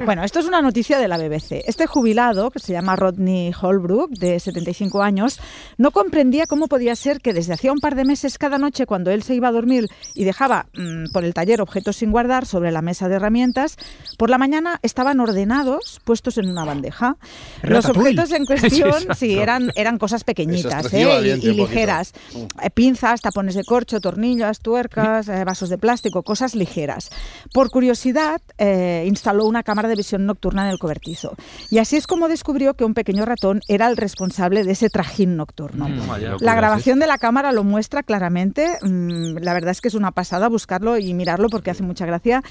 Bueno, 0.07 0.25
esto 0.25 0.41
es 0.41 0.47
una 0.47 0.63
noticia 0.63 0.99
de 0.99 1.09
la 1.09 1.19
BBC. 1.19 1.65
Este 1.67 1.87
jubilado, 1.87 2.51
que 2.51 2.61
se 2.61 2.73
llama 2.73 2.97
Rodney 2.97 3.53
Holbrook, 3.61 4.13
de 4.13 4.41
75 4.41 5.03
años, 5.03 5.39
no 5.77 5.91
comprendía 5.91 6.47
cómo 6.47 6.67
podía 6.67 6.97
ser 6.97 7.21
que 7.21 7.35
desde 7.35 7.53
hacía 7.53 7.73
un 7.73 7.81
par 7.81 7.95
de 7.95 8.07
meses 8.07 8.39
cada 8.39 8.57
noche, 8.57 8.87
cuando 8.87 9.11
él 9.11 9.23
se 9.23 9.35
iba 9.35 9.49
a 9.49 9.53
dormir 9.53 9.87
y 10.15 10.25
dejaba 10.25 10.67
mm, 10.75 11.13
por 11.13 11.23
el 11.23 11.35
taller 11.35 11.61
objetos 11.61 12.06
sin 12.07 12.13
guardar 12.13 12.47
sobre 12.47 12.71
la 12.71 12.83
mesa 12.83 13.09
de 13.09 13.17
herramientas, 13.17 13.77
por 14.17 14.31
la 14.31 14.39
mañana 14.39 14.79
estaban 14.83 15.19
ordenados, 15.19 16.01
puestos 16.05 16.39
en 16.39 16.49
una 16.49 16.65
bandeja. 16.65 17.17
Los 17.63 17.87
objetos 17.87 18.31
en 18.31 18.47
cuestión, 18.47 19.01
Sí, 19.01 19.07
sí, 19.17 19.39
eran, 19.39 19.73
eran 19.75 19.99
cosas 19.99 20.23
pequeñitas 20.23 20.93
¿eh? 20.95 21.39
y, 21.43 21.49
y 21.49 21.53
ligeras. 21.55 22.13
Eh, 22.63 22.71
pinzas, 22.71 23.21
tapones 23.21 23.57
de 23.57 23.65
corcho, 23.65 24.01
tornillas, 24.01 24.61
tuercas, 24.61 25.29
eh, 25.29 25.43
vasos 25.45 25.69
de 25.69 25.79
plástico, 25.79 26.23
cosas 26.23 26.55
ligeras. 26.55 27.11
Por 27.53 27.71
curiosidad, 27.71 28.41
eh, 28.59 29.05
instaló 29.09 29.47
una 29.47 29.65
cámara 29.65 29.89
de 29.89 29.97
visión 29.97 30.27
nocturna 30.27 30.65
en 30.67 30.71
el 30.71 30.79
cobertizo. 30.79 31.35
Y 31.71 31.79
así 31.79 31.97
es 31.97 32.07
como 32.07 32.29
descubrió 32.29 32.75
que 32.75 32.85
un 32.85 32.95
pequeño 32.95 33.25
ratón 33.25 33.63
era 33.67 33.89
el 33.89 33.97
responsable 33.97 34.63
de 34.63 34.73
ese 34.73 34.91
trajín 34.91 35.37
nocturno. 35.37 35.89
La 36.39 36.55
grabación 36.55 37.01
de 37.01 37.09
la 37.09 37.19
cámara 37.19 37.51
lo 37.51 37.65
muestra 37.65 38.05
claramente. 38.05 38.79
mm, 38.83 39.39
La 39.41 39.55
verdad 39.55 39.73
es 39.73 39.81
que 39.81 39.89
es 39.89 39.95
una 39.95 40.13
pasada 40.13 40.49
buscarlo 40.49 40.99
y 40.99 41.13
mirarlo 41.15 41.49
porque 41.49 41.71
hace 41.71 41.83
mucha 41.97 42.07
gracia. 42.07 42.43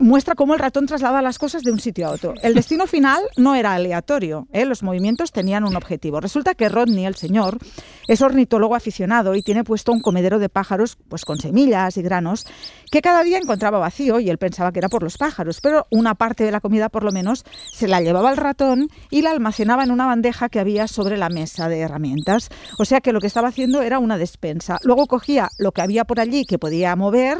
Muestra 0.00 0.34
cómo 0.34 0.54
el 0.54 0.60
ratón 0.60 0.86
traslada 0.86 1.22
las 1.22 1.38
cosas 1.38 1.62
de 1.62 1.70
un 1.70 1.78
sitio 1.78 2.08
a 2.08 2.10
otro. 2.10 2.34
El 2.42 2.54
destino 2.54 2.86
final 2.88 3.22
no 3.36 3.54
era 3.54 3.74
aleatorio. 3.74 4.48
¿eh? 4.52 4.64
Los 4.64 4.82
movimientos 4.82 5.30
tenían 5.30 5.64
un 5.64 5.76
objetivo. 5.76 6.20
Resulta 6.20 6.54
que 6.54 6.68
Rodney, 6.68 7.06
el 7.06 7.14
señor, 7.14 7.58
es 8.08 8.20
ornitólogo 8.20 8.74
aficionado 8.74 9.36
y 9.36 9.42
tiene 9.42 9.62
puesto 9.62 9.92
un 9.92 10.00
comedero 10.00 10.40
de 10.40 10.48
pájaros 10.48 10.96
pues 11.08 11.24
con 11.24 11.38
semillas 11.38 11.96
y 11.96 12.02
granos 12.02 12.44
que 12.90 13.00
cada 13.00 13.22
día 13.22 13.38
encontraba 13.38 13.78
vacío 13.78 14.18
y 14.18 14.30
él 14.30 14.38
pensaba 14.38 14.72
que 14.72 14.80
era 14.80 14.88
por 14.88 15.02
los 15.02 15.16
pájaros, 15.16 15.60
pero 15.60 15.86
una 15.90 16.14
parte 16.14 16.42
de 16.42 16.50
la 16.50 16.60
comida 16.60 16.88
por 16.88 17.04
lo 17.04 17.12
menos 17.12 17.44
se 17.72 17.86
la 17.86 18.00
llevaba 18.00 18.30
al 18.30 18.36
ratón 18.36 18.88
y 19.10 19.22
la 19.22 19.30
almacenaba 19.30 19.84
en 19.84 19.92
una 19.92 20.06
bandeja 20.06 20.48
que 20.48 20.58
había 20.58 20.88
sobre 20.88 21.16
la 21.16 21.28
mesa 21.28 21.68
de 21.68 21.80
herramientas. 21.80 22.48
O 22.78 22.84
sea 22.84 23.00
que 23.00 23.12
lo 23.12 23.20
que 23.20 23.28
estaba 23.28 23.48
haciendo 23.48 23.82
era 23.82 24.00
una 24.00 24.18
despensa. 24.18 24.78
Luego 24.82 25.06
cogía 25.06 25.48
lo 25.58 25.70
que 25.72 25.82
había 25.82 26.04
por 26.04 26.18
allí 26.18 26.44
que 26.44 26.58
podía 26.58 26.96
mover 26.96 27.38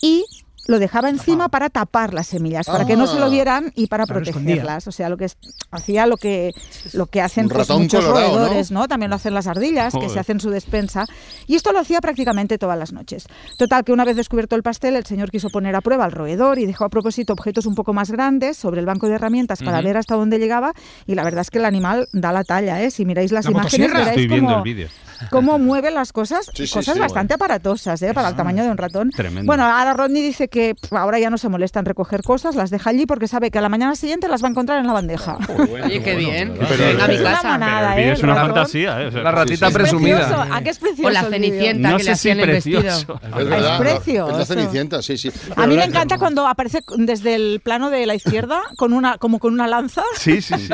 y 0.00 0.24
lo 0.68 0.78
dejaba 0.78 1.08
encima 1.08 1.48
para 1.48 1.70
tapar 1.70 2.14
las 2.14 2.26
semillas, 2.28 2.66
para 2.66 2.86
que 2.86 2.94
no 2.94 3.06
se 3.06 3.18
lo 3.18 3.24
Ah. 3.24 3.28
vieran 3.30 3.72
y 3.74 3.86
para 3.88 4.04
Claro, 4.04 4.22
protegerlas. 4.22 4.86
O 4.86 4.92
sea, 4.92 5.08
lo 5.08 5.16
que 5.16 5.24
es- 5.24 5.36
hacía 5.70 6.06
lo 6.06 6.16
que 6.16 6.52
lo 6.92 7.06
que 7.06 7.20
hacen 7.22 7.48
pues, 7.48 7.68
muchos 7.70 8.04
colorado, 8.04 8.32
¿no? 8.32 8.38
roedores, 8.38 8.70
¿no? 8.70 8.86
También 8.86 9.08
lo 9.10 9.16
hacen 9.16 9.32
las 9.34 9.46
ardillas, 9.46 9.94
que 9.94 10.00
se 10.00 10.06
Joder. 10.08 10.18
hacen 10.20 10.40
su 10.40 10.50
despensa. 10.50 11.06
Y 11.46 11.56
esto 11.56 11.72
lo 11.72 11.78
hacía 11.80 12.00
prácticamente 12.00 12.58
todas 12.58 12.78
las 12.78 12.92
noches. 12.92 13.26
Total, 13.58 13.82
que 13.82 13.92
una 13.92 14.04
vez 14.04 14.14
descubierto 14.16 14.56
el 14.56 14.62
pastel, 14.62 14.94
el 14.96 15.06
señor 15.06 15.30
quiso 15.30 15.48
poner 15.48 15.74
a 15.74 15.80
prueba 15.80 16.04
al 16.04 16.12
roedor 16.12 16.58
y 16.58 16.66
dejó 16.66 16.84
a 16.84 16.90
propósito 16.90 17.32
objetos 17.32 17.64
un 17.64 17.74
poco 17.74 17.94
más 17.94 18.10
grandes 18.10 18.58
sobre 18.58 18.80
el 18.80 18.86
banco 18.86 19.08
de 19.08 19.14
herramientas 19.14 19.60
para 19.62 19.78
Ujú. 19.78 19.86
ver 19.86 19.96
hasta 19.96 20.16
dónde 20.16 20.38
llegaba. 20.38 20.74
Y 21.06 21.14
la 21.14 21.24
verdad 21.24 21.40
es 21.40 21.50
que 21.50 21.58
el 21.58 21.64
animal 21.64 22.08
da 22.12 22.30
la 22.30 22.44
talla, 22.44 22.82
¿eh? 22.82 22.90
Si 22.90 23.06
miráis 23.06 23.32
las 23.32 23.46
¿La 23.46 23.52
imágenes, 23.52 23.90
veréis 23.92 24.28
cómo, 24.28 24.62
cómo 25.30 25.58
mueve 25.58 25.90
las 25.90 26.12
cosas, 26.12 26.46
Sí, 26.54 26.66
sí, 26.66 26.72
cosas 26.74 26.94
sí. 26.94 27.00
bastante 27.00 27.32
aparatosas, 27.34 28.02
¿eh? 28.02 28.12
Para 28.12 28.28
el 28.28 28.36
tamaño 28.36 28.62
de 28.64 28.70
un 28.70 28.76
ratón. 28.76 29.08
Tremendo. 29.10 29.46
Bueno, 29.46 29.64
ahora 29.64 29.94
Rodney 29.94 30.20
dice 30.22 30.48
que 30.48 30.57
pff, 30.80 30.92
ahora 30.92 31.18
ya 31.18 31.30
no 31.30 31.38
se 31.38 31.48
molesta 31.48 31.78
en 31.80 31.86
recoger 31.86 32.22
cosas, 32.22 32.54
las 32.54 32.70
deja 32.70 32.90
allí 32.90 33.06
porque 33.06 33.28
sabe 33.28 33.50
que 33.50 33.58
a 33.58 33.60
la 33.62 33.68
mañana 33.68 33.94
siguiente 33.94 34.28
las 34.28 34.42
va 34.42 34.48
a 34.48 34.50
encontrar 34.50 34.78
en 34.78 34.86
la 34.86 34.92
bandeja. 34.92 35.38
Oye, 35.84 36.02
qué 36.02 36.16
bien. 36.16 36.54
Pero- 36.68 37.02
a 37.02 37.06
mi 37.08 37.14
Es 37.14 37.20
una 37.20 37.30
casa. 37.58 37.98
¿eh? 38.00 38.12
es 38.12 38.22
una 38.22 38.34
ratón. 38.34 38.48
fantasía, 38.54 39.02
¿eh? 39.02 39.06
O 39.06 39.12
sea, 39.12 39.22
La 39.22 39.30
ratita 39.32 39.66
sí, 39.66 39.72
sí. 39.72 39.78
presumida. 39.78 40.46
¿A 40.54 40.62
qué 40.62 40.70
es 40.70 40.78
precioso 40.78 41.08
O 41.08 41.10
la 41.10 41.24
cenicienta 41.24 41.90
No 41.90 41.96
que 41.96 42.04
sé 42.04 42.10
le 42.10 42.16
si 42.16 42.30
hacían 42.30 42.40
el 42.40 42.46
vestido. 42.50 42.80
Es 42.80 43.06
verdad. 43.48 43.74
Es 43.74 43.80
precioso. 43.80 44.30
Es 44.32 44.38
la 44.38 44.44
cenicienta, 44.46 45.02
sí, 45.02 45.16
sí. 45.18 45.30
A 45.56 45.66
mí 45.66 45.76
me 45.76 45.84
encanta 45.84 46.18
cuando 46.18 46.46
aparece 46.46 46.82
desde 46.96 47.34
el 47.34 47.60
plano 47.62 47.90
de 47.90 48.06
la 48.06 48.14
izquierda 48.14 48.60
con 48.76 48.92
una 48.92 49.18
como 49.18 49.38
con 49.38 49.52
una 49.52 49.66
lanza. 49.66 50.02
Sí, 50.16 50.40
sí, 50.42 50.54
sí. 50.58 50.68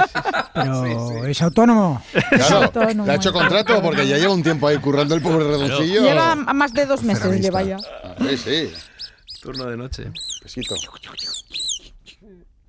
Pero 0.55 1.25
es 1.27 1.43
autónomo. 1.43 2.03
Claro, 2.31 2.63
autónomo. 2.65 3.07
le 3.07 3.13
ha 3.13 3.17
hecho 3.17 3.33
contrato 3.33 3.81
porque 3.83 4.07
ya 4.07 4.19
lleva 4.19 4.33
un 4.35 4.43
tiempo 4.43 4.67
ahí 4.69 4.79
currando 4.79 5.15
el 5.15 5.23
pobre 5.23 5.45
redoncillo. 5.47 6.03
Lleva 6.03 6.35
más 6.37 6.73
de 6.73 6.87
dos 6.87 7.03
meses, 7.03 7.41
lleva 7.41 7.63
ya. 7.63 7.77
Sí, 7.79 8.37
sí. 8.37 8.73
Turno 9.45 9.67
de 9.67 9.77
noche. 9.77 10.05
Besito. 10.43 10.75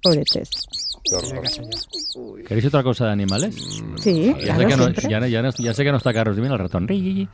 Pobre 0.03 0.23
Tess. 0.32 0.49
¿Queréis 2.47 2.65
otra 2.65 2.84
cosa 2.84 3.05
de 3.05 3.11
animales? 3.13 3.55
Sí, 3.97 4.34
Ya, 4.43 4.55
claro, 4.55 4.59
sé, 4.59 4.93
que 4.93 5.07
no, 5.07 5.09
ya, 5.09 5.28
ya 5.28 5.49
ya 5.57 5.73
sé 5.73 5.84
que 5.84 5.91
no 5.91 5.97
está 5.97 6.13
Carlos, 6.13 6.36
dime 6.36 6.49
el 6.49 6.59
ratón. 6.59 6.88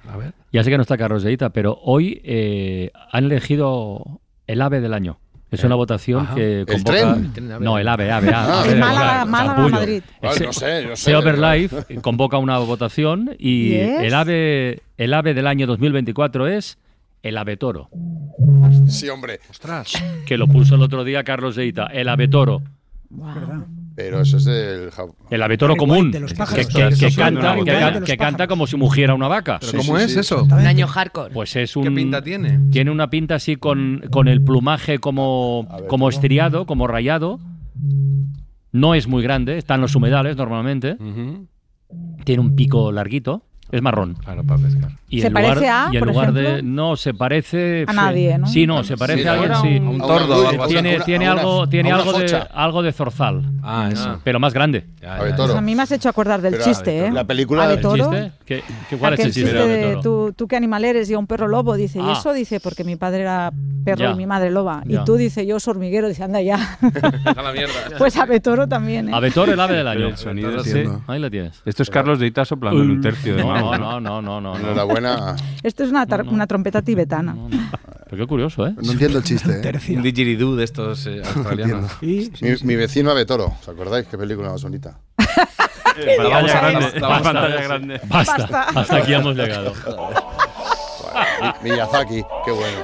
A 0.07 0.17
ver. 0.17 0.33
Ya 0.53 0.63
sé 0.63 0.69
que 0.69 0.77
no 0.77 0.83
está 0.83 0.97
Carlos 0.97 1.23
de 1.23 1.31
Ita, 1.31 1.49
pero 1.49 1.79
hoy 1.81 2.21
eh, 2.23 2.91
han 3.11 3.25
elegido 3.25 4.21
el 4.47 4.61
ave 4.61 4.79
del 4.79 4.93
año. 4.93 5.19
Es 5.49 5.63
una 5.65 5.75
votación 5.75 6.21
Ajá. 6.21 6.35
que 6.35 6.59
¿El 6.61 6.65
convoca... 6.65 6.91
tren? 6.91 7.25
El 7.25 7.33
tren. 7.33 7.59
No, 7.59 7.77
el 7.77 7.87
ave, 7.87 8.09
ave, 8.11 8.33
ave. 8.33 8.71
Ah. 8.73 8.75
Málaga- 8.79 9.25
Málaga. 9.25 9.67
Madrid. 9.69 10.03
Vale, 10.21 10.45
no 10.45 10.53
sé, 10.53 10.85
no 10.85 10.95
sé. 10.95 11.03
Seover 11.03 11.37
Life 11.39 11.99
convoca 12.01 12.37
una 12.37 12.57
votación 12.59 13.35
y 13.37 13.69
Yes. 13.71 14.01
el 14.03 14.13
ave 14.13 14.81
el 14.97 15.13
ave 15.13 15.33
del 15.33 15.47
año 15.47 15.67
2024 15.67 16.47
es 16.47 16.77
el 17.23 17.37
ave 17.37 17.57
toro, 17.57 17.89
Sí, 18.87 19.09
hombre. 19.09 19.39
Ostras. 19.49 19.93
que 20.25 20.37
lo 20.37 20.47
puso 20.47 20.75
el 20.75 20.81
otro 20.81 21.03
día 21.03 21.23
Carlos 21.23 21.55
de 21.55 21.65
Ita, 21.67 21.85
el 21.87 22.09
ave 22.09 22.27
toro. 22.27 22.61
Pero 23.93 24.21
eso 24.21 24.37
es 24.37 24.47
El 25.29 25.43
ave 25.43 25.57
toro 25.57 25.73
Barry 25.73 25.79
común, 25.79 26.11
de 26.11 26.21
los 26.21 26.31
que, 26.31 26.37
pájaros. 26.37 26.67
que- 26.67 26.73
canta, 27.13 27.53
que, 27.53 27.59
botella. 27.59 27.79
ca- 27.79 27.91
de 27.91 27.99
los 27.99 28.09
que 28.09 28.17
canta 28.17 28.47
como 28.47 28.65
si 28.65 28.77
mugiera 28.77 29.13
una 29.13 29.27
vaca. 29.27 29.57
¿Pero 29.59 29.71
Sí, 29.73 29.77
cómo 29.87 29.97
sí, 29.99 30.05
es 30.05 30.13
sí. 30.13 30.19
eso? 30.21 30.43
Un 30.45 30.53
año 30.53 30.87
hardcore. 30.87 31.33
Pues 31.33 31.55
es 31.57 31.75
un... 31.75 31.83
¿Qué 31.83 31.91
pinta 31.91 32.21
tiene? 32.23 32.57
Tiene 32.71 32.89
una 32.89 33.09
pinta 33.09 33.35
así 33.35 33.57
con, 33.57 34.01
con 34.09 34.27
el 34.29 34.41
plumaje 34.41 34.99
como, 34.99 35.67
como 35.89 36.07
estriado, 36.09 36.65
como 36.65 36.87
rayado. 36.87 37.39
No 38.71 38.95
es 38.95 39.07
muy 39.07 39.21
grande, 39.21 39.57
está 39.57 39.75
en 39.75 39.81
los 39.81 39.93
humedales 39.95 40.37
normalmente. 40.37 40.95
Tiene 42.23 42.41
un 42.41 42.55
pico 42.55 42.91
larguito, 42.93 43.43
es 43.71 43.81
marrón. 43.81 44.15
Claro, 44.15 44.43
para 44.43 44.59
pescar. 44.61 44.91
Y 45.09 45.21
¿Se 45.21 45.29
lugar, 45.29 45.43
parece 45.43 45.67
a, 45.69 45.89
y 45.91 45.97
por 45.99 46.07
lugar 46.07 46.31
de 46.31 46.63
no 46.63 46.95
se 46.95 47.13
parece 47.13 47.83
A 47.87 47.91
nadie, 47.91 48.37
¿no? 48.37 48.47
Sí, 48.47 48.65
no, 48.65 48.81
se 48.83 48.95
parece 48.95 49.23
Sí, 49.23 49.27
a 49.27 49.33
alguien, 49.33 49.51
a 49.51 49.61
sí. 49.61 49.67
un- 49.77 49.87
un 49.87 50.01
a 50.01 50.05
tordo, 50.07 50.49
una- 50.49 50.67
tiene 50.67 50.95
una- 50.95 51.03
tiene 51.05 51.27
a 51.27 51.31
una- 51.33 51.41
algo 51.41 51.67
tiene 51.67 51.91
a 51.91 51.95
algo 51.95 52.13
de 52.13 52.19
focha. 52.21 52.47
algo 52.53 52.81
de 52.81 52.91
zorzal, 52.93 53.43
Ah, 53.61 53.89
eso. 53.91 54.21
pero 54.23 54.39
más 54.39 54.53
grande. 54.53 54.85
Ya, 55.01 55.17
ya, 55.17 55.35
toro. 55.35 55.47
Pues 55.47 55.57
a 55.57 55.61
mí 55.61 55.75
me 55.75 55.83
has 55.83 55.91
hecho 55.91 56.07
acordar 56.07 56.41
del 56.41 56.53
Pero, 56.53 56.63
chiste, 56.63 57.07
¿eh? 57.07 57.11
La 57.11 57.25
película. 57.25 57.65
Ave 57.65 57.73
¿El 57.73 57.81
toro. 57.81 58.09
chiste? 58.09 58.31
¿Qué, 58.45 58.63
qué- 58.89 58.97
cuál 58.97 59.13
es 59.15 59.19
el 59.19 59.25
chiste? 59.33 59.41
chiste 59.49 59.67
de 59.67 59.75
de 59.77 59.89
Toro? 59.95 60.01
tú, 60.01 60.33
tú 60.37 60.47
qué 60.47 60.55
animal 60.55 60.85
eres 60.85 61.09
y 61.09 61.13
a 61.13 61.19
un 61.19 61.27
perro 61.27 61.47
lobo, 61.49 61.75
dice, 61.75 61.99
y 61.99 62.03
Ah. 62.05 62.13
eso 62.13 62.31
dice 62.33 62.59
porque 62.61 62.83
mi 62.85 62.95
padre 62.95 63.21
era 63.21 63.51
perro 63.83 64.05
Ya. 64.05 64.11
y 64.11 64.15
mi 64.15 64.25
madre 64.25 64.49
loba. 64.49 64.81
Ya. 64.85 65.01
Y 65.01 65.03
tú 65.03 65.15
dice, 65.17 65.45
yo 65.45 65.59
soy 65.59 65.71
hormiguero, 65.71 66.07
dice, 66.07 66.23
anda 66.23 66.41
ya. 66.41 66.77
A 67.35 67.41
la 67.41 67.51
mierda. 67.51 67.73
pues 67.97 68.15
ave 68.17 68.39
toro 68.39 68.67
también, 68.67 69.09
¿eh? 69.09 69.11
Ave 69.13 69.31
toro, 69.31 69.51
el 69.51 69.59
ave 69.59 69.75
del 69.75 69.87
año. 69.87 70.09
Ahí 71.07 71.19
la 71.19 71.29
tienes. 71.29 71.61
Esto 71.65 71.83
es 71.83 71.89
Carlos 71.89 72.17
de 72.19 72.27
Ita 72.27 72.45
soplando 72.45 72.81
en 72.81 72.91
un 72.91 73.01
tercio 73.01 73.35
de 73.35 73.43
No, 73.61 73.77
no, 73.77 73.99
no, 74.01 74.21
no, 74.21 74.41
no. 74.41 74.57
Enhorabuena. 74.57 75.35
Esto 75.63 75.83
es 75.83 75.89
una, 75.89 76.05
tar- 76.05 76.27
una 76.27 76.47
trompeta 76.47 76.81
tibetana. 76.81 77.35
Pero 78.09 78.23
qué 78.23 78.27
curioso, 78.27 78.67
¿eh? 78.67 78.73
No 78.81 78.91
entiendo 78.91 79.19
el 79.19 79.23
chiste. 79.23 79.61
¿eh? 79.63 79.95
Un 79.95 80.01
didgeridoo 80.03 80.55
de 80.55 80.63
estos 80.65 81.05
eh, 81.07 81.21
australianos. 81.23 81.91
Mi, 82.01 82.29
mi 82.63 82.75
vecino 82.75 83.11
Ave 83.11 83.25
Toro. 83.25 83.53
¿Os 83.61 83.69
acordáis? 83.69 84.05
Qué 84.07 84.17
película 84.17 84.49
más 84.49 84.61
bonita. 84.63 84.97
Para 86.17 86.29
pantalla 86.29 86.61
grande. 86.61 86.99
Basta. 86.99 86.99
La 86.99 87.21
pantalla 87.21 87.61
grande. 87.61 88.01
Basta, 88.07 88.37
Basta. 88.37 88.61
hasta 88.79 88.95
aquí 88.97 89.13
hemos 89.13 89.35
llegado. 89.35 89.73
Mi- 91.63 91.69
Miyazaki. 91.71 92.23
Qué 92.45 92.51
bueno. 92.51 92.77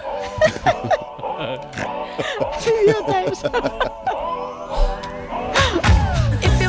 ¡Qué 2.64 2.72
idiota 2.84 3.24
es! 3.24 3.44
If 6.42 6.60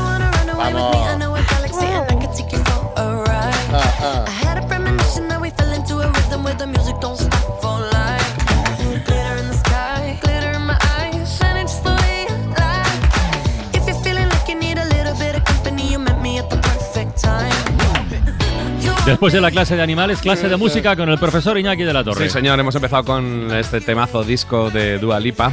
into 6.51 6.65
a 6.65 6.67
rhythm 6.67 6.73
where 6.73 6.73
the 6.73 6.79
music 6.79 7.01
don't 7.01 7.17
stop 7.17 7.61
for 7.61 7.79
life. 7.93 8.37
Glitter 9.05 9.37
in 9.39 9.49
the 9.49 9.55
sky, 9.55 10.19
glitter 10.23 10.53
in 10.53 10.63
my 10.67 10.79
eyes, 10.99 11.39
shining 11.39 11.67
just 11.67 11.83
the 11.85 11.91
way 11.91 12.27
I 12.29 12.37
like. 12.57 13.75
If 13.75 13.87
you're 13.87 14.03
feeling 14.03 14.29
like 14.29 14.49
you 14.49 14.59
need 14.59 14.79
a 14.79 14.85
little 14.87 15.15
bit 15.19 15.37
of 15.37 15.45
company, 15.45 15.93
you 15.93 15.99
met 15.99 16.21
me 16.21 16.39
at 16.39 16.49
the 16.51 16.57
perfect 16.57 17.23
time. 17.23 17.53
You 18.81 18.93
Después 19.07 19.33
de 19.33 19.41
la 19.41 19.51
clase 19.51 19.77
de 19.77 19.83
animales, 19.83 20.21
clase 20.21 20.49
de 20.49 20.57
música 20.57 20.97
con 20.97 21.09
el 21.09 21.19
profesor 21.19 21.59
Iñaki 21.59 21.85
de 21.85 21.93
la 21.93 22.05
Torre. 22.05 22.25
Sí, 22.25 22.31
señor, 22.31 22.59
hemos 22.61 22.75
empezado 22.75 23.05
con 23.05 23.51
este 23.55 23.81
temazo 23.81 24.23
disco 24.25 24.71
de 24.71 24.99
Dua 24.99 25.19
Lipa. 25.21 25.53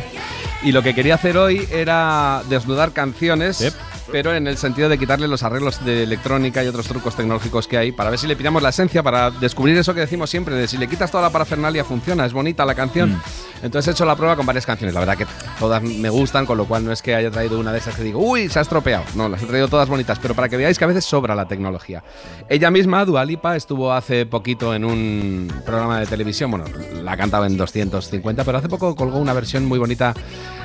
Y 0.64 0.72
lo 0.72 0.82
que 0.82 0.96
quería 0.96 1.16
hacer 1.16 1.38
hoy 1.38 1.68
era 1.72 2.42
desnudar 2.50 2.92
canciones, 2.92 3.60
Yep. 3.60 3.74
Pero 4.12 4.34
en 4.34 4.48
el 4.48 4.58
sentido 4.58 4.90
de 4.90 4.98
quitarle 4.98 5.28
los 5.28 5.44
arreglos 5.44 5.84
de 5.84 6.04
electrónica 6.04 6.64
y 6.64 6.68
otros 6.68 6.88
trucos 6.88 7.16
tecnológicos 7.16 7.68
que 7.68 7.78
hay, 7.78 7.92
para 7.92 8.10
ver 8.10 8.20
si 8.20 8.28
le 8.28 8.36
pillamos 8.36 8.62
la 8.62 8.70
esencia, 8.70 9.04
para 9.04 9.32
descubrir 9.32 9.78
eso 9.78 9.94
que 9.94 10.02
decimos 10.02 10.30
siempre, 10.30 10.56
de 10.56 10.68
si 10.68 10.78
le 10.78 10.88
quitas 10.88 11.12
toda 11.12 11.24
la 11.24 11.30
parafernalia 11.30 11.84
funciona, 11.84 12.26
es 12.26 12.34
bonita 12.34 12.66
la 12.66 12.76
canción. 12.76 13.14
Mm. 13.14 13.22
Entonces 13.64 13.88
he 13.88 13.92
hecho 13.92 14.06
la 14.06 14.16
prueba 14.16 14.36
con 14.36 14.46
varias 14.46 14.66
canciones, 14.66 14.94
la 14.94 15.00
verdad 15.00 15.18
que 15.18 15.26
todas 15.60 15.82
me 15.82 16.10
gustan, 16.10 16.46
con 16.46 16.58
lo 16.58 16.66
cual 16.66 16.86
no 16.86 16.92
es 16.92 17.02
que 17.02 17.16
haya 17.16 17.32
traído 17.32 17.60
una 17.60 17.72
de 17.72 17.80
esas 17.80 17.96
que 17.96 18.04
digo, 18.04 18.20
uy, 18.20 18.50
se 18.50 18.60
ha 18.60 18.62
estropeado. 18.62 19.04
No, 19.16 19.30
las 19.30 19.42
he 19.42 19.46
traído 19.46 19.68
todas 19.68 19.90
bonitas, 19.90 20.20
pero 20.20 20.36
para 20.36 20.50
que 20.50 20.58
veáis 20.58 20.78
que 20.78 20.84
a 20.84 20.88
veces 20.88 21.06
sobra 21.06 21.34
la 21.36 21.48
tecnología. 21.48 22.04
Ella 22.50 22.70
misma, 22.70 23.06
Dua 23.06 23.26
Lipa, 23.26 23.56
estuvo 23.56 23.94
hace 23.94 24.26
poquito 24.26 24.76
en 24.76 24.86
un 24.86 25.52
programa 25.66 26.00
de 26.00 26.06
televisión, 26.06 26.52
bueno, 26.52 26.66
la 27.02 27.14
ha 27.14 27.18
cantado 27.18 27.46
en 27.46 27.58
250, 27.58 28.44
pero 28.44 28.58
hace 28.58 28.70
poco 28.70 28.96
colgó 28.96 29.18
una 29.18 29.34
versión 29.34 29.66
muy 29.66 29.80
bonita, 29.80 30.14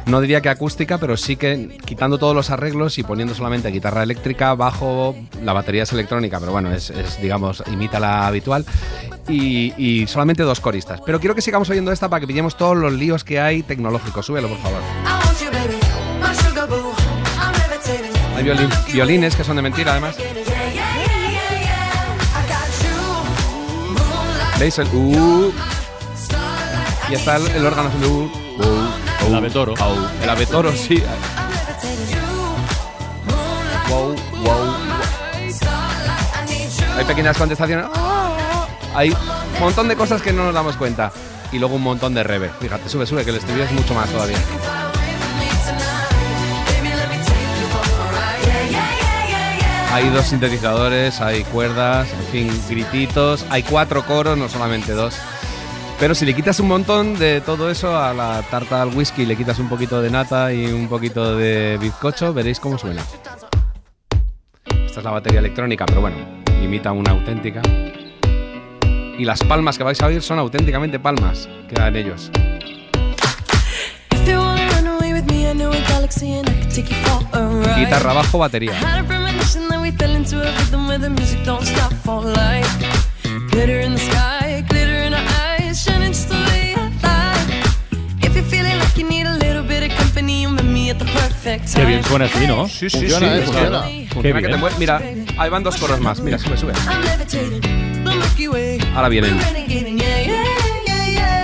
no 0.07 0.21
diría 0.21 0.41
que 0.41 0.49
acústica, 0.49 0.99
pero 0.99 1.17
sí 1.17 1.37
que 1.37 1.79
quitando 1.85 2.19
todos 2.19 2.35
los 2.35 2.51
arreglos 2.51 2.99
y 2.99 3.03
poniendo 3.03 3.30
solamente 3.35 3.71
guitarra 3.71 4.03
eléctrica, 4.03 4.55
bajo, 4.55 5.15
la 5.43 5.53
batería 5.53 5.83
es 5.85 5.93
electrónica, 5.93 6.39
pero 6.41 6.53
bueno, 6.53 6.73
es, 6.73 6.91
es, 6.91 7.21
digamos, 7.21 7.63
imita 7.73 7.99
la 8.01 8.27
habitual, 8.27 8.65
y, 9.29 9.73
y 9.77 10.07
solamente 10.07 10.43
dos 10.43 10.61
coristas. 10.61 11.01
Pero 11.05 11.21
quiero 11.21 11.35
que 11.35 11.43
sigamos 11.43 11.69
oyendo 11.71 11.93
esta 11.93 12.09
para 12.09 12.21
que 12.21 12.27
pillemos 12.27 12.57
todos 12.57 12.77
los 12.77 12.93
líos 12.93 13.25
que 13.25 13.41
hay 13.41 13.63
tecnológicos. 13.63 14.27
Súbelo, 14.27 14.49
por 14.49 14.59
favor. 14.59 14.81
Hay 18.37 18.45
violin- 18.45 18.71
violines 18.93 19.37
que 19.37 19.45
son 19.45 19.57
de 19.57 19.63
mentira, 19.63 19.93
además. 19.93 20.17
¿Veis 24.59 24.79
el 24.79 24.89
uh? 24.89 25.53
Y 27.11 27.15
está 27.15 27.37
el, 27.37 27.47
el 27.49 27.67
órgano 27.67 27.89
haciendo 27.89 28.09
uh, 28.09 28.23
uh, 28.23 29.27
El 29.27 29.33
uh, 29.33 29.37
ave 29.37 29.51
toro. 29.51 29.75
au. 29.79 29.95
El 30.23 30.29
ave 30.31 30.47
toro, 30.47 30.71
sí. 30.73 31.03
Wow, 33.91 34.15
wow. 34.45 34.75
Hay 36.97 37.05
pequeñas 37.05 37.37
contestaciones. 37.37 37.87
Hay 38.95 39.11
un 39.11 39.61
montón 39.61 39.89
de 39.89 39.97
cosas 39.97 40.23
que 40.23 40.33
no 40.33 40.45
nos 40.45 40.55
damos 40.55 40.77
cuenta. 40.77 41.11
Y 41.51 41.59
luego 41.59 41.75
un 41.75 41.83
montón 41.83 42.15
de 42.15 42.23
reverb. 42.23 42.53
Fíjate, 42.61 42.89
sube, 42.89 43.05
sube, 43.05 43.25
que 43.25 43.31
el 43.31 43.37
estribillo 43.37 43.65
es 43.65 43.73
mucho 43.73 43.93
más 43.95 44.09
todavía. 44.11 44.39
Hay 49.93 50.09
dos 50.11 50.27
sintetizadores, 50.27 51.21
hay 51.21 51.43
cuerdas, 51.43 52.09
en 52.13 52.27
fin, 52.31 52.63
grititos. 52.69 53.45
Hay 53.51 53.65
cuatro 53.65 54.07
coros, 54.07 54.39
no 54.39 54.49
solamente 54.49 54.93
dos. 54.93 55.17
Pero 55.99 56.15
si 56.15 56.25
le 56.25 56.35
quitas 56.35 56.61
un 56.61 56.69
montón 56.69 57.19
de 57.19 57.41
todo 57.41 57.71
eso 57.71 57.99
a 57.99 58.15
la 58.15 58.43
tarta 58.51 58.81
al 58.81 58.95
whisky, 58.95 59.27
le 59.27 59.37
quitas 59.37 59.59
un 59.59 59.69
poquito 59.69 60.01
de 60.01 60.11
nata 60.11 60.53
y 60.53 60.67
un 60.67 60.89
poquito 60.89 61.37
de 61.37 61.77
bizcocho, 61.79 62.33
veréis 62.33 62.61
cómo 62.61 62.79
suena. 62.79 63.03
Esta 64.91 65.03
es 65.03 65.05
la 65.05 65.13
batería 65.13 65.39
electrónica, 65.39 65.87
pero 65.87 66.01
bueno, 66.01 66.17
imita 66.61 66.91
una 66.91 67.13
auténtica. 67.13 67.63
Y 69.17 69.25
las 69.25 69.41
palmas 69.45 69.79
que 69.79 69.85
vais 69.85 70.03
a 70.03 70.07
oír 70.07 70.21
son 70.21 70.41
auténticamente 70.41 70.99
palmas 70.99 71.49
que 71.69 71.77
dan 71.77 71.95
ellos. 71.95 72.29
Away 74.27 75.13
with 75.13 75.27
me, 75.31 75.47
Qué 91.43 91.85
bien 91.87 92.05
suena 92.05 92.27
así, 92.27 92.47
¿no? 92.47 92.69
Sí, 92.69 92.91
sí, 92.91 92.99
Funciona, 92.99 93.27
sí. 93.35 93.39
eh, 93.39 93.43
funciona. 93.45 93.81
Funciona 94.13 94.23
que 94.41 94.43
te 94.43 94.47
bien. 94.49 94.61
mueve- 94.61 94.77
Mira, 94.79 95.01
ahí 95.39 95.51
van 95.51 95.63
dos 95.63 95.77
coros 95.79 96.01
más. 96.01 96.21
Mira, 96.21 96.39
sube, 96.39 96.57
sube. 96.57 96.73
Ahora 98.95 99.09
vienen. 99.09 99.39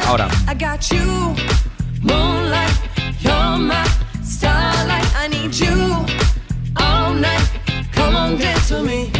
Ahora. 0.06 0.28
I 0.48 0.54
got 0.54 0.80
you, 0.90 1.34
moonlight, 2.02 2.70
you're 3.20 3.58
my 3.58 3.84
starlight. 4.22 5.06
I 5.16 5.28
need 5.28 5.52
you 5.54 6.04
all 6.76 7.14
night. 7.14 7.42
Come 7.92 8.14
on, 8.16 8.38
dance 8.38 8.70
with 8.72 8.84
me. 8.84 9.10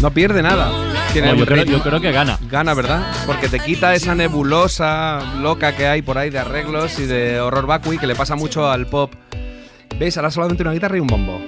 No 0.00 0.10
pierde 0.10 0.42
nada. 0.42 0.70
Tiene 1.12 1.28
No, 1.28 1.34
un 1.34 1.38
yo, 1.40 1.46
creo, 1.46 1.64
yo 1.64 1.82
creo 1.82 2.00
que 2.00 2.12
gana. 2.12 2.38
Gana, 2.50 2.74
¿verdad? 2.74 3.02
Porque 3.26 3.48
te 3.48 3.60
quita 3.60 3.94
esa 3.94 4.14
nebulosa 4.14 5.20
loca 5.40 5.74
que 5.74 5.86
hay 5.86 6.02
por 6.02 6.18
ahí 6.18 6.30
de 6.30 6.38
arreglos 6.38 6.98
y 6.98 7.06
de 7.06 7.40
horror 7.40 7.66
vacui 7.66 7.98
que 7.98 8.06
le 8.06 8.14
pasa 8.14 8.36
mucho 8.36 8.70
al 8.70 8.86
pop. 8.86 9.12
¿Veis? 9.98 10.16
Ahora 10.16 10.30
solamente 10.30 10.62
una 10.62 10.72
guitarra 10.72 10.96
y 10.96 11.00
un 11.00 11.06
bombo. 11.06 11.40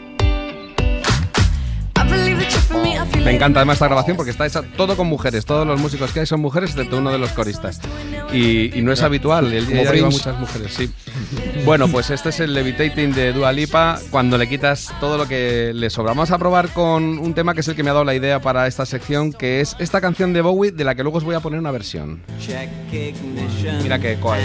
Me. 3.29 3.37
Encanta 3.37 3.61
además 3.61 3.75
esta 3.77 3.87
grabación 3.87 4.17
porque 4.17 4.31
está 4.31 4.47
hecha 4.47 4.63
todo 4.77 4.97
con 4.97 5.07
mujeres. 5.07 5.45
Todos 5.45 5.67
los 5.67 5.81
músicos 5.81 6.13
que 6.13 6.21
hay 6.21 6.27
son 6.27 6.41
mujeres, 6.41 6.71
excepto 6.71 6.99
uno 6.99 7.11
de 7.13 7.19
los 7.19 7.31
coristas. 7.31 7.81
Y, 8.33 8.77
y 8.77 8.83
no 8.83 8.93
es 8.93 9.03
habitual. 9.03 9.53
Él 9.53 9.67
ya 9.69 9.93
lleva 9.93 10.11
muchas 10.11 10.39
mujeres, 10.39 10.75
sí. 10.75 10.91
Bueno, 11.65 11.89
pues 11.89 12.11
este 12.11 12.31
es 12.31 12.41
el 12.41 12.55
Levitating 12.55 13.13
de 13.13 13.33
Dua 13.33 13.53
Lipa. 13.53 13.99
Cuando 14.11 14.39
le 14.39 14.49
quitas 14.49 14.93
todo 15.01 15.17
lo 15.19 15.29
que 15.29 15.73
le 15.75 15.91
sobra. 15.91 16.13
Vamos 16.13 16.31
a 16.31 16.39
probar 16.39 16.71
con 16.71 17.19
un 17.19 17.35
tema 17.35 17.55
que 17.55 17.61
es 17.61 17.69
el 17.69 17.77
que 17.77 17.83
me 17.83 17.91
ha 17.91 17.93
dado 17.93 18.05
la 18.05 18.15
idea 18.15 18.41
para 18.41 18.67
esta 18.67 18.87
sección, 18.87 19.33
que 19.33 19.61
es 19.61 19.77
esta 19.79 20.01
canción 20.01 20.33
de 20.33 20.41
Bowie, 20.41 20.73
de 20.73 20.85
la 20.85 20.95
que 20.95 21.03
luego 21.03 21.19
os 21.19 21.25
voy 21.25 21.35
a 21.35 21.41
poner 21.41 21.61
una 21.61 21.71
versión. 21.71 22.23
Mira 23.83 23.99
que 23.99 24.19
coal. 24.19 24.41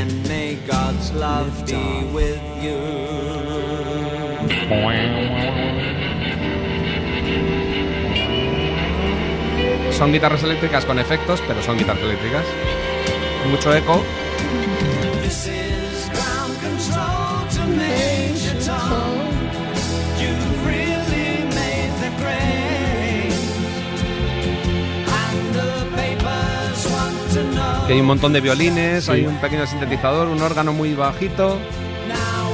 Son 9.98 10.12
guitarras 10.12 10.44
eléctricas 10.44 10.86
con 10.86 11.00
efectos, 11.00 11.41
pero 11.48 11.62
son 11.62 11.78
guitarras 11.78 12.04
eléctricas. 12.04 12.44
Mucho 13.50 13.74
eco. 13.74 14.04
Que 27.88 27.94
hay 27.94 28.00
un 28.00 28.06
montón 28.06 28.32
de 28.32 28.39
violines, 28.39 29.06
Sí. 29.06 29.12
hay 29.12 29.26
un 29.26 29.36
pequeño 29.38 29.68
sintetizador, 29.68 30.30
un 30.30 30.41
órgano 30.41 30.72
muy 30.72 30.94
bajito. 30.94 31.60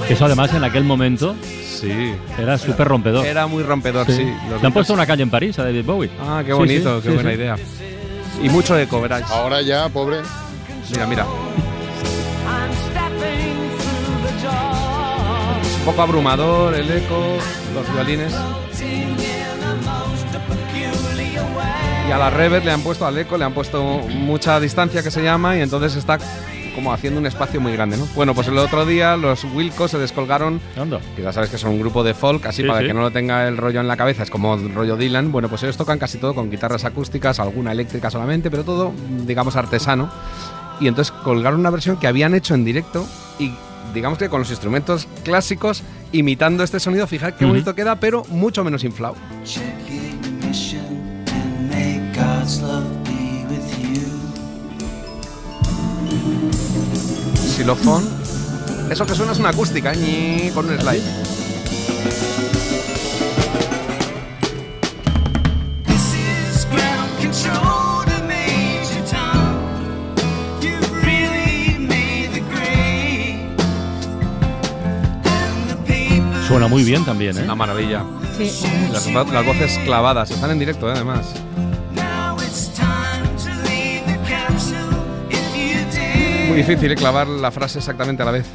Eso 0.09 0.25
además 0.25 0.53
en 0.53 0.63
aquel 0.63 0.83
momento 0.83 1.35
sí. 1.41 2.13
era 2.37 2.57
súper 2.57 2.87
rompedor. 2.87 3.25
Era 3.25 3.47
muy 3.47 3.63
rompedor, 3.63 4.07
sí. 4.07 4.23
Le 4.23 4.65
han 4.65 4.73
puesto 4.73 4.93
una 4.93 5.05
calle 5.05 5.23
en 5.23 5.29
París 5.29 5.57
a 5.59 5.63
David 5.63 5.85
Bowie. 5.85 6.09
Ah, 6.19 6.41
qué 6.45 6.51
bonito, 6.53 6.97
sí, 6.97 7.03
qué 7.03 7.09
sí, 7.09 7.15
buena 7.15 7.29
sí. 7.29 7.35
idea. 7.35 7.55
Y 8.41 8.49
mucho 8.49 8.77
eco, 8.77 9.01
verás. 9.01 9.29
Ahora 9.29 9.61
ya, 9.61 9.87
pobre. 9.89 10.17
Mira, 10.89 11.05
mira. 11.05 11.25
Un 15.79 15.85
poco 15.85 16.01
abrumador 16.01 16.73
el 16.75 16.89
eco, 16.89 17.37
los 17.73 17.93
violines. 17.93 18.33
Y 22.07 22.11
a 22.11 22.17
la 22.17 22.31
reverb 22.31 22.65
le 22.65 22.71
han 22.71 22.81
puesto 22.81 23.05
al 23.05 23.17
eco, 23.19 23.37
le 23.37 23.45
han 23.45 23.53
puesto 23.53 23.83
mucha 23.83 24.59
distancia 24.59 25.03
que 25.03 25.11
se 25.11 25.21
llama 25.21 25.57
y 25.57 25.61
entonces 25.61 25.95
está 25.95 26.17
como 26.79 26.93
haciendo 26.93 27.19
un 27.19 27.25
espacio 27.25 27.59
muy 27.59 27.73
grande, 27.73 27.97
¿no? 27.97 28.07
Bueno, 28.15 28.33
pues 28.33 28.47
el 28.47 28.57
otro 28.57 28.85
día 28.85 29.17
los 29.17 29.43
Wilcos 29.43 29.91
se 29.91 29.97
descolgaron, 29.97 30.61
que 31.13 31.21
ya 31.21 31.33
sabes 31.33 31.49
que 31.49 31.57
son 31.57 31.71
un 31.71 31.79
grupo 31.81 32.05
de 32.05 32.13
folk, 32.13 32.45
así 32.45 32.61
Sí, 32.61 32.67
para 32.69 32.79
sí. 32.79 32.87
que 32.87 32.93
no 32.93 33.01
lo 33.01 33.11
tenga 33.11 33.49
el 33.49 33.57
rollo 33.57 33.81
en 33.81 33.87
la 33.89 33.97
cabeza, 33.97 34.23
es 34.23 34.29
como 34.29 34.53
el 34.53 34.73
rollo 34.73 34.95
Dylan. 34.95 35.29
Bueno, 35.33 35.49
pues 35.49 35.61
ellos 35.63 35.75
tocan 35.75 35.99
casi 35.99 36.19
todo 36.19 36.33
con 36.33 36.49
guitarras 36.49 36.85
acústicas, 36.85 37.41
alguna 37.41 37.73
eléctrica 37.73 38.09
solamente, 38.09 38.49
pero 38.49 38.63
todo, 38.63 38.93
digamos, 39.27 39.57
artesano. 39.57 40.09
Y 40.79 40.87
entonces 40.87 41.11
colgaron 41.11 41.59
una 41.59 41.69
versión 41.69 41.97
que 41.97 42.07
habían 42.07 42.33
hecho 42.33 42.53
en 42.55 42.63
directo 42.63 43.05
y 43.39 43.51
digamos 43.93 44.17
que 44.17 44.29
con 44.29 44.39
los 44.39 44.49
instrumentos 44.49 45.05
clásicos 45.25 45.83
imitando 46.13 46.63
este 46.63 46.79
sonido, 46.79 47.07
fijad 47.07 47.33
qué 47.33 47.43
bonito 47.43 47.75
queda, 47.75 47.97
pero 47.99 48.23
mucho 48.29 48.63
menos 48.63 48.85
inflado. 48.85 49.15
Xilofón. 57.59 58.07
Eso 58.89 59.05
que 59.05 59.13
suena 59.15 59.33
es 59.33 59.39
una 59.39 59.49
acústica, 59.49 59.93
ñi, 59.93 60.49
con 60.53 60.69
un 60.69 60.79
slide. 60.79 61.03
Suena 76.47 76.67
muy 76.67 76.83
bien 76.83 77.03
también, 77.03 77.37
¿eh? 77.37 77.43
Una 77.43 77.55
maravilla. 77.55 78.05
Sí, 78.37 78.49
Las, 78.93 79.05
las 79.05 79.45
voces 79.45 79.77
clavadas, 79.83 80.31
están 80.31 80.51
en 80.51 80.59
directo, 80.59 80.87
¿eh? 80.89 80.93
además. 80.95 81.25
Muy 86.49 86.57
difícil 86.57 86.91
¿eh? 86.91 86.95
clavar 86.95 87.27
la 87.27 87.51
frase 87.51 87.79
exactamente 87.79 88.23
a 88.23 88.25
la 88.25 88.31
vez. 88.31 88.45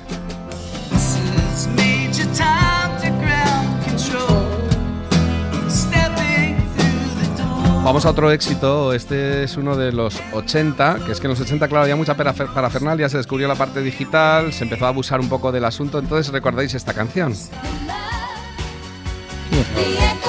Vamos 7.85 8.07
a 8.07 8.11
otro 8.11 8.31
éxito, 8.31 8.95
este 8.95 9.45
es 9.45 9.59
uno 9.59 9.77
de 9.77 9.93
los 9.93 10.19
80, 10.33 11.01
que 11.05 11.13
es 11.13 11.21
que 11.21 11.27
en 11.27 11.33
los 11.33 11.41
80, 11.41 11.69
claro, 11.69 11.83
había 11.83 11.97
mucha 11.97 12.17
parafer- 12.17 12.49
parafernalia, 12.53 13.11
se 13.11 13.19
descubrió 13.19 13.47
la 13.47 13.57
parte 13.57 13.83
digital, 13.83 14.55
se 14.55 14.65
empezó 14.65 14.87
a 14.87 14.89
abusar 14.89 15.21
un 15.21 15.29
poco 15.29 15.53
del 15.53 15.67
asunto, 15.67 15.99
entonces 15.99 16.33
recordáis 16.33 16.73
esta 16.73 16.95
canción. 16.95 17.35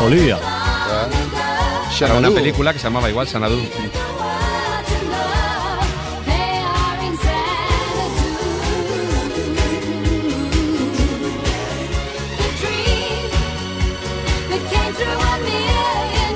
Olivia. 0.03 0.37
Era 2.01 2.13
una 2.15 2.29
película 2.29 2.73
que 2.73 2.79
se 2.79 2.83
llamaba 2.87 3.09
igual, 3.09 3.25
Sanadu. 3.25 3.57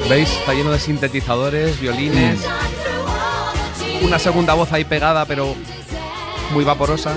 ¿Veis? 0.10 0.32
Está 0.32 0.56
lleno 0.56 0.72
de 0.72 0.80
sintetizadores, 0.80 1.80
violines, 1.80 2.40
una 4.02 4.18
segunda 4.18 4.56
voz 4.56 4.74
ahí 4.74 4.84
pegada, 4.84 5.26
pero 5.26 5.54
muy 6.52 6.64
vaporosa. 6.64 7.16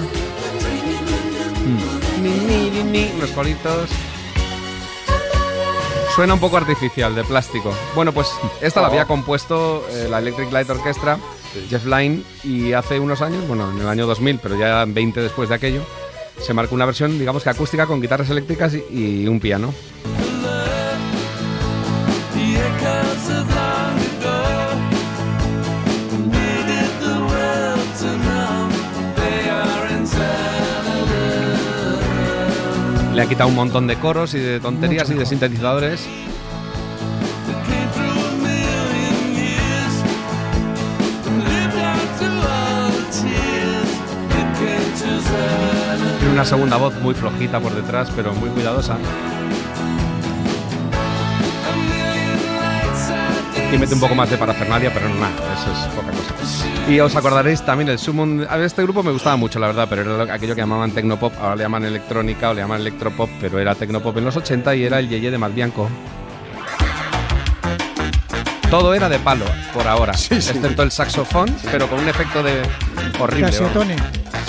Ni, 2.20 2.28
ni, 2.28 2.70
ni, 2.70 2.82
ni, 2.82 3.12
unos 3.16 3.30
coritos. 3.30 3.88
Suena 6.14 6.34
un 6.34 6.40
poco 6.40 6.59
artificial, 6.59 7.14
de 7.14 7.24
plástico. 7.24 7.74
Bueno, 7.95 8.12
pues 8.12 8.28
esta 8.61 8.82
la 8.82 8.88
había 8.88 9.07
compuesto 9.07 9.86
eh, 9.90 10.09
la 10.11 10.18
Electric 10.18 10.53
Light 10.53 10.68
Orchestra, 10.68 11.18
Jeff 11.70 11.86
Lynne, 11.86 12.22
y 12.45 12.74
hace 12.74 13.01
unos 13.01 13.22
años, 13.22 13.49
bueno, 13.49 13.70
en 13.70 13.80
el 13.80 13.88
año 13.88 14.07
2000, 14.07 14.38
pero 14.38 14.59
ya 14.59 14.84
20 14.86 15.22
después 15.22 15.49
de 15.49 15.55
aquello, 15.55 15.82
se 16.38 16.53
marcó 16.53 16.74
una 16.74 16.84
versión, 16.84 17.18
digamos 17.18 17.43
que 17.43 17.49
acústica, 17.49 17.86
con 17.86 18.03
guitarras 18.03 18.28
eléctricas 18.28 18.74
y, 18.74 19.22
y 19.22 19.28
un 19.28 19.40
piano. 19.40 19.72
Le 33.15 33.21
ha 33.21 33.27
quitado 33.27 33.51
un 33.51 33.55
montón 33.55 33.87
de 33.87 33.97
coros 33.97 34.33
y 34.35 34.39
de 34.39 34.59
tonterías 34.59 35.11
y 35.11 35.15
de 35.15 35.27
sintetizadores. 35.27 36.09
Tiene 46.19 46.33
una 46.33 46.45
segunda 46.47 46.79
voz 46.79 46.95
muy 47.03 47.15
flojita 47.15 47.61
por 47.61 47.75
detrás, 47.75 48.11
pero 48.17 48.33
muy 48.35 48.49
cuidadosa. 48.49 48.97
Y 53.73 53.79
mete 53.79 53.95
un 53.95 54.01
poco 54.01 54.15
más 54.15 54.31
de 54.31 54.37
parafernalia, 54.39 54.93
pero 54.93 55.09
no 55.09 55.17
nada, 55.17 55.33
eso 55.55 55.73
es 55.73 55.95
poca 55.95 56.11
cosa. 56.13 56.41
Y 56.93 57.01
os 57.01 57.16
acordaréis 57.16 57.62
también 57.62 57.88
el 57.88 57.99
Summon. 57.99 58.47
A 58.51 58.57
ver, 58.57 58.66
este 58.66 58.82
grupo 58.82 59.03
me 59.03 59.12
gustaba 59.12 59.36
mucho, 59.36 59.59
la 59.59 59.68
verdad, 59.68 59.86
pero 59.88 60.03
era 60.03 60.24
lo- 60.26 60.32
aquello 60.32 60.55
que 60.55 60.61
llamaban 60.61 60.90
Tecnopop, 60.90 61.32
ahora 61.40 61.57
le 61.57 61.62
llaman 61.62 61.84
electrónica 61.84 62.51
o 62.51 62.55
le 62.55 62.61
llaman 62.61 62.80
electropop, 62.82 63.30
pero 63.40 63.59
era 63.59 63.74
Tecnopop 63.74 64.18
en 64.18 64.24
los 64.26 64.36
80 64.36 64.74
y 64.74 64.84
era 64.84 64.99
el 64.99 65.09
Yeye 65.09 65.30
de 65.30 65.38
Matt 65.38 65.55
Bianco. 65.55 65.88
Todo 68.70 68.93
era 68.95 69.09
de 69.09 69.18
palo, 69.18 69.45
por 69.72 69.86
ahora, 69.88 70.12
excepto 70.12 70.82
el 70.82 70.90
saxofón, 70.90 71.55
pero 71.70 71.88
con 71.88 71.99
un 72.01 72.09
efecto 72.09 72.43
de 72.43 72.61
horrible. 73.18 73.53
Tony. 73.72 73.95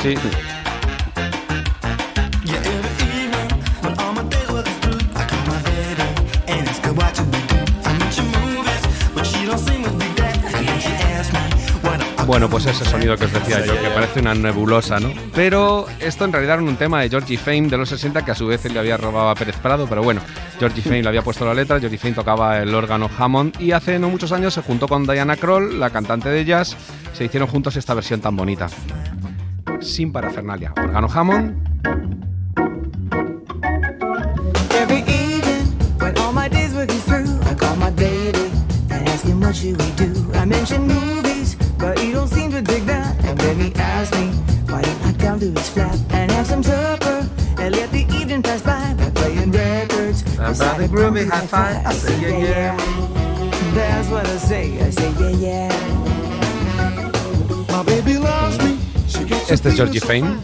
Sí. 0.02 0.16
Bueno, 12.26 12.50
pues 12.50 12.66
ese 12.66 12.86
sonido 12.86 13.18
que 13.18 13.26
os 13.26 13.34
decía 13.34 13.66
yo, 13.66 13.74
que 13.74 13.90
parece 13.90 14.22
una 14.22 14.34
nebulosa, 14.34 15.00
¿no? 15.00 15.12
Pero 15.36 15.86
esto 16.00 16.24
en 16.24 16.32
realidad 16.32 16.56
era 16.56 16.64
un 16.64 16.78
tema 16.78 17.02
de 17.02 17.10
Georgie 17.10 17.38
Fame 17.38 17.68
de 17.68 17.78
los 17.78 17.90
60 17.90 18.24
que 18.24 18.32
a 18.32 18.36
su 18.36 18.48
vez 18.48 18.64
él 18.66 18.74
le 18.74 18.80
había 18.80 18.96
robado 18.98 19.30
a 19.30 19.36
Pérez 19.36 19.58
Prado, 19.58 19.88
pero 19.88 20.04
bueno, 20.04 20.22
Georgie 20.58 20.82
Fame 20.82 21.04
le 21.04 21.10
había 21.10 21.22
puesto 21.22 21.46
la 21.46 21.54
letra, 21.54 21.80
Georgie 21.80 21.98
Fame 21.98 22.14
tocaba 22.14 22.60
el 22.60 22.74
órgano 22.74 23.10
Hammond 23.18 23.60
y 23.60 23.74
hace 23.74 24.00
no 24.00 24.10
muchos 24.10 24.32
años 24.32 24.54
se 24.54 24.62
juntó 24.62 24.88
con 24.88 25.06
Diana 25.06 25.36
Kroll, 25.36 25.80
la 25.80 25.90
cantante 25.90 26.30
de 26.30 26.46
jazz, 26.46 26.78
se 27.14 27.26
hicieron 27.26 27.50
juntos 27.50 27.76
esta 27.76 27.94
versión 27.94 28.22
tan 28.22 28.36
bonita. 28.36 28.68
Sin 29.82 30.12
parafernalia. 30.12 30.74
Órgano 30.78 31.10
Hammond, 31.14 31.74
Every 34.76 35.04
but 41.84 42.02
you 42.02 42.14
don't 42.14 42.30
seem 42.30 42.50
to 42.52 42.62
dig 42.62 42.84
that. 42.86 43.12
And 43.26 43.38
then 43.38 43.60
he 43.60 43.70
asked 43.76 44.14
me, 44.16 44.28
why 44.72 44.82
don't 44.82 45.02
I 45.10 45.14
come 45.24 45.40
to 45.40 45.50
his 45.52 45.70
flat 45.70 46.00
and 46.12 46.32
have 46.32 46.48
some 46.48 46.64
supper 46.64 47.20
and 47.60 47.76
let 47.76 47.92
the 47.92 48.04
evening 48.20 48.42
pass 48.42 48.62
by 48.62 48.94
by 49.00 49.10
playing 49.20 49.52
records. 49.52 50.24
beside 50.24 50.80
a 50.82 50.88
groovy 50.88 51.28
hi-fi. 51.30 51.84
I 51.86 51.94
say 51.94 52.16
yeah 52.24 52.38
yeah. 52.48 52.78
That's 53.76 54.08
what 54.14 54.26
I 54.26 54.38
say. 54.50 54.66
I 54.88 54.90
say 54.92 55.12
yeah 55.20 55.46
yeah. 55.46 55.72
My 57.74 57.84
baby 57.84 58.16
loves 58.18 58.58
me. 58.64 58.72
Este 59.50 59.68
es 59.70 59.76
Georgie 59.76 60.00
Fame. 60.00 60.40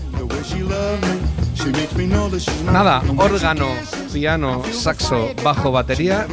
Nada, 2.71 3.01
órgano, 3.17 3.67
piano, 4.13 4.61
saxo, 4.71 5.33
bajo, 5.43 5.71
batería 5.71 6.27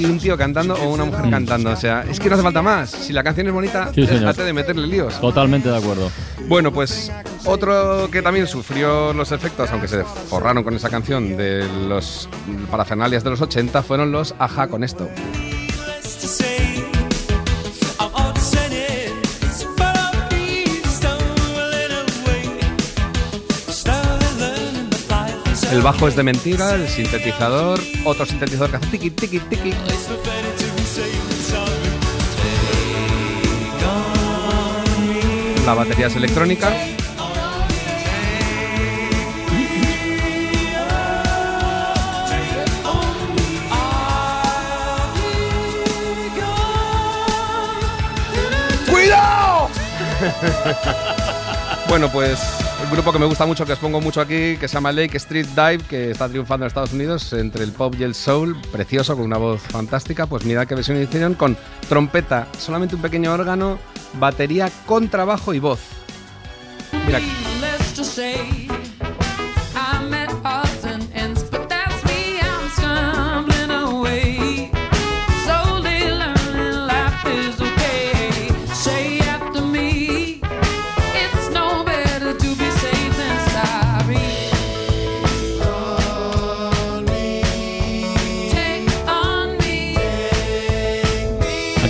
y 0.00 0.04
un 0.06 0.18
tío 0.18 0.36
cantando 0.36 0.74
o 0.74 0.92
una 0.92 1.04
mujer 1.04 1.30
cantando. 1.30 1.70
O 1.70 1.76
sea, 1.76 2.04
es 2.08 2.18
que 2.18 2.28
no 2.28 2.34
hace 2.34 2.42
falta 2.44 2.62
más. 2.62 2.90
Si 2.90 3.12
la 3.12 3.22
canción 3.22 3.46
es 3.46 3.52
bonita, 3.52 3.90
Sí, 3.94 4.06
déjate 4.06 4.44
de 4.44 4.52
meterle 4.52 4.86
líos. 4.86 5.20
Totalmente 5.20 5.68
de 5.68 5.76
acuerdo. 5.76 6.10
Bueno, 6.48 6.72
pues 6.72 7.12
otro 7.44 8.08
que 8.10 8.22
también 8.22 8.46
sufrió 8.46 9.12
los 9.12 9.32
efectos, 9.32 9.70
aunque 9.70 9.88
se 9.88 10.04
forraron 10.04 10.64
con 10.64 10.74
esa 10.74 10.88
canción 10.88 11.36
de 11.36 11.66
los 11.88 12.28
parafernalias 12.70 13.22
de 13.24 13.30
los 13.30 13.40
80, 13.40 13.82
fueron 13.82 14.12
los 14.12 14.34
Aja 14.38 14.68
con 14.68 14.82
esto. 14.84 15.08
El 25.80 25.84
bajo 25.84 26.08
es 26.08 26.14
de 26.14 26.22
mentira, 26.22 26.74
el 26.74 26.86
sintetizador, 26.90 27.80
otro 28.04 28.26
sintetizador 28.26 28.68
que 28.68 28.76
hace 28.76 28.86
tiki 28.88 29.10
tiki 29.12 29.38
tiki. 29.38 29.72
La 35.64 35.72
batería 35.72 36.08
es 36.08 36.16
electrónica. 36.16 36.70
¡Cuidado! 48.86 49.70
bueno, 51.88 52.12
pues 52.12 52.38
grupo 52.90 53.12
que 53.12 53.18
me 53.18 53.26
gusta 53.26 53.46
mucho, 53.46 53.64
que 53.64 53.72
os 53.72 53.78
pongo 53.78 54.00
mucho 54.00 54.20
aquí, 54.20 54.56
que 54.56 54.66
se 54.66 54.74
llama 54.74 54.92
Lake 54.92 55.16
Street 55.16 55.46
Dive, 55.54 55.78
que 55.88 56.10
está 56.10 56.28
triunfando 56.28 56.64
en 56.64 56.68
Estados 56.68 56.92
Unidos 56.92 57.32
entre 57.32 57.64
el 57.64 57.72
pop 57.72 57.94
y 57.98 58.02
el 58.02 58.14
soul, 58.14 58.60
precioso, 58.72 59.16
con 59.16 59.24
una 59.24 59.38
voz 59.38 59.60
fantástica. 59.60 60.26
Pues 60.26 60.44
mirad 60.44 60.66
qué 60.66 60.74
versión 60.74 61.00
hicieron 61.00 61.34
con 61.34 61.56
trompeta, 61.88 62.48
solamente 62.58 62.96
un 62.96 63.02
pequeño 63.02 63.32
órgano, 63.32 63.78
batería, 64.14 64.70
contrabajo 64.86 65.54
y 65.54 65.60
voz. 65.60 65.80
Mira 67.06 67.20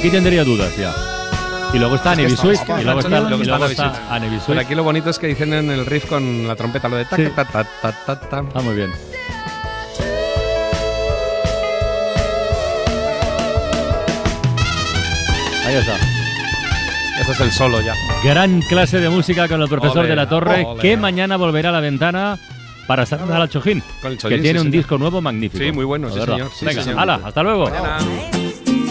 Aquí 0.00 0.08
tendría 0.08 0.44
dudas 0.44 0.74
ya. 0.78 0.94
Y 1.74 1.78
luego 1.78 1.96
está 1.96 2.16
Nevi 2.16 2.34
Sweet. 2.34 2.60
Y 2.80 2.84
luego 2.84 3.00
está, 3.00 3.18
y 3.18 3.28
luego 3.28 3.66
está 3.66 3.92
Pero 4.46 4.60
aquí 4.60 4.74
lo 4.74 4.82
bonito 4.82 5.10
es 5.10 5.18
que 5.18 5.26
dicen 5.26 5.52
en 5.52 5.70
el 5.70 5.84
riff 5.84 6.06
con 6.06 6.48
la 6.48 6.56
trompeta 6.56 6.88
lo 6.88 6.96
de 6.96 7.04
ta 7.04 7.16
Sí. 7.16 7.24
ta 7.36 7.44
ta 7.44 7.64
ta 7.82 7.92
ta 8.06 8.18
ta. 8.18 8.44
Ah, 8.54 8.62
muy 8.62 8.74
bien. 8.76 8.90
Ahí 15.66 15.74
está. 15.76 15.96
Ese 17.20 17.32
es 17.32 17.40
el 17.40 17.52
solo 17.52 17.80
ya. 17.80 17.94
Gran 18.24 18.60
clase 18.62 18.98
de 18.98 19.08
música 19.08 19.46
con 19.46 19.60
el 19.60 19.68
profesor 19.68 20.06
de 20.06 20.16
la 20.16 20.28
Torre, 20.28 20.66
que 20.80 20.96
mañana 20.96 21.36
volverá 21.36 21.68
a 21.68 21.72
la 21.72 21.80
ventana 21.80 22.38
para 22.86 23.06
saludar 23.06 23.42
al 23.42 23.48
Chojín, 23.48 23.82
que 24.02 24.38
tiene 24.38 24.42
sí, 24.42 24.48
un 24.50 24.56
señor. 24.58 24.70
disco 24.72 24.98
nuevo 24.98 25.20
magnífico. 25.20 25.62
Sí, 25.62 25.70
muy 25.70 25.84
bueno, 25.84 26.08
sí, 26.10 26.20
señor. 26.20 26.50
Sí, 26.58 26.64
Venga, 26.64 26.82
señor. 26.82 26.98
hala, 27.00 27.20
hasta 27.22 27.42
luego. 27.42 27.70